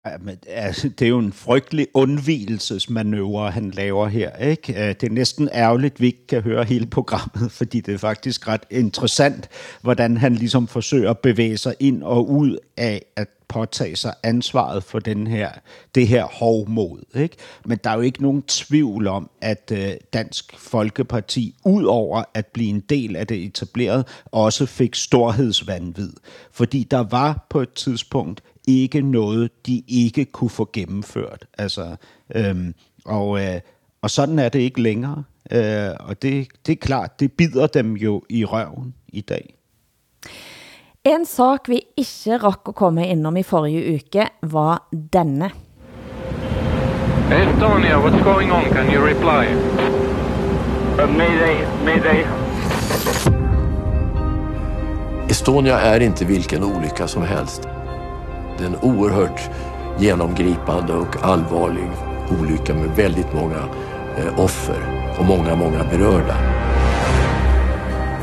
Ja, 0.07 0.19
men, 0.21 0.37
altså, 0.47 0.89
det 0.89 1.05
er 1.05 1.09
jo 1.09 1.19
en 1.19 1.33
frygtelig 1.33 1.87
undvigelsesmanøvre, 1.95 3.51
han 3.51 3.71
laver 3.71 4.09
her. 4.09 4.37
Ikke? 4.37 4.73
Øh, 4.73 4.89
det 4.89 5.03
er 5.03 5.11
næsten 5.11 5.49
ærgerligt, 5.55 5.95
at 5.95 6.01
vi 6.01 6.07
ikke 6.07 6.27
kan 6.27 6.43
høre 6.43 6.65
hele 6.65 6.87
programmet, 6.87 7.53
fordi 7.59 7.81
det 7.81 7.95
er 7.95 7.99
faktisk 7.99 8.49
ret 8.49 8.63
interessant, 8.71 9.49
hvordan 9.83 10.17
han 10.17 10.35
ligesom 10.35 10.69
forsøger 10.69 11.11
at 11.11 11.19
bevæge 11.19 11.57
sig 11.57 11.75
ind 11.81 12.03
og 12.03 12.31
ud 12.31 12.59
af 12.77 13.03
at 13.17 13.29
påtage 13.49 13.97
sig 13.97 14.15
ansvaret 14.23 14.85
for 14.85 14.99
den 14.99 15.27
her, 15.27 15.51
det 15.95 16.09
her 16.09 16.25
hovmod. 16.25 16.99
Ikke? 17.15 17.37
Men 17.65 17.79
der 17.85 17.91
er 17.91 17.95
jo 17.95 18.01
ikke 18.01 18.23
nogen 18.23 18.43
tvivl 18.43 19.07
om, 19.07 19.31
at 19.41 19.73
øh, 19.75 19.91
Dansk 20.13 20.59
Folkeparti, 20.59 21.55
ud 21.65 21.85
over 21.85 22.25
at 22.35 22.47
blive 22.47 22.71
en 22.71 22.81
del 22.81 23.17
af 23.17 23.27
det 23.27 23.45
etablerede, 23.45 24.05
også 24.27 24.67
fik 24.67 24.95
storhedsvandvid. 24.95 26.13
Fordi 26.53 26.87
der 26.91 27.03
var 27.11 27.47
på 27.51 27.61
et 27.61 27.73
tidspunkt 27.73 28.43
ikke 28.69 29.03
noget, 29.03 29.67
de 29.67 29.83
ikke 29.89 30.25
kunne 30.25 30.51
få 30.51 30.71
gennemført. 30.73 31.47
Altså, 31.59 31.97
øhm, 32.35 32.75
og, 33.05 33.41
øh, 33.41 33.61
og 34.03 34.11
sådan 34.11 34.39
er 34.39 34.49
det 34.49 34.59
ikke 34.59 34.83
længere. 34.83 35.25
Øh, 35.51 35.91
og 36.01 36.23
det, 36.23 36.49
det 36.67 36.73
er 36.73 36.77
klart, 36.77 37.21
det 37.21 37.33
bider 37.33 37.67
dem 37.67 37.97
jo 37.97 38.23
i 38.29 38.45
røven 38.45 38.95
i 39.09 39.21
dag. 39.21 39.55
En 41.05 41.27
sak 41.27 41.69
vi 41.69 41.81
ikke 41.97 42.37
rakk 42.37 42.61
at 42.69 42.75
komme 42.75 43.09
innom 43.09 43.37
i 43.37 43.43
forrige 43.43 43.95
uke 43.95 44.29
var 44.43 44.89
denne. 45.13 45.51
Estonia, 47.31 47.97
what's 47.99 48.23
going 48.25 48.53
on? 48.53 48.65
Can 48.65 48.95
you 48.95 49.01
reply? 49.07 49.47
mayday, 51.07 51.67
mayday. 51.85 52.27
Estonia 55.29 55.81
är 55.81 56.01
inte 56.01 56.25
vilken 56.25 56.65
olycka 56.65 57.09
som 57.09 57.23
helst. 57.23 57.80
Det 58.61 58.67
är 58.67 58.71
en 58.71 58.81
oerhört 58.83 59.51
genomgripande 59.99 60.93
och 60.93 61.17
allvarlig 61.23 61.91
olycka 62.41 62.75
med 62.75 62.91
väldigt 62.97 63.33
många 63.35 63.59
eh, 64.19 64.41
offer 64.41 65.07
och 65.19 65.25
många, 65.25 65.57
många 65.57 65.85
berörda. 65.85 66.37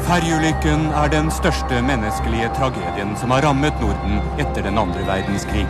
Ferjulykken 0.02 0.80
er 1.06 1.10
den 1.12 1.32
største 1.32 1.82
menneskelige 1.82 2.50
tragedien 2.58 3.16
som 3.18 3.32
har 3.32 3.42
rammet 3.42 3.74
Norden 3.82 4.22
etter 4.38 4.64
den 4.64 4.78
andre 4.78 5.02
verdenskrig. 5.08 5.68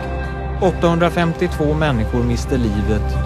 852 0.62 1.74
människor 1.74 2.22
miste 2.22 2.56
livet. 2.56 3.16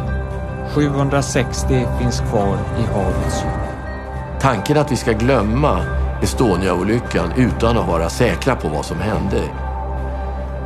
760 0.74 1.86
finns 2.00 2.20
kvar 2.20 2.58
i 2.78 2.82
havets 2.94 3.42
djup. 3.42 4.40
Tanken 4.40 4.76
att 4.76 4.92
vi 4.92 4.96
ska 4.96 5.12
glömma 5.12 5.78
Estonia-olyckan 6.22 7.32
utan 7.36 7.78
att 7.78 7.88
vara 7.88 8.10
säkra 8.10 8.56
på 8.56 8.68
vad 8.68 8.84
som 8.84 9.00
hände, 9.00 9.42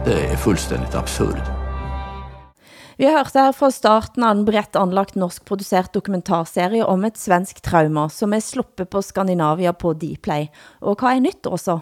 det 0.06 0.24
är 0.26 0.36
fullständigt 0.36 0.94
absurd. 0.94 1.40
Vi 2.98 3.06
hørte 3.12 3.38
her 3.42 3.52
fra 3.52 3.68
starten 3.70 4.24
av 4.24 4.30
en 4.36 4.44
bredt 4.48 4.76
anlagt 4.76 5.14
norskprodusert 5.20 5.92
dokumentarserie 5.92 6.84
om 6.84 7.04
et 7.04 7.18
svensk 7.20 7.58
trauma, 7.60 8.06
som 8.08 8.32
er 8.32 8.40
sluppet 8.40 8.88
på 8.90 9.02
Skandinavia 9.04 9.72
på 9.76 9.92
Dplay. 9.92 10.46
Og 10.80 10.96
hvad 10.96 11.16
er 11.18 11.24
nytt 11.26 11.46
også? 11.50 11.78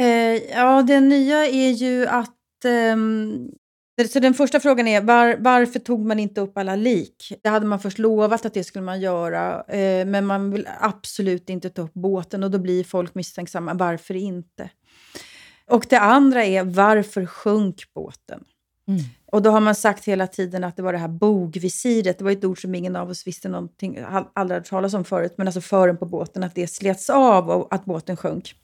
Eh, 0.00 0.38
ja, 0.54 0.82
det 0.82 1.00
nya 1.00 1.44
är 1.46 1.70
ju 1.70 2.06
att... 2.06 2.64
ehm, 2.64 3.50
det- 3.96 4.08
så 4.08 4.20
den 4.20 4.34
första 4.34 4.60
frågan 4.60 4.88
är 4.88 5.00
var, 5.00 5.36
varför 5.38 5.78
tog 5.78 6.06
man 6.06 6.18
inte 6.18 6.40
upp 6.40 6.58
alla 6.58 6.76
lik? 6.76 7.32
Det 7.42 7.48
hade 7.48 7.66
man 7.66 7.80
först 7.80 7.98
lovat 7.98 8.46
att 8.46 8.54
det 8.54 8.64
skulle 8.64 8.84
man 8.84 9.00
göra, 9.00 9.62
eh, 9.68 10.06
men 10.06 10.26
man 10.26 10.50
vill 10.50 10.68
absolut 10.80 11.50
inte 11.50 11.70
ta 11.70 11.82
upp 11.82 11.94
båten 11.94 12.42
och 12.44 12.50
då 12.50 12.58
blir 12.58 12.84
folk 12.84 13.14
misstänksamma. 13.14 13.74
Varför 13.74 14.14
inte? 14.14 14.70
Och 15.66 15.86
det 15.90 15.98
andra 15.98 16.44
är 16.44 16.64
varför 16.64 17.26
sjönk 17.26 17.82
båten? 17.94 18.44
Och 19.32 19.42
då 19.42 19.50
har 19.50 19.60
man 19.60 19.74
sagt 19.74 20.04
hela 20.04 20.26
tiden 20.26 20.64
att 20.64 20.76
det 20.76 20.82
var 20.82 20.92
det 20.92 20.98
här 20.98 21.08
bogvisiret. 21.08 22.18
Det 22.18 22.24
var 22.24 22.30
ett 22.30 22.44
ord 22.44 22.60
som 22.62 22.74
ingen 22.74 22.96
av 22.96 23.10
oss 23.10 23.26
visste 23.26 23.48
någonting, 23.48 23.98
aldrig 24.34 24.60
hört 24.60 24.68
talas 24.68 24.94
om 24.94 25.04
förut. 25.04 25.34
Men 25.36 25.48
alltså 25.48 25.60
fören 25.60 25.96
på 25.96 26.06
båten, 26.06 26.42
att 26.44 26.54
det 26.54 26.66
slets 26.66 27.10
av 27.10 27.50
och 27.50 27.74
att 27.74 27.84
båten 27.84 28.16
sjönk. 28.16 28.54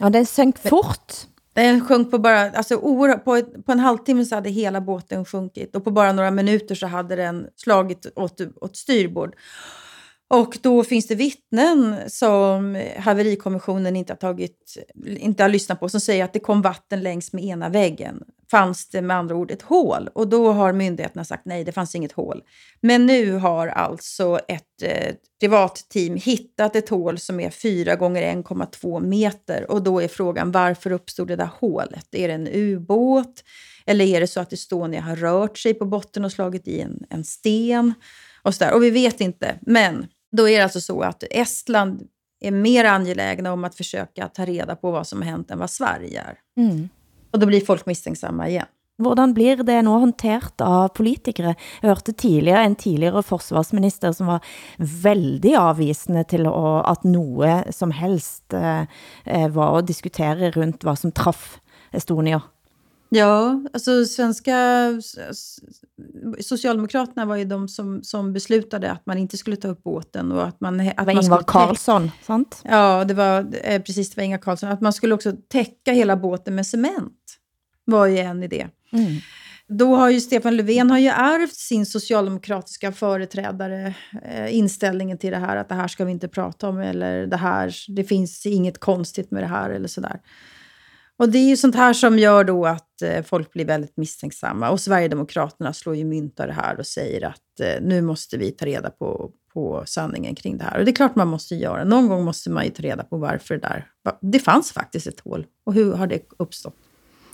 Ja, 0.00 0.10
den 0.10 0.26
sjönk 0.26 0.58
fort. 0.58 1.12
Den 1.52 1.86
sjönk 1.86 2.10
på 2.10 2.18
bara, 2.18 2.50
alltså 2.50 2.76
oerhört, 2.76 3.24
på, 3.24 3.36
ett, 3.36 3.66
på 3.66 3.72
en 3.72 3.80
halvtimme 3.80 4.24
så 4.24 4.34
hade 4.34 4.50
hela 4.50 4.80
båten 4.80 5.24
sjunkit. 5.24 5.76
Och 5.76 5.84
på 5.84 5.90
bara 5.90 6.12
några 6.12 6.30
minuter 6.30 6.74
så 6.74 6.86
hade 6.86 7.16
den 7.16 7.46
slagit 7.56 8.06
åt, 8.16 8.40
åt 8.60 8.76
styrbord. 8.76 9.34
Och 10.28 10.58
då 10.62 10.84
finns 10.84 11.06
det 11.06 11.14
vittnen 11.14 11.96
som 12.06 12.82
haverikommissionen 12.98 13.96
inte 13.96 14.12
har, 14.12 14.16
tagit, 14.16 14.76
inte 15.06 15.42
har 15.42 15.48
lyssnat 15.48 15.80
på 15.80 15.88
som 15.88 16.00
säger 16.00 16.24
att 16.24 16.32
det 16.32 16.38
kom 16.38 16.62
vatten 16.62 17.02
längs 17.02 17.32
med 17.32 17.44
ena 17.44 17.68
väggen. 17.68 18.22
Fanns 18.50 18.88
det 18.88 19.02
med 19.02 19.16
andra 19.16 19.36
ord 19.36 19.50
ett 19.50 19.62
hål? 19.62 20.08
Och 20.14 20.28
då 20.28 20.52
har 20.52 20.72
myndigheterna 20.72 21.24
sagt 21.24 21.42
nej, 21.44 21.64
det 21.64 21.72
fanns 21.72 21.94
inget 21.94 22.12
hål. 22.12 22.42
Men 22.80 23.06
nu 23.06 23.32
har 23.32 23.68
alltså 23.68 24.38
ett 24.48 24.82
eh, 24.82 25.14
privat 25.40 25.86
team 25.88 26.16
hittat 26.16 26.76
ett 26.76 26.88
hål 26.88 27.18
som 27.18 27.40
är 27.40 27.50
4 27.50 27.96
gånger 27.96 28.22
1,2 28.22 29.00
meter. 29.00 29.70
Och 29.70 29.82
då 29.82 30.02
är 30.02 30.08
frågan 30.08 30.52
varför 30.52 30.92
uppstod 30.92 31.28
det 31.28 31.36
där 31.36 31.50
hålet? 31.60 32.06
Är 32.12 32.28
det 32.28 32.34
en 32.34 32.48
ubåt? 32.48 33.44
Eller 33.86 34.04
är 34.04 34.20
det 34.20 34.26
så 34.26 34.40
att 34.40 34.52
Estonia 34.52 35.00
har 35.00 35.16
rört 35.16 35.58
sig 35.58 35.74
på 35.74 35.84
botten 35.84 36.24
och 36.24 36.32
slagit 36.32 36.68
i 36.68 36.80
en, 36.80 37.04
en 37.10 37.24
sten? 37.24 37.94
Och, 38.42 38.54
så 38.54 38.64
där. 38.64 38.74
och 38.74 38.82
vi 38.82 38.90
vet 38.90 39.20
inte. 39.20 39.58
Men 39.60 40.06
då 40.32 40.48
är 40.48 40.58
det 40.58 40.64
alltså 40.64 40.80
så 40.80 41.02
att 41.02 41.24
Estland 41.30 42.08
är 42.40 42.50
mer 42.50 42.84
angelägna 42.84 43.52
om 43.52 43.64
att 43.64 43.74
försöka 43.74 44.28
ta 44.28 44.44
reda 44.44 44.76
på 44.76 44.90
vad 44.90 45.06
som 45.06 45.22
har 45.22 45.30
hänt 45.30 45.50
än 45.50 45.58
vad 45.58 45.70
Sverige 45.70 46.20
är. 46.20 46.38
Mm. 46.62 46.88
Och 47.30 47.38
då 47.38 47.46
blir 47.46 47.60
folk 47.60 47.86
misstänksamma 47.86 48.48
igen. 48.48 48.66
Hvordan 48.98 49.34
blir 49.34 49.56
det 49.56 49.82
nå 49.84 49.98
håndtert 50.00 50.60
av 50.64 50.88
politikere? 50.96 51.52
Jeg 51.82 51.90
hørte 51.90 52.14
tidligere 52.16 52.62
en 52.64 52.76
tidligere 52.80 53.20
forsvarsminister 53.22 54.14
som 54.16 54.30
var 54.30 54.46
veldig 54.78 55.52
avvisende 55.60 56.22
til 56.24 56.48
å, 56.48 56.80
at 56.80 57.04
noe 57.04 57.58
som 57.76 57.92
helst 57.92 58.56
eh, 58.56 58.88
eh, 59.24 59.48
var 59.52 59.76
å 59.76 59.84
diskutere 59.84 60.48
rundt 60.56 60.86
hvad 60.86 61.02
som 61.02 61.12
traff 61.12 61.58
Estonia. 61.92 62.40
Ja, 63.08 63.62
alltså 63.72 64.04
svenska 64.04 64.88
Socialdemokraterna 66.40 67.24
var 67.24 67.36
ju 67.36 67.44
de 67.44 67.68
som, 67.68 68.02
som 68.02 68.32
beslutade 68.32 68.90
att 68.90 69.06
man 69.06 69.18
inte 69.18 69.36
skulle 69.36 69.56
ta 69.56 69.68
upp 69.68 69.82
båten 69.82 70.32
och 70.32 70.46
att 70.46 70.60
man... 70.60 70.80
Att 70.80 70.96
Det 70.96 71.04
var 71.04 71.14
man 71.14 71.24
Ingvar 71.24 71.42
Carlsson, 71.46 72.10
sant? 72.22 72.60
Ja, 72.64 73.04
det 73.04 73.14
var 73.14 73.46
eh, 73.62 73.82
precis 73.82 74.10
det 74.10 74.16
var 74.16 74.24
Ingvar 74.24 74.38
Carlsson. 74.38 74.70
Att 74.70 74.80
man 74.80 74.92
skulle 74.92 75.14
också 75.14 75.32
täcka 75.48 75.92
hela 75.92 76.16
båten 76.16 76.54
med 76.54 76.66
cement 76.66 77.36
var 77.84 78.06
ju 78.06 78.18
en 78.18 78.42
idé. 78.42 78.68
Mm. 78.92 79.12
Då 79.68 79.96
har 79.96 80.10
ju 80.10 80.20
Stefan 80.20 80.56
Löfven 80.56 80.90
har 80.90 80.98
ju 80.98 81.08
ärvt 81.08 81.54
sin 81.54 81.86
socialdemokratiska 81.86 82.92
företrädare 82.92 83.94
eh, 84.24 84.56
inställningen 84.56 85.18
till 85.18 85.30
det 85.30 85.38
här 85.38 85.56
att 85.56 85.68
det 85.68 85.74
här 85.74 85.88
ska 85.88 86.04
vi 86.04 86.12
inte 86.12 86.28
prata 86.28 86.68
om 86.68 86.78
eller 86.78 87.26
det 87.26 87.36
här, 87.36 87.74
det 87.88 88.04
finns 88.04 88.46
inget 88.46 88.78
konstigt 88.78 89.30
med 89.30 89.42
det 89.42 89.46
här 89.46 89.70
eller 89.70 89.88
sådär. 89.88 90.20
Och 91.18 91.28
det 91.28 91.38
är 91.38 91.48
ju 91.48 91.56
sånt 91.56 91.74
här 91.74 91.92
som 91.92 92.18
gör 92.18 92.44
då 92.44 92.66
att 92.66 93.02
eh, 93.02 93.22
folk 93.22 93.52
blir 93.52 93.64
väldigt 93.64 93.96
misstänksamma. 93.96 94.70
Och 94.70 94.80
Sverigedemokraterna 94.80 95.72
slår 95.72 95.96
ju 95.96 96.04
mynt 96.04 96.40
av 96.40 96.46
det 96.46 96.52
här 96.52 96.78
och 96.78 96.86
säger 96.86 97.26
att 97.26 97.60
eh, 97.60 97.82
nu 97.82 98.02
måste 98.02 98.36
vi 98.36 98.50
ta 98.50 98.66
reda 98.66 98.90
på, 98.90 99.30
på 99.54 99.82
sanningen 99.86 100.34
kring 100.34 100.58
det 100.58 100.64
här. 100.64 100.78
Och 100.78 100.84
det 100.84 100.90
är 100.90 100.94
klart 100.96 101.16
man 101.16 101.28
måste 101.28 101.54
göra. 101.54 101.84
Någon 101.84 102.08
gång 102.08 102.24
måste 102.24 102.50
man 102.50 102.64
ju 102.64 102.70
ta 102.70 102.82
reda 102.82 103.04
på 103.04 103.16
varför 103.16 103.54
det 103.54 103.60
där... 103.60 103.86
Det 104.20 104.38
fanns 104.38 104.72
faktiskt 104.72 105.06
ett 105.06 105.20
hål. 105.20 105.46
Och 105.64 105.74
hur 105.74 105.92
har 105.92 106.06
det 106.06 106.20
uppstått? 106.38 106.74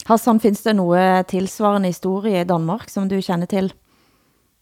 Hassan, 0.04 0.40
finns 0.40 0.62
det 0.62 0.72
något 0.72 1.28
tillsvarande 1.28 1.88
historie 1.88 2.40
i 2.40 2.44
Danmark, 2.44 2.90
som 2.90 3.08
du 3.08 3.22
känner 3.22 3.46
till? 3.46 3.72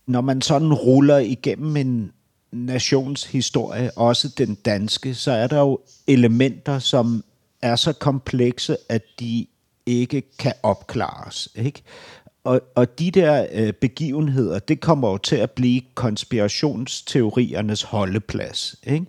Når 0.04 0.22
man 0.22 0.42
sådan 0.42 0.74
ruller 0.74 1.20
igennem 1.20 1.76
en 1.76 2.12
nationshistorie, 2.52 3.90
også 3.96 4.28
den 4.38 4.54
danske, 4.54 5.14
så 5.14 5.32
er 5.32 5.46
der 5.46 5.58
jo 5.58 5.78
elementer, 6.06 6.78
som 6.78 7.22
er 7.62 7.76
så 7.76 7.92
komplekse, 7.92 8.76
at 8.88 9.02
de 9.20 9.46
ikke 9.86 10.22
kan 10.38 10.52
opklares. 10.62 11.48
Ikke? 11.54 11.82
Og, 12.44 12.60
og 12.74 12.98
de 12.98 13.10
der 13.10 13.46
øh, 13.52 13.72
begivenheder, 13.72 14.58
det 14.58 14.80
kommer 14.80 15.10
jo 15.10 15.18
til 15.18 15.36
at 15.36 15.50
blive 15.50 15.80
konspirationsteoriernes 15.94 17.82
holdeplads. 17.82 18.76
Ikke? 18.86 19.06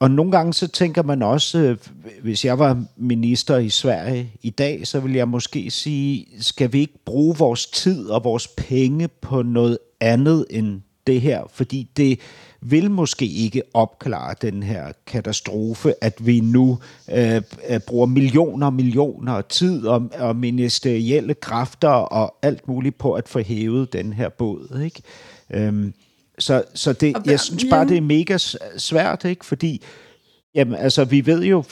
Og 0.00 0.10
nogle 0.10 0.32
gange 0.32 0.54
så 0.54 0.68
tænker 0.68 1.02
man 1.02 1.22
også, 1.22 1.58
øh, 1.58 1.76
hvis 2.22 2.44
jeg 2.44 2.58
var 2.58 2.84
minister 2.96 3.56
i 3.56 3.68
Sverige 3.68 4.32
i 4.42 4.50
dag, 4.50 4.86
så 4.86 5.00
vil 5.00 5.12
jeg 5.12 5.28
måske 5.28 5.70
sige, 5.70 6.26
skal 6.40 6.72
vi 6.72 6.80
ikke 6.80 7.04
bruge 7.04 7.36
vores 7.36 7.66
tid 7.66 8.06
og 8.06 8.24
vores 8.24 8.48
penge 8.48 9.08
på 9.08 9.42
noget 9.42 9.78
andet 10.00 10.46
end 10.50 10.80
det 11.06 11.20
her? 11.20 11.42
Fordi 11.50 11.90
det 11.96 12.20
vil 12.60 12.90
måske 12.90 13.26
ikke 13.26 13.62
opklare 13.74 14.34
den 14.42 14.62
her 14.62 14.92
katastrofe, 15.06 15.94
at 16.00 16.26
vi 16.26 16.40
nu 16.40 16.78
øh, 17.12 17.42
øh 17.68 17.80
bruger 17.86 18.06
millioner 18.06 18.66
og 18.66 18.72
millioner 18.72 19.32
af 19.32 19.44
tid 19.44 19.86
og, 19.86 20.10
og 20.18 20.36
ministerielle 20.36 21.34
kræfter 21.34 21.88
og 21.88 22.34
alt 22.42 22.68
muligt 22.68 22.98
på 22.98 23.12
at 23.12 23.28
få 23.28 23.40
hævet 23.40 23.92
den 23.92 24.12
her 24.12 24.28
båd. 24.28 24.80
Ikke? 24.84 25.02
Øhm, 25.50 25.94
så 26.38 26.64
så 26.74 26.92
det, 26.92 27.16
jeg 27.26 27.40
synes 27.40 27.64
bare, 27.70 27.88
det 27.88 27.96
er 27.96 28.00
mega 28.00 28.38
svært, 28.76 29.24
ikke? 29.24 29.46
fordi 29.46 29.82
Jamen, 30.58 30.74
altså, 30.74 31.04
vi 31.04 31.26
ved 31.26 31.44
jo 31.44 31.64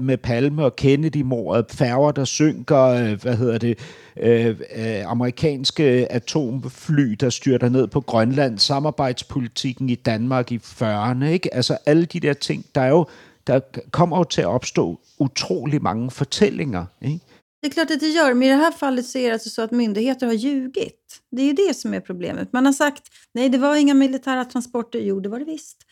med 0.00 0.16
Palme 0.18 0.64
og 0.64 0.76
Kennedy-mordet, 0.76 1.66
færger, 1.70 2.12
der 2.12 2.24
synker, 2.24 2.80
øh, 2.80 3.22
hvad 3.22 3.36
hedder 3.36 3.58
det, 3.58 3.78
øh, 4.16 4.46
øh, 4.76 5.10
amerikanske 5.10 5.82
atomfly, 6.12 7.12
der 7.20 7.30
styrter 7.30 7.68
ned 7.68 7.86
på 7.86 8.00
Grønland, 8.00 8.58
samarbejdspolitikken 8.58 9.90
i 9.90 9.94
Danmark 9.94 10.52
i 10.52 10.56
40'erne, 10.56 11.24
ikke? 11.24 11.54
Altså, 11.54 11.78
alle 11.86 12.04
de 12.04 12.20
der 12.20 12.32
ting, 12.32 12.64
der 12.74 12.80
er 12.80 12.88
jo, 12.88 13.06
der 13.46 13.60
kommer 13.90 14.18
jo 14.18 14.24
til 14.24 14.40
at 14.40 14.48
opstå 14.48 15.00
utrolig 15.18 15.82
mange 15.82 16.10
fortællinger, 16.10 16.84
ikke? 17.02 17.20
Det 17.62 17.68
är 17.68 17.72
klart 17.72 17.90
att 17.90 18.00
det 18.00 18.08
gör, 18.08 18.34
men 18.34 18.42
i 18.42 18.48
det 18.48 18.54
här 18.56 18.72
fallet 18.72 19.06
så 19.06 19.18
är 19.18 19.26
det 19.26 19.32
alltså 19.32 19.50
så 19.50 19.62
att 19.62 19.70
myndigheter 19.70 20.26
har 20.26 20.34
ljugit. 20.34 21.20
Det 21.30 21.42
är 21.42 21.46
ju 21.46 21.52
det 21.52 21.74
som 21.74 21.94
är 21.94 22.00
problemet. 22.00 22.52
Man 22.52 22.66
har 22.66 22.72
sagt, 22.72 23.02
nej 23.34 23.48
det 23.48 23.58
var 23.58 23.76
inga 23.76 23.94
militära 23.94 24.44
transporter. 24.44 24.98
Jo, 24.98 25.20
det 25.20 25.28
var 25.28 25.38
det 25.38 25.44
visst. 25.44 25.83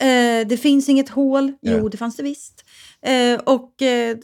Eh, 0.00 0.46
det 0.46 0.56
finns 0.56 0.88
inget 0.88 1.08
hål. 1.08 1.52
Jo, 1.62 1.78
ja. 1.78 1.88
det 1.88 1.96
fanns 1.96 2.16
det 2.16 2.22
visst. 2.22 2.64
Eh, 3.02 3.40
och 3.44 3.82
eh, 3.82 4.16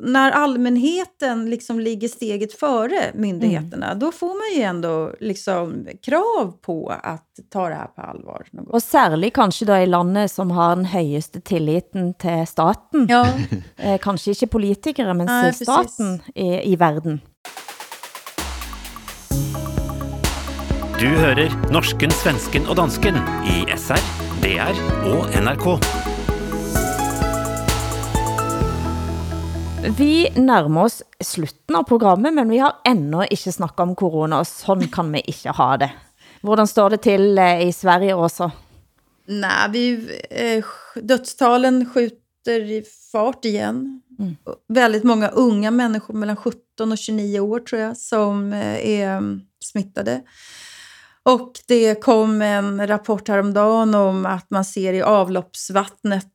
när 0.00 0.30
allmänheten 0.30 1.50
liksom 1.50 1.80
ligger 1.80 2.08
steget 2.08 2.52
före 2.52 3.10
myndigheterna, 3.14 3.86
mm. 3.86 3.98
då 3.98 4.12
får 4.12 4.26
man 4.26 4.58
ju 4.58 4.62
ändå 4.62 5.12
liksom 5.20 5.86
krav 6.02 6.52
på 6.62 6.94
att 7.02 7.26
ta 7.50 7.68
det 7.68 7.74
här 7.74 7.86
på 7.86 8.02
allvar. 8.02 8.46
Och 8.68 8.82
särskilt 8.82 9.34
kanske 9.34 9.64
då 9.64 9.76
i 9.76 9.86
landet 9.86 10.32
som 10.32 10.50
har 10.50 10.76
den 10.76 10.84
högsta 10.84 11.40
tilliten 11.40 12.14
till 12.14 12.46
staten. 12.46 13.06
Ja. 13.10 13.28
eh, 13.76 13.98
kanske 13.98 14.30
inte 14.30 14.46
politiker, 14.46 15.14
men 15.14 15.26
Nej, 15.26 15.54
staten 15.54 16.22
i, 16.34 16.72
i 16.72 16.76
världen. 16.76 17.20
Du 21.00 21.06
hører 21.06 21.72
norsken, 21.72 22.10
svensken 22.10 22.66
og 22.68 22.76
dansken 22.76 23.16
i 23.48 23.64
SR 23.72 24.19
DR 24.40 24.78
og 25.04 25.26
NRK. 25.36 25.66
Vi 29.98 30.14
nærmer 30.40 30.86
oss 30.86 31.02
slutten 31.20 31.76
av 31.76 31.84
programmet, 31.88 32.32
men 32.32 32.48
vi 32.48 32.60
har 32.62 32.78
ennå 32.88 33.26
ikke 33.28 33.52
snakket 33.52 33.82
om 33.84 33.92
corona, 34.00 34.38
og 34.40 34.48
sådan 34.48 34.88
kan 34.92 35.12
vi 35.12 35.20
ikke 35.28 35.52
ha 35.58 35.68
det. 35.82 35.90
Hvordan 36.40 36.70
står 36.70 36.96
det 36.96 37.00
til 37.04 37.36
eh, 37.36 37.66
i 37.68 37.72
Sverige 37.76 38.16
også? 38.16 38.48
Nej, 39.28 39.68
vi, 39.74 39.84
eh, 40.30 40.72
dödstalen 40.96 41.84
skjuter 41.84 42.64
i 42.64 42.80
fart 43.12 43.44
igen. 43.44 44.00
Mm. 44.18 44.36
Väldigt 44.68 45.04
många 45.04 45.28
unga 45.28 45.70
människor 45.70 46.14
mellan 46.14 46.36
17 46.36 46.92
och 46.92 46.98
29 46.98 47.40
år 47.40 47.60
tror 47.60 47.80
jag 47.80 47.96
som 47.96 48.52
eh, 48.52 49.00
är 49.00 49.40
smittade. 49.64 50.20
Och 51.22 51.52
det 51.68 52.02
kom 52.02 52.42
en 52.42 52.86
rapport 52.86 53.28
häromdagen 53.28 53.94
om 53.94 54.26
att 54.26 54.50
man 54.50 54.64
ser 54.64 54.92
i 54.92 55.02
avloppsvattnet 55.02 56.26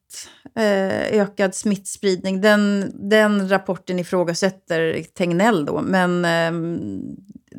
eh, 0.56 1.22
ökad 1.22 1.56
smittspridning. 1.56 2.42
Den, 2.42 2.92
den 3.10 3.50
rapporten 3.50 4.00
ifrågasätter 4.00 5.04
Tegnell 5.04 5.66
då, 5.66 5.82
men 5.82 6.26
eh, 6.26 6.80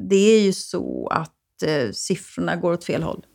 det 0.08 0.36
är 0.36 0.40
ju 0.40 0.52
så 0.52 1.08
att 1.08 1.62
eh, 1.66 1.90
siffrorna 1.92 2.56
går 2.56 2.72
åt 2.72 2.84
fel 2.84 3.02
håll. 3.02 3.26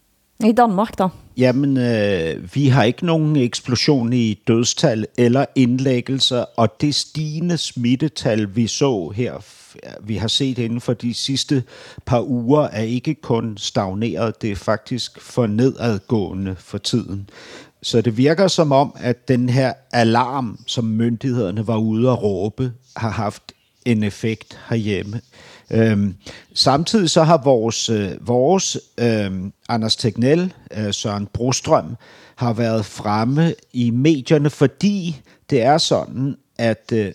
I 0.50 0.52
Danmark 0.52 1.00
da? 1.00 1.08
Jamen, 1.38 1.78
øh, 1.78 2.56
vi 2.56 2.68
har 2.68 2.84
ikke 2.84 3.06
nogen 3.06 3.36
eksplosion 3.36 4.14
i 4.14 4.34
dødstal 4.48 5.06
eller 5.18 5.46
indlæggelser, 5.56 6.46
og 6.58 6.82
det 6.82 6.96
stigende 6.96 7.58
smittetal, 7.58 8.56
vi 8.56 8.68
så 8.68 9.10
her 9.16 9.34
vi 10.02 10.16
har 10.16 10.28
set 10.28 10.58
inden 10.58 10.82
for 10.82 10.94
de 10.94 11.14
sidste 11.14 11.64
par 12.06 12.22
uger, 12.22 12.62
er 12.62 12.82
ikke 12.82 13.14
kun 13.14 13.58
stagneret, 13.58 14.42
det 14.42 14.52
er 14.52 14.56
faktisk 14.56 15.22
for 15.22 15.48
nedadgående 15.48 16.56
for 16.60 16.78
tiden. 16.78 17.30
Så 17.82 18.02
det 18.02 18.18
virker 18.18 18.48
som 18.48 18.72
om, 18.72 18.96
at 19.00 19.28
den 19.28 19.50
her 19.50 19.74
alarm, 19.92 20.60
som 20.68 20.86
myndighederne 20.86 21.68
var 21.68 21.78
ude 21.78 22.10
at 22.10 22.24
råbe, 22.24 22.74
har 22.96 23.10
haft 23.10 23.54
en 23.86 24.04
effekt 24.04 24.60
herhjemme. 24.70 25.22
Øhm, 25.74 26.15
samtidig 26.53 27.09
så 27.09 27.24
har 27.24 27.41
vores, 27.43 27.89
øh, 27.89 28.28
vores 28.28 28.78
øh, 28.99 29.32
Anders 29.69 29.95
Tegnell, 29.95 30.53
øh, 30.78 30.93
Søren 30.93 31.28
Brostrøm, 31.34 31.95
har 32.36 32.53
været 32.53 32.86
fremme 32.86 33.53
i 33.74 33.89
medierne, 33.89 34.49
fordi 34.49 35.22
det 35.49 35.61
er 35.61 35.78
sådan, 35.78 36.36
at 36.57 36.91
øh, 36.93 37.11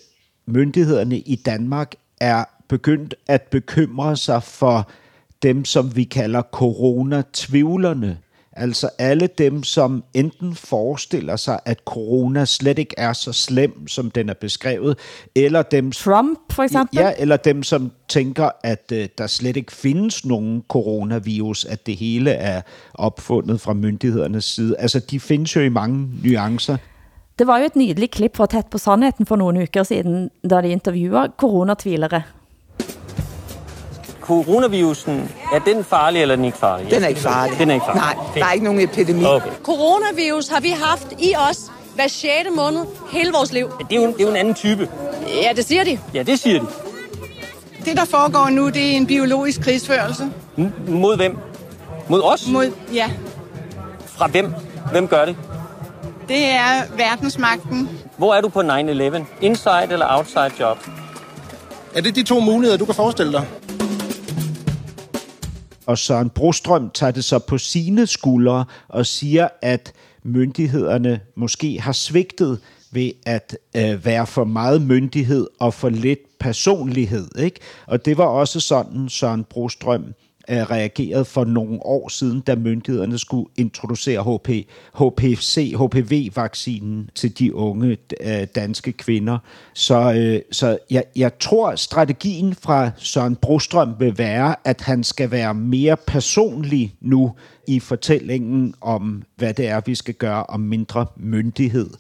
myndighederne 0.47 1.19
i 1.19 1.35
Danmark 1.35 1.95
er 2.21 2.45
begyndt 2.69 3.15
at 3.27 3.43
bekymre 3.43 4.17
sig 4.17 4.43
for 4.43 4.91
dem, 5.43 5.65
som 5.65 5.97
vi 5.97 6.05
kalder 6.05 6.43
corona-tvivlerne. 6.43 8.19
Altså 8.57 8.89
alle 8.99 9.27
dem, 9.27 9.63
som 9.63 10.05
enten 10.15 10.55
forestiller 10.55 11.37
sig, 11.37 11.61
at 11.65 11.79
corona 11.85 12.45
slet 12.45 12.79
ikke 12.79 12.95
er 12.99 13.13
så 13.13 13.33
slem, 13.33 13.89
som 13.89 14.11
den 14.11 14.29
er 14.29 14.35
beskrevet, 14.35 14.99
eller 15.35 15.63
dem... 15.63 15.93
Trump, 15.93 16.39
for 16.53 16.63
eksempel? 16.63 16.99
Ja, 16.99 17.13
eller 17.19 17.37
dem, 17.37 17.63
som 17.63 17.93
tænker, 18.09 18.51
at 18.63 18.93
uh, 18.93 18.99
der 19.19 19.27
slet 19.27 19.57
ikke 19.57 19.73
findes 19.73 20.25
nogen 20.25 20.63
coronavirus, 20.69 21.65
at 21.65 21.87
det 21.87 21.97
hele 21.97 22.31
er 22.31 22.63
opfundet 22.95 23.61
fra 23.61 23.73
myndighedernes 23.73 24.45
side. 24.45 24.77
Altså, 24.79 25.01
de 25.01 25.21
findes 25.21 25.57
jo 25.57 25.61
i 25.61 25.69
mange 25.69 26.09
nuancer. 26.25 26.77
Det 27.39 27.47
var 27.47 27.59
jo 27.59 27.65
et 27.65 27.77
nydeligt 27.77 28.13
klip 28.13 28.37
fra 28.37 28.47
Tæt 28.47 28.67
på 28.67 28.79
Sandheden 28.79 29.27
for 29.27 29.37
nogle 29.37 29.59
uger 29.59 29.83
siden, 29.83 30.31
da 30.51 30.61
de 30.61 30.69
intervjuer 30.69 31.27
coronatvillere 31.39 32.23
coronavirusen, 34.27 35.31
er 35.53 35.59
den 35.59 35.85
farlig 35.85 36.23
eller 36.23 36.33
er 36.33 36.37
den 36.37 36.45
ikke 36.45 36.59
farlig? 36.59 36.91
Den 36.91 37.05
er 37.05 37.09
ikke 37.09 37.21
farlig. 37.21 37.59
Den 37.59 37.71
er 37.71 37.75
ikke 37.75 37.87
farlig. 37.87 38.03
Nej, 38.03 38.15
Fint. 38.25 38.35
der 38.43 38.45
er 38.49 38.53
ikke 38.53 38.65
nogen 38.65 38.81
epidemi. 38.81 39.25
Okay. 39.25 39.51
Coronavirus 39.63 40.49
har 40.49 40.61
vi 40.61 40.71
haft 40.71 41.07
i 41.19 41.33
os 41.51 41.59
hver 41.95 42.09
6. 42.09 42.29
måned 42.57 42.81
hele 43.13 43.33
vores 43.33 43.53
liv. 43.53 43.67
Ja, 43.81 43.85
det, 43.91 43.97
er 43.99 44.03
jo, 44.03 44.07
det 44.13 44.21
er 44.21 44.25
jo 44.25 44.31
en 44.31 44.37
anden 44.37 44.55
type. 44.55 44.89
Ja, 45.43 45.53
det 45.57 45.65
siger 45.65 45.85
de. 45.85 45.99
Ja, 46.15 46.23
det 46.23 46.39
siger 46.41 46.61
de. 46.61 46.67
Det, 47.85 47.97
der 47.97 48.05
foregår 48.05 48.49
nu, 48.49 48.69
det 48.69 48.93
er 48.93 48.97
en 48.97 49.07
biologisk 49.07 49.61
krigsførelse. 49.61 50.31
M- 50.59 50.91
mod 50.91 51.17
hvem? 51.17 51.37
Mod 52.09 52.23
os? 52.23 52.49
Mod, 52.49 52.73
ja. 52.95 53.11
Fra 54.07 54.27
hvem? 54.27 54.55
Hvem 54.91 55.09
gør 55.09 55.25
det? 55.25 55.37
Det 56.29 56.45
er 56.51 56.83
verdensmagten. 56.97 57.91
Hvor 58.17 58.35
er 58.35 58.41
du 58.41 58.49
på 58.49 58.61
9-11? 58.61 58.65
Inside 59.41 59.87
eller 59.91 60.07
outside 60.19 60.51
job? 60.61 60.79
Er 61.95 62.01
det 62.01 62.17
de 62.17 62.23
to 62.23 62.41
muligheder, 62.41 62.79
du 62.79 62.85
kan 62.85 62.95
forestille 62.95 63.33
dig? 63.33 63.45
Og 65.87 65.99
Søren 65.99 66.31
Brostrøm 66.31 66.91
tager 66.91 67.11
det 67.11 67.25
så 67.25 67.39
på 67.39 67.59
sine 67.59 68.07
skuldre 68.07 68.65
og 68.89 69.07
siger, 69.07 69.49
at 69.63 69.93
myndighederne 70.23 71.21
måske 71.35 71.81
har 71.81 71.93
svigtet 71.93 72.61
ved 72.91 73.11
at 73.27 73.59
øh, 73.77 74.05
være 74.05 74.27
for 74.27 74.45
meget 74.45 74.83
myndighed 74.83 75.47
og 75.61 75.75
for 75.75 75.89
lidt 75.89 76.39
personlighed. 76.39 77.39
Ikke? 77.39 77.61
Og 77.87 78.05
det 78.05 78.19
var 78.19 78.25
også 78.25 78.61
sådan, 78.61 79.09
Søren 79.09 79.45
Brostrøm 79.45 80.15
øh, 80.49 80.71
reageret 80.71 81.27
for 81.27 81.45
nogle 81.45 81.79
år 81.83 82.09
siden, 82.09 82.41
da 82.41 82.55
myndighederne 82.55 83.19
skulle 83.19 83.49
introducere 83.57 84.23
HP, 84.23 84.49
HPC, 84.95 85.75
HPV-vaccinen 85.77 87.11
til 87.15 87.39
de 87.39 87.55
unge 87.55 87.97
øh, 88.21 88.47
danske 88.55 88.93
kvinder. 88.93 89.39
Så, 89.75 90.13
øh, 90.13 90.41
så 90.53 90.79
jeg, 90.91 91.05
jeg 91.17 91.39
tror, 91.39 91.75
strategien 91.75 92.55
fra 92.55 92.91
Søren 92.97 93.37
Brostrøm 93.37 93.95
vil 93.99 94.19
være, 94.19 94.55
at 94.65 94.81
han 94.81 95.05
skal 95.05 95.31
være 95.31 95.55
mere 95.55 95.97
personlig 95.97 96.95
nu 97.01 97.33
i 97.69 97.81
fortællingen 97.81 98.75
om, 98.81 99.23
hvad 99.37 99.55
det 99.55 99.69
er, 99.69 99.81
vi 99.87 99.95
skal 99.95 100.15
gøre 100.15 100.45
om 100.45 100.61
mindre 100.61 101.07
myndighed. 101.17 101.91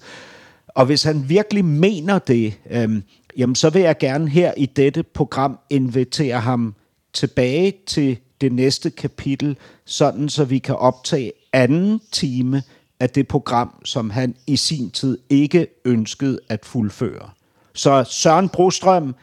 Og 0.68 0.86
hvis 0.86 1.02
han 1.02 1.28
virkelig 1.28 1.64
mener 1.64 2.18
det, 2.18 2.54
øh, 2.70 3.02
jamen 3.36 3.54
så 3.54 3.70
vil 3.70 3.82
jeg 3.82 3.98
gerne 3.98 4.28
her 4.28 4.52
i 4.56 4.66
dette 4.66 5.02
program 5.02 5.58
invitere 5.70 6.40
ham 6.40 6.74
tilbage 7.12 7.74
til 7.86 8.18
det 8.40 8.52
næste 8.52 8.90
kapitel, 8.90 9.56
sådan 9.84 10.28
så 10.28 10.44
vi 10.44 10.58
kan 10.58 10.76
optage 10.76 11.32
anden 11.52 12.00
time 12.12 12.62
af 13.00 13.10
det 13.10 13.28
program, 13.28 13.84
som 13.84 14.10
han 14.10 14.34
i 14.46 14.56
sin 14.56 14.90
tid 14.90 15.18
ikke 15.30 15.66
ønskede 15.84 16.40
at 16.48 16.64
fuldføre. 16.64 17.30
Så 17.74 18.04
Søren 18.10 18.48
Brostrøm, 18.48 19.14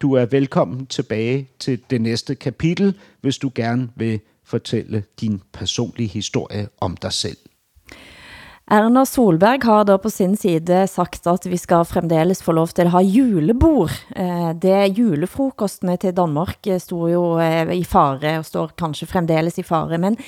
du 0.00 0.12
er 0.12 0.26
velkommen 0.26 0.86
tilbage 0.86 1.48
til 1.58 1.80
det 1.90 2.00
næste 2.00 2.34
kapitel, 2.34 2.94
hvis 3.20 3.38
du 3.38 3.50
gerne 3.54 3.88
vil 3.96 4.20
fortælle 4.44 5.04
din 5.20 5.42
personlige 5.52 6.08
historie 6.08 6.68
om 6.80 6.96
dig 6.96 7.12
selv. 7.12 7.36
Erna 8.68 9.06
Solberg 9.08 9.64
har 9.64 9.86
da 9.88 9.94
på 9.96 10.10
sin 10.12 10.34
side 10.36 10.82
sagt, 10.92 11.24
at 11.30 11.46
vi 11.48 11.56
skal 11.56 11.86
fremdeles 11.88 12.42
få 12.44 12.52
lov 12.52 12.74
til 12.76 12.84
at 12.84 12.92
ha 12.92 13.00
julebord. 13.00 13.94
Eh, 14.12 14.50
det 14.60 14.90
julefrokostene 14.98 15.94
til 15.96 16.12
Danmark 16.12 16.68
eh, 16.68 16.76
stod 16.76 17.06
jo 17.08 17.22
eh, 17.40 17.70
i 17.72 17.86
fare, 17.88 18.34
og 18.36 18.44
står 18.44 18.74
kanskje 18.76 19.08
fremdeles 19.08 19.56
i 19.56 19.64
fare, 19.64 19.96
men 19.96 20.18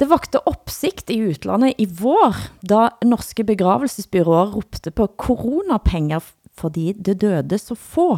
det 0.00 0.08
vakte 0.10 0.42
opsigt 0.50 1.14
i 1.14 1.20
utlandet 1.28 1.78
i 1.78 1.86
vår, 1.86 2.34
da 2.66 2.88
norske 3.06 3.46
begravelsesbyråer 3.46 4.50
ropte 4.56 4.90
på 4.90 5.06
coronapenger, 5.14 6.26
fordi 6.58 6.90
det 6.98 7.20
døde 7.22 7.60
så 7.62 7.78
få. 7.78 8.16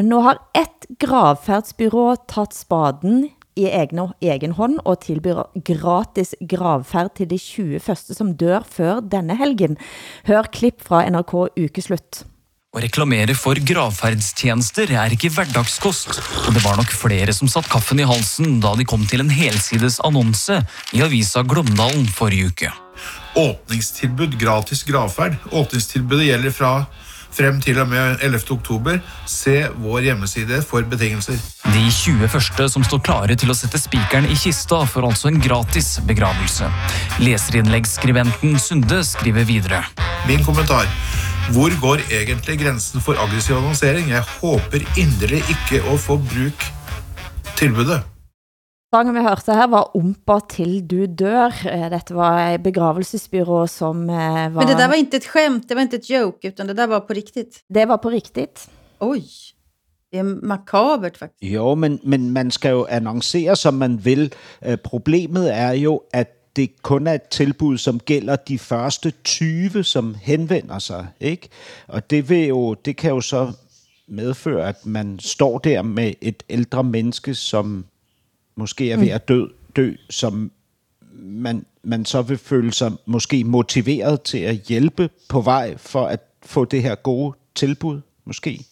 Men 0.00 0.08
nu 0.08 0.22
har 0.24 0.40
et 0.56 0.88
gravfærdsbyrå 0.96 2.08
taget 2.24 2.56
spaden 2.56 3.26
i 3.58 3.68
egne, 3.68 4.08
egen 4.24 4.56
hånd 4.58 4.80
og 4.84 5.00
tilbyr 5.04 5.44
gratis 5.66 6.34
gravfærd 6.48 7.14
til 7.18 7.30
de 7.32 7.38
20 7.38 7.80
første, 7.84 8.16
som 8.16 8.34
dør 8.38 8.64
før 8.64 9.00
denne 9.04 9.36
helgen. 9.38 9.78
Hør 10.28 10.48
klipp 10.52 10.84
fra 10.84 11.04
NRK 11.10 11.34
Ukeslutt. 11.60 12.24
Å 12.72 12.80
reklamere 12.80 13.34
for 13.36 13.58
gravferdstjenester 13.68 14.94
er 14.96 15.12
ikke 15.12 15.28
hverdagskost, 15.34 16.14
og 16.46 16.54
det 16.56 16.62
var 16.64 16.78
nok 16.80 16.94
flere 16.96 17.34
som 17.36 17.50
satt 17.52 17.68
kaffen 17.68 18.00
i 18.00 18.06
halsen 18.08 18.62
da 18.64 18.72
de 18.78 18.86
kom 18.88 19.04
til 19.04 19.20
en 19.20 19.32
helsides 19.32 19.98
annonse 20.08 20.56
i 20.96 21.02
avisa 21.04 21.44
Glåmdalen 21.44 22.06
forrige 22.08 22.48
uke. 22.48 22.72
Åpningstilbud 23.36 24.38
gratis 24.40 24.86
gravferd. 24.88 25.36
Åpningstilbudet 25.52 26.30
gjelder 26.30 26.56
fra 26.56 26.72
frem 27.32 27.60
til 27.62 27.80
og 27.82 27.88
med 27.90 28.22
11. 28.22 28.44
oktober. 28.54 29.00
Se 29.28 29.56
vår 29.82 30.08
hjemmeside 30.08 30.60
for 30.66 30.84
betingelser. 30.88 31.40
De 31.72 31.84
20 31.88 32.28
første 32.32 32.68
som 32.74 32.84
står 32.86 33.02
klare 33.06 33.36
til 33.38 33.52
å 33.52 33.56
sette 33.56 33.80
spikeren 33.80 34.28
i 34.30 34.36
kista, 34.38 34.82
får 34.88 35.08
altså 35.08 35.32
en 35.32 35.40
gratis 35.42 35.94
begravelse. 36.08 36.68
Leserinnleggsskribenten 37.24 38.58
Sunde 38.62 39.02
skriver 39.06 39.48
videre. 39.48 39.82
Min 40.28 40.44
kommentar. 40.44 40.88
Hvor 41.50 41.74
går 41.82 42.04
egentlig 42.12 42.60
grensen 42.60 43.02
for 43.02 43.18
aggressiv 43.18 43.58
annonsering? 43.58 44.12
Jeg 44.12 44.22
håper 44.38 44.86
inderlig 45.00 45.42
ikke 45.50 45.82
å 45.90 45.98
få 45.98 46.20
bruk 46.22 46.70
tilbudet. 47.58 48.11
Sangen 48.94 49.14
vi 49.14 49.20
hørte 49.24 49.54
her 49.56 49.70
var 49.72 49.96
Ompa 49.96 50.34
til 50.52 50.82
du 50.84 51.06
dør. 51.06 51.54
Eh, 51.64 51.86
Dette 51.90 52.12
var 52.14 52.50
et 52.52 52.62
begravelsesbyrå 52.62 53.66
som 53.66 54.02
eh, 54.10 54.16
var... 54.52 54.60
Men 54.60 54.68
det 54.68 54.76
där 54.76 54.88
var 54.88 54.94
inte 54.94 55.16
ett 55.16 55.26
skämt, 55.26 55.68
det 55.68 55.74
var 55.74 55.82
inte 55.82 55.96
ett 55.96 56.10
joke, 56.10 56.48
utan 56.48 56.66
det 56.66 56.74
där 56.74 56.86
var 56.86 57.00
på 57.00 57.12
riktigt. 57.14 57.64
Det 57.74 57.88
var 57.88 57.96
på 57.96 58.10
riktigt. 58.10 58.68
Oj, 59.00 59.24
det 60.10 60.18
är 60.18 60.22
makabert 60.22 61.16
faktisk. 61.16 61.42
Jo, 61.42 61.74
men, 61.74 61.98
men 62.04 62.32
man 62.32 62.50
skal 62.50 62.70
jo 62.70 62.86
annoncere, 62.90 63.56
som 63.56 63.74
man 63.74 64.04
vil. 64.04 64.34
Øh, 64.62 64.78
Problemet 64.78 65.54
er 65.54 65.72
jo, 65.72 66.02
at 66.12 66.56
det 66.56 66.82
kun 66.82 67.06
er 67.06 67.14
et 67.14 67.28
tilbud, 67.30 67.78
som 67.78 67.98
gælder 68.00 68.36
de 68.36 68.58
første 68.58 69.10
20, 69.24 69.84
som 69.84 70.14
henvender 70.14 70.78
sig. 70.78 71.06
Ikke? 71.20 71.48
Og 71.88 72.10
det, 72.10 72.28
vil 72.28 72.46
jo, 72.46 72.74
det 72.74 72.96
kan 72.96 73.10
jo 73.10 73.20
så 73.20 73.52
medføre, 74.08 74.68
at 74.68 74.86
man 74.86 75.18
står 75.18 75.58
der 75.58 75.82
med 75.82 76.12
et 76.20 76.42
ældre 76.50 76.84
menneske, 76.84 77.34
som 77.34 77.84
måske 78.56 78.92
er 78.92 78.96
ved 78.96 79.08
at 79.08 79.28
dø, 79.28 79.46
dø 79.76 79.94
som 80.10 80.50
man, 81.22 81.64
man 81.82 82.04
så 82.04 82.22
vil 82.22 82.38
føle 82.38 82.72
sig 82.72 82.92
måske 83.06 83.44
motiveret 83.44 84.22
til 84.22 84.38
at 84.38 84.56
hjælpe 84.56 85.10
på 85.28 85.40
vej 85.40 85.76
for 85.76 86.06
at 86.06 86.20
få 86.42 86.64
det 86.64 86.82
her 86.82 86.94
gode 86.94 87.34
tilbud, 87.54 88.00
måske. 88.24 88.64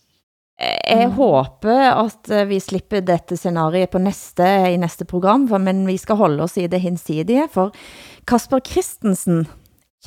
Jeg 0.89 1.09
håber 1.09 1.73
at 2.05 2.31
eh, 2.31 2.49
vi 2.49 2.59
slipper 2.61 3.01
dette 3.01 3.37
scenariet 3.37 3.91
på 3.91 3.99
næste, 3.99 4.45
i 4.73 4.77
næste 4.77 5.05
program, 5.05 5.49
for, 5.49 5.59
men 5.59 5.87
vi 5.87 5.97
skal 5.97 6.17
holde 6.21 6.43
os 6.43 6.57
i 6.57 6.67
det 6.67 6.81
hensidige, 6.81 7.49
for 7.53 7.73
Kasper 8.29 8.59
Christensen, 8.59 9.47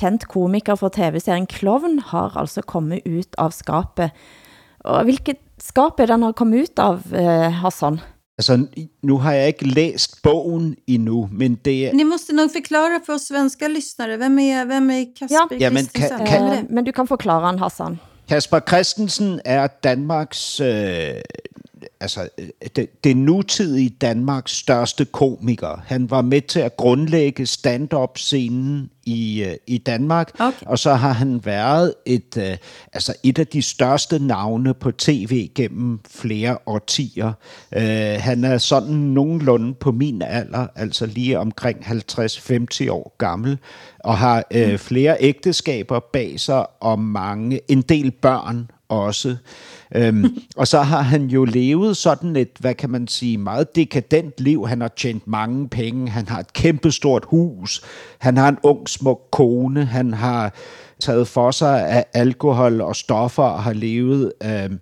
kendt 0.00 0.28
komiker 0.28 0.74
for 0.74 0.88
tv-serien 0.88 1.46
Klovn, 1.46 1.98
har 1.98 2.36
altså 2.36 2.62
kommet 2.62 3.02
ud 3.06 3.26
av 3.38 3.50
skapet. 3.50 4.10
Og 4.84 5.04
hvilket 5.04 5.42
skap 5.58 6.00
er 6.00 6.06
den 6.06 6.22
har 6.22 6.32
kommet 6.32 6.62
ud 6.62 6.78
av, 6.78 7.02
eh, 7.10 7.50
Hassan? 7.52 7.98
Altså, 8.38 8.66
nu 9.02 9.18
har 9.18 9.32
jeg 9.32 9.46
ikke 9.46 9.66
læst 9.66 10.22
bogen 10.22 10.76
endnu, 10.86 11.28
men 11.32 11.54
det 11.64 11.86
er... 11.88 11.92
Ni 11.94 12.02
måste 12.02 12.32
nog 12.34 12.50
förklara 12.52 13.00
för 13.06 13.12
oss 13.14 13.22
svenska 13.22 13.68
lyssnare, 13.68 14.16
vem 14.18 14.38
är, 14.38 14.64
vem 14.64 14.90
är 14.90 15.04
Kasper 15.18 15.56
Ja, 15.60 15.70
men 15.70 15.86
kan- 15.86 16.08
kan- 16.08 16.18
Vem 16.18 16.42
är 16.52 16.58
Eh, 16.58 16.64
Men 16.70 16.84
du 16.84 16.92
kan 16.92 17.06
forklare 17.06 17.44
han, 17.46 17.58
Hassan. 17.58 17.98
Kasper 18.28 18.60
Christensen 18.68 19.40
er 19.44 19.66
Danmarks, 19.84 20.60
øh, 20.60 20.66
altså 22.00 22.28
øh, 22.38 22.48
det, 22.76 23.04
det 23.04 23.16
nutidige 23.16 23.90
Danmarks 23.90 24.52
største 24.52 25.04
komiker. 25.04 25.82
Han 25.86 26.10
var 26.10 26.22
med 26.22 26.40
til 26.40 26.60
at 26.60 26.76
grundlægge 26.76 27.46
stand-up-scenen 27.46 28.90
i, 29.06 29.42
øh, 29.42 29.54
i 29.66 29.78
Danmark, 29.78 30.30
okay. 30.40 30.66
og 30.66 30.78
så 30.78 30.94
har 30.94 31.12
han 31.12 31.44
været 31.44 31.94
et, 32.06 32.36
øh, 32.36 32.56
altså 32.92 33.14
et 33.22 33.38
af 33.38 33.46
de 33.46 33.62
største 33.62 34.18
navne 34.18 34.74
på 34.74 34.90
tv 34.90 35.48
gennem 35.54 36.00
flere 36.10 36.58
årtier. 36.66 37.32
Øh, 37.76 38.20
han 38.20 38.44
er 38.44 38.58
sådan 38.58 38.94
nogenlunde 38.94 39.74
på 39.74 39.92
min 39.92 40.22
alder, 40.22 40.66
altså 40.74 41.06
lige 41.06 41.38
omkring 41.38 41.78
50-50 41.78 42.90
år 42.90 43.14
gammel, 43.18 43.58
og 43.98 44.18
har 44.18 44.44
øh, 44.50 44.78
flere 44.78 45.16
ægteskaber 45.20 46.00
bag 46.12 46.40
sig 46.40 46.66
og 46.80 46.98
mange, 46.98 47.60
en 47.68 47.82
del 47.82 48.10
børn 48.10 48.70
også. 48.88 49.36
Øhm, 49.94 50.38
og 50.56 50.68
så 50.68 50.80
har 50.80 51.02
han 51.02 51.26
jo 51.26 51.44
levet 51.44 51.96
sådan 51.96 52.36
et, 52.36 52.50
hvad 52.60 52.74
kan 52.74 52.90
man 52.90 53.08
sige, 53.08 53.38
meget 53.38 53.76
dekadent 53.76 54.40
liv. 54.40 54.66
Han 54.66 54.80
har 54.80 54.88
tjent 54.96 55.26
mange 55.26 55.68
penge, 55.68 56.10
han 56.10 56.28
har 56.28 56.40
et 56.40 56.52
kæmpestort 56.52 57.24
hus, 57.24 57.82
han 58.18 58.36
har 58.36 58.48
en 58.48 58.58
ung 58.62 58.88
smuk 58.88 59.20
kone, 59.32 59.84
han 59.84 60.14
har 60.14 60.54
taget 61.00 61.28
for 61.28 61.50
sig 61.50 61.88
af 61.88 62.04
alkohol 62.14 62.80
og 62.80 62.96
stoffer 62.96 63.42
og 63.42 63.62
har 63.62 63.72
levet 63.72 64.32
øhm, 64.44 64.80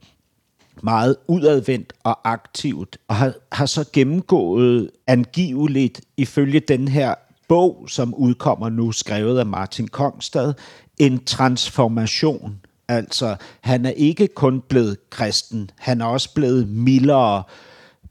meget 0.82 1.16
udadvendt 1.28 1.92
og 2.04 2.18
aktivt, 2.24 2.98
og 3.08 3.16
har, 3.16 3.32
har 3.52 3.66
så 3.66 3.84
gennemgået 3.92 4.90
angiveligt 5.06 6.00
ifølge 6.16 6.60
den 6.60 6.88
her 6.88 7.14
bog, 7.48 7.84
som 7.88 8.14
udkommer 8.14 8.68
nu, 8.68 8.92
skrevet 8.92 9.38
af 9.38 9.46
Martin 9.46 9.88
Kongstad, 9.88 10.54
en 10.98 11.24
transformation. 11.24 12.60
Altså, 12.96 13.36
han 13.60 13.86
er 13.86 13.90
ikke 13.90 14.28
kun 14.28 14.60
blevet 14.60 15.10
kristen, 15.10 15.70
han 15.78 16.00
er 16.00 16.06
også 16.06 16.34
blevet 16.34 16.68
mildere, 16.68 17.42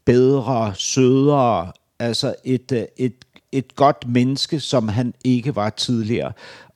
bedre, 0.06 0.74
sødere, 0.76 1.72
altså 2.00 2.36
et, 2.44 2.72
øh, 2.72 2.84
et, 2.98 3.26
et 3.52 3.76
godt 3.76 4.08
menneske, 4.08 4.60
som 4.60 4.88
han 4.88 5.14
ikke 5.24 5.56
var 5.56 5.70
tidligere. 5.70 6.32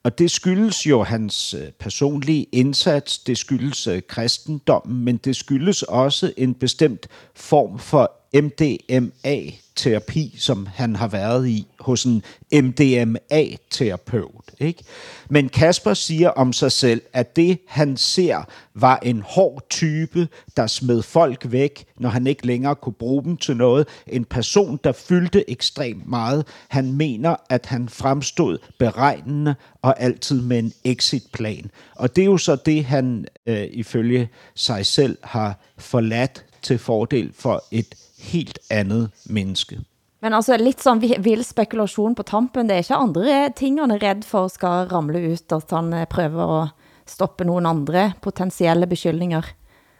Og 0.06 0.18
det 0.18 0.30
skyldes 0.30 0.86
jo 0.86 1.02
hans 1.02 1.54
øh, 1.54 1.72
personlige 1.80 2.46
indsats, 2.52 3.18
det 3.18 3.38
skyldes 3.38 3.86
øh, 3.86 4.02
kristendommen, 4.08 5.04
men 5.04 5.16
det 5.16 5.36
skyldes 5.36 5.82
også 5.82 6.32
en 6.36 6.54
bestemt 6.54 7.08
form 7.34 7.78
for 7.78 8.12
MDMA-terapi, 8.34 10.34
som 10.38 10.66
han 10.66 10.96
har 10.96 11.08
været 11.08 11.48
i 11.48 11.66
hos 11.80 12.04
en 12.04 12.22
MDMA-terapeut. 12.54 14.54
Ikke? 14.60 14.84
Men 15.30 15.48
Kasper 15.48 15.94
siger 15.94 16.28
om 16.28 16.52
sig 16.52 16.72
selv, 16.72 17.02
at 17.12 17.36
det 17.36 17.58
han 17.68 17.96
ser 17.96 18.42
var 18.74 18.98
en 19.02 19.22
hård 19.26 19.62
type, 19.70 20.28
der 20.56 20.66
smed 20.66 21.02
folk 21.02 21.52
væk, 21.52 21.84
når 21.98 22.08
han 22.08 22.26
ikke 22.26 22.46
længere 22.46 22.74
kunne 22.74 22.92
bruge 22.92 23.24
dem 23.24 23.36
til 23.36 23.56
noget. 23.56 23.88
En 24.06 24.24
person, 24.24 24.80
der 24.84 24.92
fyldte 24.92 25.50
ekstremt 25.50 26.08
meget. 26.08 26.46
Han 26.68 26.92
mener, 26.92 27.36
at 27.50 27.66
han 27.66 27.88
fremstod 27.88 28.58
beregnende 28.78 29.54
og 29.82 29.94
altid 29.98 30.40
med 30.42 30.58
en 30.58 30.72
exitplan. 30.84 31.70
Og 31.96 32.16
det 32.16 32.22
er 32.22 32.26
jo 32.26 32.38
så 32.38 32.56
det, 32.56 32.84
han 32.84 33.26
øh, 33.46 33.66
ifølge 33.70 34.28
sig 34.54 34.86
selv 34.86 35.18
har 35.22 35.58
forladt 35.78 36.44
til 36.62 36.78
fordel 36.78 37.30
for 37.34 37.64
et 37.70 37.94
helt 38.18 38.58
andet 38.70 39.10
menneske. 39.26 39.78
Men 40.22 40.32
altså 40.34 40.56
lidt 40.56 40.86
vi- 41.00 41.16
vild 41.18 41.42
spekulasjon 41.42 42.14
på 42.14 42.22
tampen, 42.22 42.68
det 42.68 42.74
er 42.74 42.78
ikke 42.78 42.94
andre 42.94 43.50
ting 43.56 43.80
han 43.80 43.90
er 43.90 44.02
redd 44.02 44.24
for 44.24 44.48
skal 44.48 44.68
ramle 44.68 45.32
ut, 45.32 45.52
at 45.52 45.70
han 45.70 45.92
eh, 45.92 46.06
prøver 46.06 46.62
at 46.62 46.68
stoppe 47.06 47.44
nogle 47.44 47.68
andre 47.68 48.12
potentielle 48.22 48.86
beskyldninger. 48.86 49.42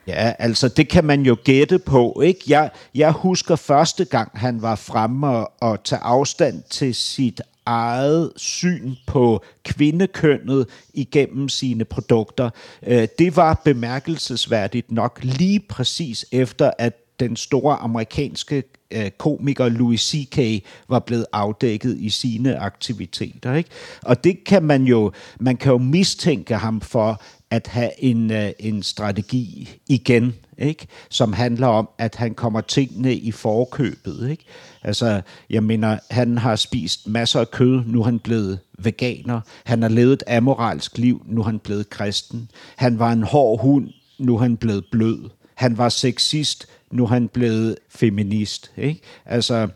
Ja, 0.07 0.33
altså 0.39 0.69
det 0.69 0.89
kan 0.89 1.05
man 1.05 1.23
jo 1.23 1.37
gætte 1.45 1.79
på, 1.79 2.21
ikke? 2.25 2.41
Jeg, 2.49 2.71
jeg 2.95 3.13
husker 3.13 3.57
første 3.57 4.05
gang, 4.05 4.31
han 4.35 4.63
var 4.63 4.75
fremme 4.75 5.29
og, 5.29 5.53
og 5.61 5.85
tage 5.85 6.01
afstand 6.03 6.63
til 6.71 6.95
sit 6.95 7.41
eget 7.67 8.33
syn 8.37 8.95
på 9.07 9.45
kvindekønnet 9.65 10.67
igennem 10.95 11.49
sine 11.49 11.85
produkter. 11.85 12.51
Øh, 12.87 13.09
det 13.19 13.37
var 13.37 13.61
bemærkelsesværdigt 13.65 14.93
nok 14.93 15.19
lige 15.23 15.61
præcis 15.69 16.27
efter, 16.33 16.71
at 16.79 17.06
den 17.21 17.37
store 17.37 17.77
amerikanske 17.77 18.63
øh, 18.91 19.11
komiker 19.11 19.69
Louis 19.69 20.01
C.K. 20.01 20.65
var 20.89 20.99
blevet 20.99 21.27
afdækket 21.33 21.97
i 21.99 22.09
sine 22.09 22.59
aktiviteter. 22.59 23.55
Ikke? 23.55 23.71
Og 24.03 24.25
det 24.25 24.45
kan 24.45 24.63
man 24.63 24.85
jo, 24.85 25.13
man 25.41 25.57
kan 25.57 25.73
jo 25.73 25.79
mistænke 25.79 26.55
ham 26.55 26.81
for 26.81 27.23
at 27.51 27.67
have 27.67 27.91
en, 27.99 28.31
øh, 28.31 28.51
en 28.59 28.83
strategi 28.83 29.69
igen, 29.89 30.35
ikke? 30.59 30.87
som 31.11 31.33
handler 31.33 31.67
om, 31.67 31.89
at 31.99 32.15
han 32.15 32.35
kommer 32.35 32.61
tingene 32.61 33.15
i 33.15 33.31
forkøbet. 33.31 34.31
Ikke? 34.31 34.45
Altså, 34.83 35.21
jeg 35.51 35.63
mener, 35.63 35.99
han 36.11 36.39
har 36.39 36.57
spist 36.57 37.09
masser 37.09 37.41
af 37.41 37.51
kød, 37.51 37.83
nu 37.87 38.01
er 38.01 38.05
han 38.05 38.19
blevet 38.19 38.59
veganer. 38.79 39.41
Han 39.65 39.83
har 39.83 39.89
levet 39.89 40.13
et 40.13 40.23
amoralsk 40.27 40.99
liv, 40.99 41.23
nu 41.27 41.41
er 41.41 41.45
han 41.45 41.59
blevet 41.59 41.91
kristen. 41.91 42.51
Han 42.77 42.99
var 42.99 43.13
en 43.13 43.23
hård 43.23 43.61
hund, 43.61 43.89
nu 44.19 44.35
er 44.35 44.41
han 44.41 44.57
blevet 44.57 44.85
blød. 44.91 45.31
Han 45.55 45.79
var 45.79 45.89
sexist, 45.89 46.67
nu 46.91 47.03
er 47.03 47.09
han 47.09 47.29
blevet 47.29 47.77
feminist. 47.89 48.73
Ikke? 48.77 49.01
Altså, 49.25 49.69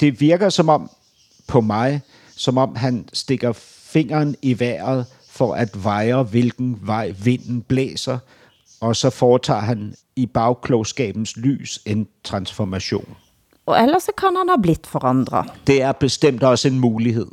det 0.00 0.20
virker 0.20 0.48
som 0.48 0.68
om, 0.68 0.90
på 1.46 1.60
mig, 1.60 2.00
som 2.36 2.58
om 2.58 2.76
han 2.76 3.08
stikker 3.12 3.52
fingeren 3.92 4.36
i 4.42 4.60
vejret 4.60 5.06
for 5.30 5.54
at 5.54 5.84
veje, 5.84 6.22
hvilken 6.22 6.78
vej 6.82 7.14
vinden 7.24 7.62
blæser, 7.62 8.18
og 8.80 8.96
så 8.96 9.10
foretager 9.10 9.60
han 9.60 9.94
i 10.16 10.26
bagklogskabens 10.26 11.36
lys 11.36 11.80
en 11.86 12.08
transformation. 12.24 13.16
Og 13.66 13.82
ellers 13.82 14.02
så 14.02 14.12
kan 14.18 14.36
han 14.36 14.48
ha 14.48 14.56
blitt 14.62 14.86
forandret. 14.86 15.52
Det 15.66 15.82
er 15.82 15.92
bestemt 15.92 16.42
også 16.42 16.68
en 16.68 16.80
mulighed. 16.80 17.26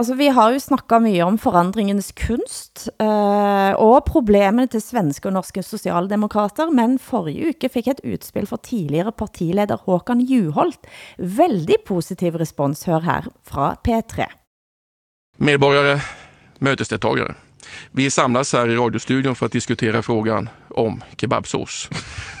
Altså, 0.00 0.14
vi 0.16 0.30
har 0.32 0.54
jo 0.54 0.60
snakket 0.64 1.02
mye 1.04 1.24
om 1.26 1.34
forandringens 1.36 2.06
kunst 2.16 2.86
øh, 3.04 3.72
og 3.76 4.06
problemene 4.06 4.64
til 4.72 4.80
svenske 4.80 5.28
og 5.28 5.34
norske 5.36 5.60
socialdemokrater, 5.60 6.70
men 6.72 6.94
forrige 6.96 7.50
uke 7.50 7.68
fik 7.68 7.90
et 7.92 8.00
utspil 8.08 8.48
fra 8.48 8.56
tidligere 8.64 9.12
partileder 9.12 9.82
Håkan 9.84 10.22
Juholt. 10.24 10.88
Veldig 11.18 11.76
positiv 11.84 12.40
respons, 12.40 12.86
hør 12.88 13.04
her 13.04 13.28
fra 13.44 13.74
P3. 13.84 14.24
Medborgare, 15.36 16.00
mötesdeltagare. 16.60 17.34
Vi 17.92 18.10
samlas 18.10 18.52
här 18.52 18.68
i 18.68 18.76
radiostudion 18.76 19.36
för 19.36 19.46
att 19.46 19.52
diskutera 19.52 20.02
frågan 20.02 20.48
om 20.70 21.04
kebabsås. 21.16 21.88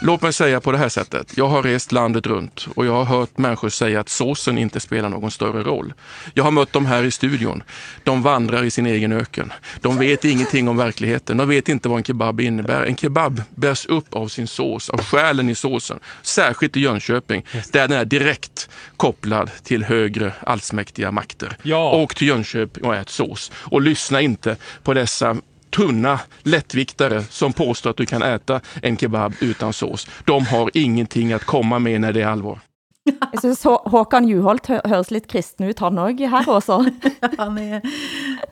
Låt 0.02 0.22
mig 0.22 0.32
säga 0.32 0.60
på 0.60 0.72
det 0.72 0.78
här 0.78 0.88
sättet. 0.88 1.32
Jag 1.36 1.48
har 1.48 1.62
rest 1.62 1.92
landet 1.92 2.26
runt 2.26 2.66
och 2.74 2.86
jag 2.86 2.92
har 2.92 3.04
hört 3.04 3.38
människor 3.38 3.68
säga 3.68 4.00
att 4.00 4.08
såsen 4.08 4.58
inte 4.58 4.80
spelar 4.80 5.08
någon 5.08 5.30
större 5.30 5.62
roll. 5.62 5.92
Jag 6.34 6.44
har 6.44 6.50
mött 6.50 6.72
dem 6.72 6.86
här 6.86 7.04
i 7.04 7.10
studion. 7.10 7.62
De 8.04 8.22
vandrar 8.22 8.64
i 8.64 8.70
sin 8.70 8.86
egen 8.86 9.12
öken. 9.12 9.52
De 9.80 9.98
vet 9.98 10.24
ingenting 10.24 10.68
om 10.68 10.76
verkligheten. 10.76 11.36
De 11.36 11.48
vet 11.48 11.68
inte 11.68 11.88
vad 11.88 11.98
en 11.98 12.04
kebab 12.04 12.40
innebär. 12.40 12.82
En 12.82 12.96
kebab 12.96 13.42
bärs 13.54 13.86
upp 13.86 14.14
av 14.14 14.28
sin 14.28 14.46
sås, 14.46 14.90
av 14.90 15.02
själen 15.02 15.48
i 15.48 15.54
såsen. 15.54 15.98
Särskilt 16.22 16.76
i 16.76 16.80
Jönköping, 16.80 17.44
där 17.72 17.88
den 17.88 17.98
är 17.98 18.04
direkt 18.04 18.68
kopplad 18.96 19.50
till 19.64 19.84
högre 19.84 20.32
allsmäktiga 20.40 21.10
makter. 21.10 21.56
Ja. 21.62 21.92
Åk 21.92 22.14
till 22.14 22.28
Jönköping 22.28 22.84
och 22.84 22.96
ät 22.96 23.08
sås. 23.08 23.52
Och 23.54 23.80
lyssna 23.80 24.20
inte 24.20 24.56
på 24.82 24.94
dessa 24.94 25.36
tunna 25.70 26.20
lättviktare 26.42 27.22
som 27.22 27.52
påstår 27.52 27.90
att 27.90 27.96
du 27.96 28.06
kan 28.06 28.22
äta 28.22 28.60
en 28.82 28.96
kebab 28.96 29.34
utan 29.40 29.72
sås. 29.72 30.06
De 30.24 30.46
har 30.46 30.70
ingenting 30.74 31.32
att 31.32 31.44
komma 31.44 31.78
med 31.78 32.00
när 32.00 32.12
det 32.12 32.22
är 32.22 32.26
allvar. 32.26 32.58
Jeg 33.32 33.40
synes 33.40 33.64
Hå- 33.64 33.88
Håkan 33.90 34.28
Juholt 34.28 34.66
høres 34.66 35.10
lidt 35.10 35.26
kristen 35.28 35.66
ut, 35.66 35.78
han 35.78 35.98
også 35.98 36.26
her 36.28 36.48
også. 36.48 36.90
han, 37.38 37.58
är, 37.58 37.80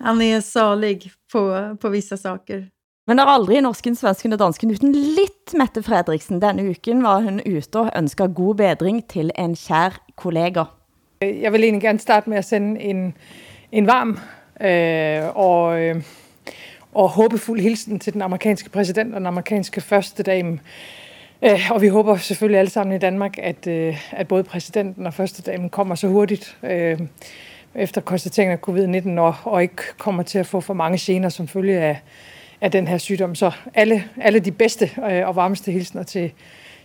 han 0.00 0.22
är 0.22 0.40
salig 0.40 1.12
på, 1.32 1.76
på 1.80 1.88
vissa 1.88 2.16
saker. 2.16 2.66
Men 3.06 3.16
der 3.16 3.24
er 3.24 3.28
aldrig 3.28 3.60
norsken, 3.62 3.94
svensken 3.96 4.32
og 4.32 4.38
dansken 4.38 4.70
uten 4.70 4.92
lidt 4.92 5.54
Mette 5.56 5.82
Fredriksen. 5.82 6.40
Denne 6.42 6.62
uken 6.70 7.02
var 7.02 7.20
hun 7.24 7.40
ute 7.40 7.76
og 7.80 7.90
ønsker 7.96 8.26
god 8.26 8.54
bedring 8.54 9.02
til 9.08 9.30
en 9.38 9.54
kær 9.56 9.96
kollega. 10.16 10.64
Jeg 11.20 11.52
vil 11.52 11.64
egentlig 11.64 11.82
gerne 11.82 11.98
starte 11.98 12.30
med 12.30 12.38
at 12.38 12.44
sende 12.44 12.80
en, 12.80 13.14
en 13.72 13.86
varm 13.86 14.18
øh, 14.60 15.36
og, 15.36 15.80
øh, 15.80 16.02
og 16.94 17.08
håbefuld 17.08 17.60
hilsen 17.60 17.98
til 17.98 18.12
den 18.12 18.22
amerikanske 18.22 18.70
præsident 18.70 19.14
og 19.14 19.20
den 19.20 19.26
amerikanske 19.26 19.80
første 19.80 20.22
dame. 20.22 20.58
Øh, 21.42 21.70
og 21.70 21.82
vi 21.82 21.88
håber 21.88 22.16
selvfølgelig 22.16 22.58
alle 22.58 22.70
sammen 22.70 22.96
i 22.96 22.98
Danmark, 22.98 23.38
at, 23.38 23.66
øh, 23.66 24.10
at 24.10 24.28
både 24.28 24.44
præsidenten 24.44 25.06
og 25.06 25.14
første 25.14 25.42
damen 25.42 25.70
kommer 25.70 25.94
så 25.94 26.08
hurtigt 26.08 26.56
øh, 26.62 26.98
efter 27.74 28.00
konstateringen 28.00 28.58
af 28.58 28.68
covid-19 28.68 29.20
og, 29.20 29.34
og 29.44 29.62
ikke 29.62 29.82
kommer 29.98 30.22
til 30.22 30.38
at 30.38 30.46
få 30.46 30.60
for 30.60 30.74
mange 30.74 30.98
gener 31.00 31.28
som 31.28 31.48
følge 31.48 31.78
af, 31.78 32.00
af 32.60 32.70
den 32.70 32.88
her 32.88 32.98
sygdom. 32.98 33.34
Så 33.34 33.50
alle, 33.74 34.04
alle 34.20 34.38
de 34.38 34.52
bedste 34.52 34.90
og 35.26 35.36
varmeste 35.36 35.72
hilsner 35.72 36.02
til, 36.02 36.32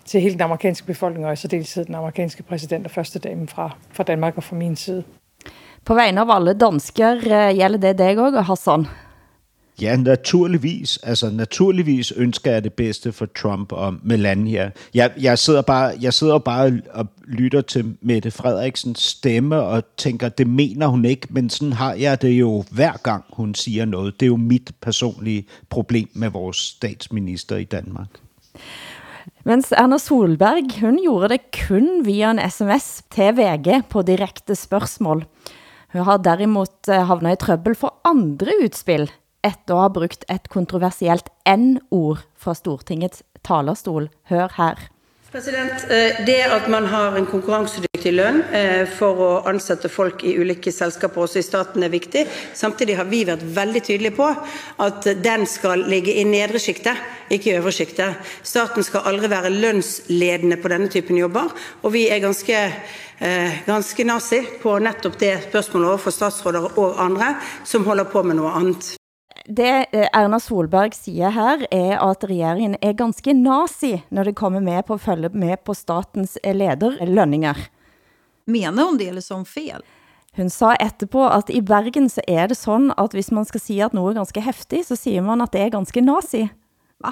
til 0.06 0.22
hele 0.22 0.34
den 0.34 0.42
amerikanske 0.42 0.88
befolkning, 0.88 1.26
og 1.26 1.34
i 1.34 1.36
særdeleshed 1.36 1.86
den 1.86 1.96
amerikanske 1.96 2.44
præsident 2.44 2.86
og 2.86 2.92
første 2.92 3.20
dame 3.20 3.48
fra, 3.48 3.76
fra 3.92 4.04
Danmark 4.04 4.38
og 4.38 4.44
fra 4.44 4.56
min 4.56 4.76
side. 4.76 5.04
På 5.86 5.94
vegne 5.94 6.22
av 6.22 6.30
alle 6.32 6.54
dansker 6.54 7.20
gælder 7.56 7.78
det 7.78 7.98
dig 7.98 8.20
også, 8.20 8.42
Hassan? 8.42 8.88
Ja, 9.82 9.96
naturligvis. 9.96 10.98
Altså, 11.04 11.30
naturligvis 11.30 12.12
ønsker 12.12 12.52
jeg 12.52 12.64
det 12.64 12.74
bedste 12.74 13.12
for 13.12 13.26
Trump 13.26 13.72
og 13.72 13.96
Melania. 14.04 14.72
Jeg, 14.94 15.12
jeg, 15.22 15.40
sidder, 15.40 15.62
bare, 15.62 15.94
jeg 16.02 16.14
sidder 16.14 16.38
bare 16.38 16.82
og 16.92 17.08
lytter 17.28 17.62
til 17.62 17.96
Mette 18.02 18.32
Frederiksens 18.32 19.00
stemme 19.00 19.62
og 19.62 19.84
tænker, 19.98 20.30
det 20.30 20.48
mener 20.48 20.88
hun 20.88 21.06
ikke, 21.06 21.28
men 21.30 21.50
sådan 21.50 21.74
har 21.74 21.94
jeg 21.94 22.22
det 22.22 22.30
jo 22.30 22.64
hver 22.72 22.94
gang, 23.04 23.24
hun 23.30 23.56
siger 23.56 23.86
noget. 23.86 24.20
Det 24.20 24.26
er 24.26 24.28
jo 24.28 24.38
mit 24.38 24.72
personlige 24.82 25.46
problem 25.70 26.10
med 26.14 26.30
vores 26.30 26.58
statsminister 26.58 27.56
i 27.58 27.64
Danmark. 27.64 28.08
Mens 29.44 29.72
Erna 29.72 29.98
Solberg, 29.98 30.80
hun 30.80 31.00
gjorde 31.04 31.30
det 31.30 31.42
kun 31.68 32.06
via 32.06 32.32
en 32.32 32.40
sms 32.50 33.04
til 33.12 33.38
VG 33.38 33.84
på 33.90 34.02
direkte 34.02 34.56
spørgsmål. 34.56 35.26
Hun 35.94 36.04
har 36.04 36.18
derimod 36.18 36.90
eh, 36.90 37.08
havnet 37.08 37.34
i 37.34 37.46
trøbbel 37.46 37.76
for 37.76 37.94
andre 38.06 38.54
utspil, 38.64 39.12
efter 39.44 39.76
at 39.76 39.86
have 39.88 39.94
brugt 40.00 40.26
et 40.32 40.50
kontroversielt 40.50 41.30
N-ord 41.46 42.26
fra 42.40 42.56
Stortingets 42.58 43.24
talerstol. 43.44 44.10
Hør 44.30 44.52
her. 44.58 44.90
President, 45.34 45.84
eh, 45.90 46.26
Det 46.26 46.44
at 46.46 46.68
man 46.70 46.86
har 46.86 47.16
en 47.18 47.26
konkurransedyktig 47.26 48.12
lønn 48.14 48.44
eh, 48.54 48.86
for 48.86 49.18
å 49.18 49.30
ansette 49.50 49.90
folk 49.90 50.22
i 50.24 50.36
ulike 50.38 50.70
selskaper, 50.72 51.24
også 51.26 51.40
i 51.42 51.48
staten, 51.48 51.82
er 51.82 51.90
viktig. 51.90 52.28
Samtidig 52.54 53.00
har 53.00 53.10
vi 53.10 53.24
vært 53.26 53.42
veldig 53.42 53.82
tydelige 53.82 54.14
på 54.14 54.30
at 54.86 55.10
den 55.26 55.48
skal 55.50 55.88
ligge 55.90 56.14
i 56.14 56.24
nedre 56.30 56.62
skiktet, 56.62 57.02
ikke 57.34 57.50
i 57.50 57.58
øvre 57.58 57.74
skiktet. 57.74 58.22
Staten 58.46 58.86
skal 58.86 59.10
aldri 59.10 59.34
være 59.34 59.50
lønnsledende 59.58 60.62
på 60.62 60.70
denne 60.70 60.94
typen 60.94 61.18
jobber, 61.18 61.50
og 61.82 61.98
vi 61.98 62.12
er 62.14 62.22
ganske, 62.22 62.66
eh, 63.20 63.62
ganske 63.66 64.06
nazi 64.06 64.46
på 64.62 64.78
nettopp 64.78 65.18
det 65.18 65.40
spørsmålet 65.50 65.96
overfor 65.96 66.14
statsråder 66.14 66.78
og 66.78 67.00
andre 67.02 67.40
som 67.66 67.90
holder 67.90 68.06
på 68.06 68.22
med 68.22 68.38
noe 68.38 68.54
annet. 68.54 69.00
Det 69.44 69.86
eh, 69.92 70.08
Erna 70.16 70.40
Solberg 70.40 70.94
siger 70.96 71.30
her, 71.36 71.66
er 71.72 72.00
at 72.00 72.24
regeringen 72.24 72.78
er 72.82 72.94
ganske 72.96 73.34
nazi, 73.34 73.98
når 74.10 74.24
det 74.24 74.36
kommer 74.40 74.60
med 74.64 74.84
på 74.88 74.94
at 74.96 75.02
følge 75.04 75.30
med 75.30 75.58
på 75.66 75.74
statens 75.74 76.38
eh, 76.44 76.56
lederlønninger. 76.56 77.58
Mener 78.48 78.86
hun 78.86 78.98
det, 79.00 79.08
eller 79.08 79.22
som 79.22 79.46
fel? 79.46 79.84
Hun 80.38 80.50
sa 80.50 80.74
etterpå 80.80 81.28
at 81.28 81.52
i 81.54 81.62
Bergen 81.62 82.10
så 82.10 82.22
er 82.28 82.48
det 82.48 82.58
sådan, 82.58 82.94
at 82.98 83.12
hvis 83.12 83.32
man 83.32 83.46
skal 83.46 83.62
sige 83.62 83.84
at 83.84 83.94
noget 83.94 84.16
er 84.16 84.22
ganske 84.24 84.42
heftig, 84.42 84.86
så 84.86 84.96
siger 84.96 85.22
man 85.22 85.42
at 85.42 85.54
det 85.54 85.62
er 85.62 85.70
ganske 85.76 86.02
nazi. 86.02 86.48
Hva? 87.04 87.12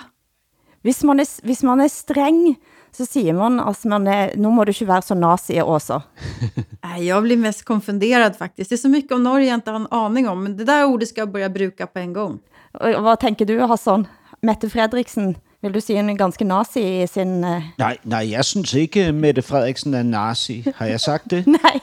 Hvis 0.81 1.03
man 1.03 1.19
er, 1.19 1.27
hvis 1.43 1.63
man 1.63 1.79
er 1.79 1.87
streng, 1.87 2.57
så 2.93 3.05
siger 3.05 3.33
man 3.33 3.59
at 3.59 3.85
man 3.85 4.07
er, 4.07 4.35
nu 4.35 4.51
må 4.51 4.63
du 4.63 4.71
ikke 4.71 4.87
være 4.87 5.01
så 5.01 5.15
nazi 5.15 5.59
også. 5.61 5.99
Nej, 6.83 7.05
jag 7.07 7.23
blir 7.23 7.37
mest 7.37 7.65
konfunderad 7.65 8.35
faktiskt. 8.37 8.69
Det 8.69 8.75
är 8.75 8.77
så 8.77 8.89
mycket 8.89 9.11
om 9.11 9.23
Norge 9.23 9.45
jag 9.45 9.53
inte 9.55 9.71
har 9.71 9.79
en 9.79 9.87
aning 9.91 10.29
om. 10.29 10.43
Men 10.43 10.57
det 10.57 10.65
där 10.65 10.85
ordet 10.85 11.09
ska 11.09 11.21
jag 11.21 11.31
börja 11.31 11.49
bruka 11.49 11.87
på 11.87 11.99
en 11.99 12.13
gång. 12.13 12.39
Og 12.73 13.01
hvad 13.01 13.17
tænker 13.17 13.45
du, 13.45 13.59
Hassan? 13.59 14.07
Mette 14.41 14.69
Fredriksen, 14.69 15.35
vil 15.61 15.73
du 15.73 15.81
sige 15.81 15.99
en 15.99 16.17
ganske 16.17 16.43
nazi 16.43 17.01
i 17.03 17.07
sin... 17.07 17.43
Uh... 17.43 17.63
Nej, 17.77 17.97
nej, 18.03 18.31
jeg 18.31 18.45
synes 18.45 18.73
ikke, 18.73 19.11
Mette 19.11 19.41
Frederiksen 19.41 19.93
er 19.93 20.03
nazi. 20.03 20.65
Har 20.75 20.85
jeg 20.85 20.99
sagt 20.99 21.31
det? 21.31 21.47
Nej. 21.63 21.79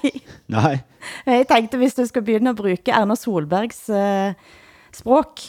Nej. 0.48 0.78
Jeg 1.26 1.46
tænkte, 1.48 1.76
hvis 1.76 1.94
du 1.94 2.06
skulle 2.06 2.24
begynde 2.24 2.50
at 2.50 2.56
bruge 2.56 2.78
Erna 2.86 3.14
Solbergs 3.14 3.90
uh, 3.90 4.32
språk. 4.92 5.40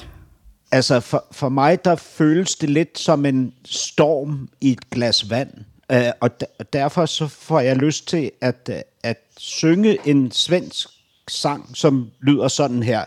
Altså, 0.71 0.99
for, 0.99 1.25
for 1.31 1.49
mig, 1.49 1.85
der 1.85 1.95
føles 1.95 2.55
det 2.55 2.69
lidt 2.69 2.99
som 2.99 3.25
en 3.25 3.53
storm 3.65 4.49
i 4.61 4.71
et 4.71 4.89
glas 4.89 5.29
vand. 5.29 5.49
Uh, 5.93 5.97
og, 6.21 6.29
d- 6.43 6.55
og 6.59 6.73
derfor 6.73 7.05
så 7.05 7.27
får 7.27 7.59
jeg 7.59 7.75
lyst 7.75 8.07
til 8.07 8.31
at, 8.41 8.69
uh, 8.69 8.75
at 9.03 9.17
synge 9.37 9.97
en 10.05 10.31
svensk 10.31 10.87
sang, 11.27 11.69
som 11.73 12.11
lyder 12.21 12.47
sådan 12.47 12.83
her. 12.83 13.05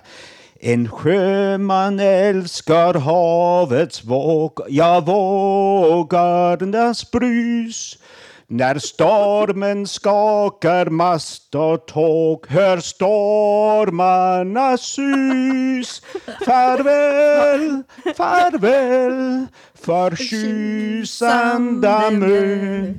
En 0.60 0.86
sjöman 0.86 2.00
älskar 2.00 2.98
havets 2.98 4.08
våg, 4.08 4.60
jag 4.70 5.06
vågornas 5.06 7.04
brus. 7.04 7.98
När 8.46 8.78
stormen 8.78 9.86
skakar 9.86 10.86
mast 10.86 11.54
och 11.54 11.86
tåg, 11.86 12.46
hör 12.48 12.78
stormarnas 12.78 14.80
sus. 14.80 16.02
Farväl, 16.46 17.82
farväl, 18.16 19.46
förtjusande 19.74 22.10
mö. 22.10 22.94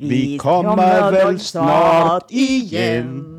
Vi 0.00 0.38
kommer 0.38 1.12
väl 1.12 1.40
snart 1.40 2.30
igen. 2.30 3.31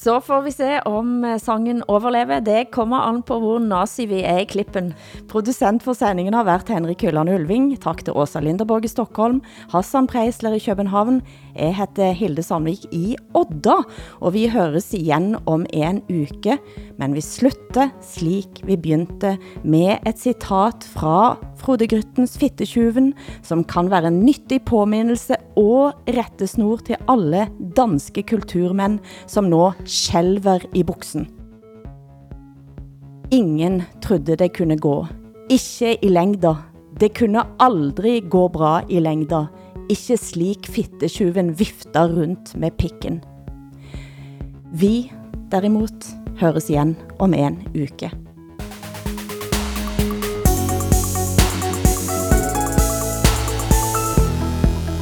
Så 0.00 0.14
får 0.24 0.44
vi 0.46 0.50
se 0.54 0.68
om 0.88 1.24
eh, 1.28 1.36
sangen 1.36 1.82
overlever. 1.92 2.40
Det 2.40 2.70
kommer 2.72 3.04
an 3.04 3.18
på 3.26 3.36
hvor 3.42 3.58
nazi 3.60 4.06
vi 4.08 4.22
er 4.24 4.38
i 4.40 4.46
klippen. 4.48 4.94
Producent 5.28 5.84
for 5.84 5.92
sendingen 5.92 6.32
har 6.38 6.46
været 6.48 6.72
Henrik 6.72 7.04
Hylland 7.04 7.28
Ulving. 7.28 7.74
Tak 7.82 8.00
til 8.06 8.16
Åsa 8.16 8.40
Linderborg 8.40 8.88
i 8.88 8.88
Stockholm, 8.88 9.42
Hassan 9.74 10.08
Preisler 10.08 10.56
i 10.56 10.62
København. 10.64 11.20
Jeg 11.52 11.76
heter 11.76 12.16
Hilde 12.16 12.42
Sandvik 12.42 12.86
i 12.96 13.12
Odda, 13.36 13.82
og 14.24 14.32
vi 14.32 14.46
høres 14.48 14.88
igen 14.96 15.34
om 15.44 15.66
en 15.68 16.00
uke. 16.08 16.56
Men 16.96 17.12
vi 17.12 17.20
slutter 17.20 17.92
slik 18.00 18.64
vi 18.64 18.80
begyndte 18.80 19.36
med 19.64 20.00
et 20.08 20.16
citat 20.16 20.88
fra 20.96 21.36
Frode 21.60 21.86
Gryttens 21.90 22.36
Fittetjuven, 22.40 23.12
som 23.46 23.64
kan 23.68 23.90
være 23.92 24.10
en 24.10 24.22
nyttig 24.24 24.62
påminnelse 24.68 25.36
og 25.60 26.08
rettesnor 26.08 26.80
til 26.86 27.00
alle 27.10 27.46
danske 27.76 28.24
kulturmænd, 28.30 28.98
som 29.28 29.50
nå 29.52 29.70
skjelver 29.84 30.64
i 30.74 30.84
buksen. 30.86 31.28
Ingen 33.30 33.82
trodde 34.02 34.38
det 34.40 34.52
kunne 34.56 34.78
gå. 34.80 35.06
Ikke 35.50 35.94
i 36.02 36.08
længder. 36.08 36.56
Det 37.00 37.12
kunne 37.18 37.44
aldrig 37.62 38.24
gå 38.30 38.48
bra 38.48 38.80
i 38.88 38.98
længder. 39.00 39.46
Ikke 39.90 40.16
slik 40.18 40.66
fittetjuven 40.66 41.52
vifter 41.58 42.10
rundt 42.16 42.56
med 42.58 42.74
pikken. 42.78 43.20
Vi, 44.72 45.12
derimot, 45.50 46.06
høres 46.40 46.70
igen 46.70 46.96
om 47.18 47.34
en 47.34 47.60
uke. 47.74 48.10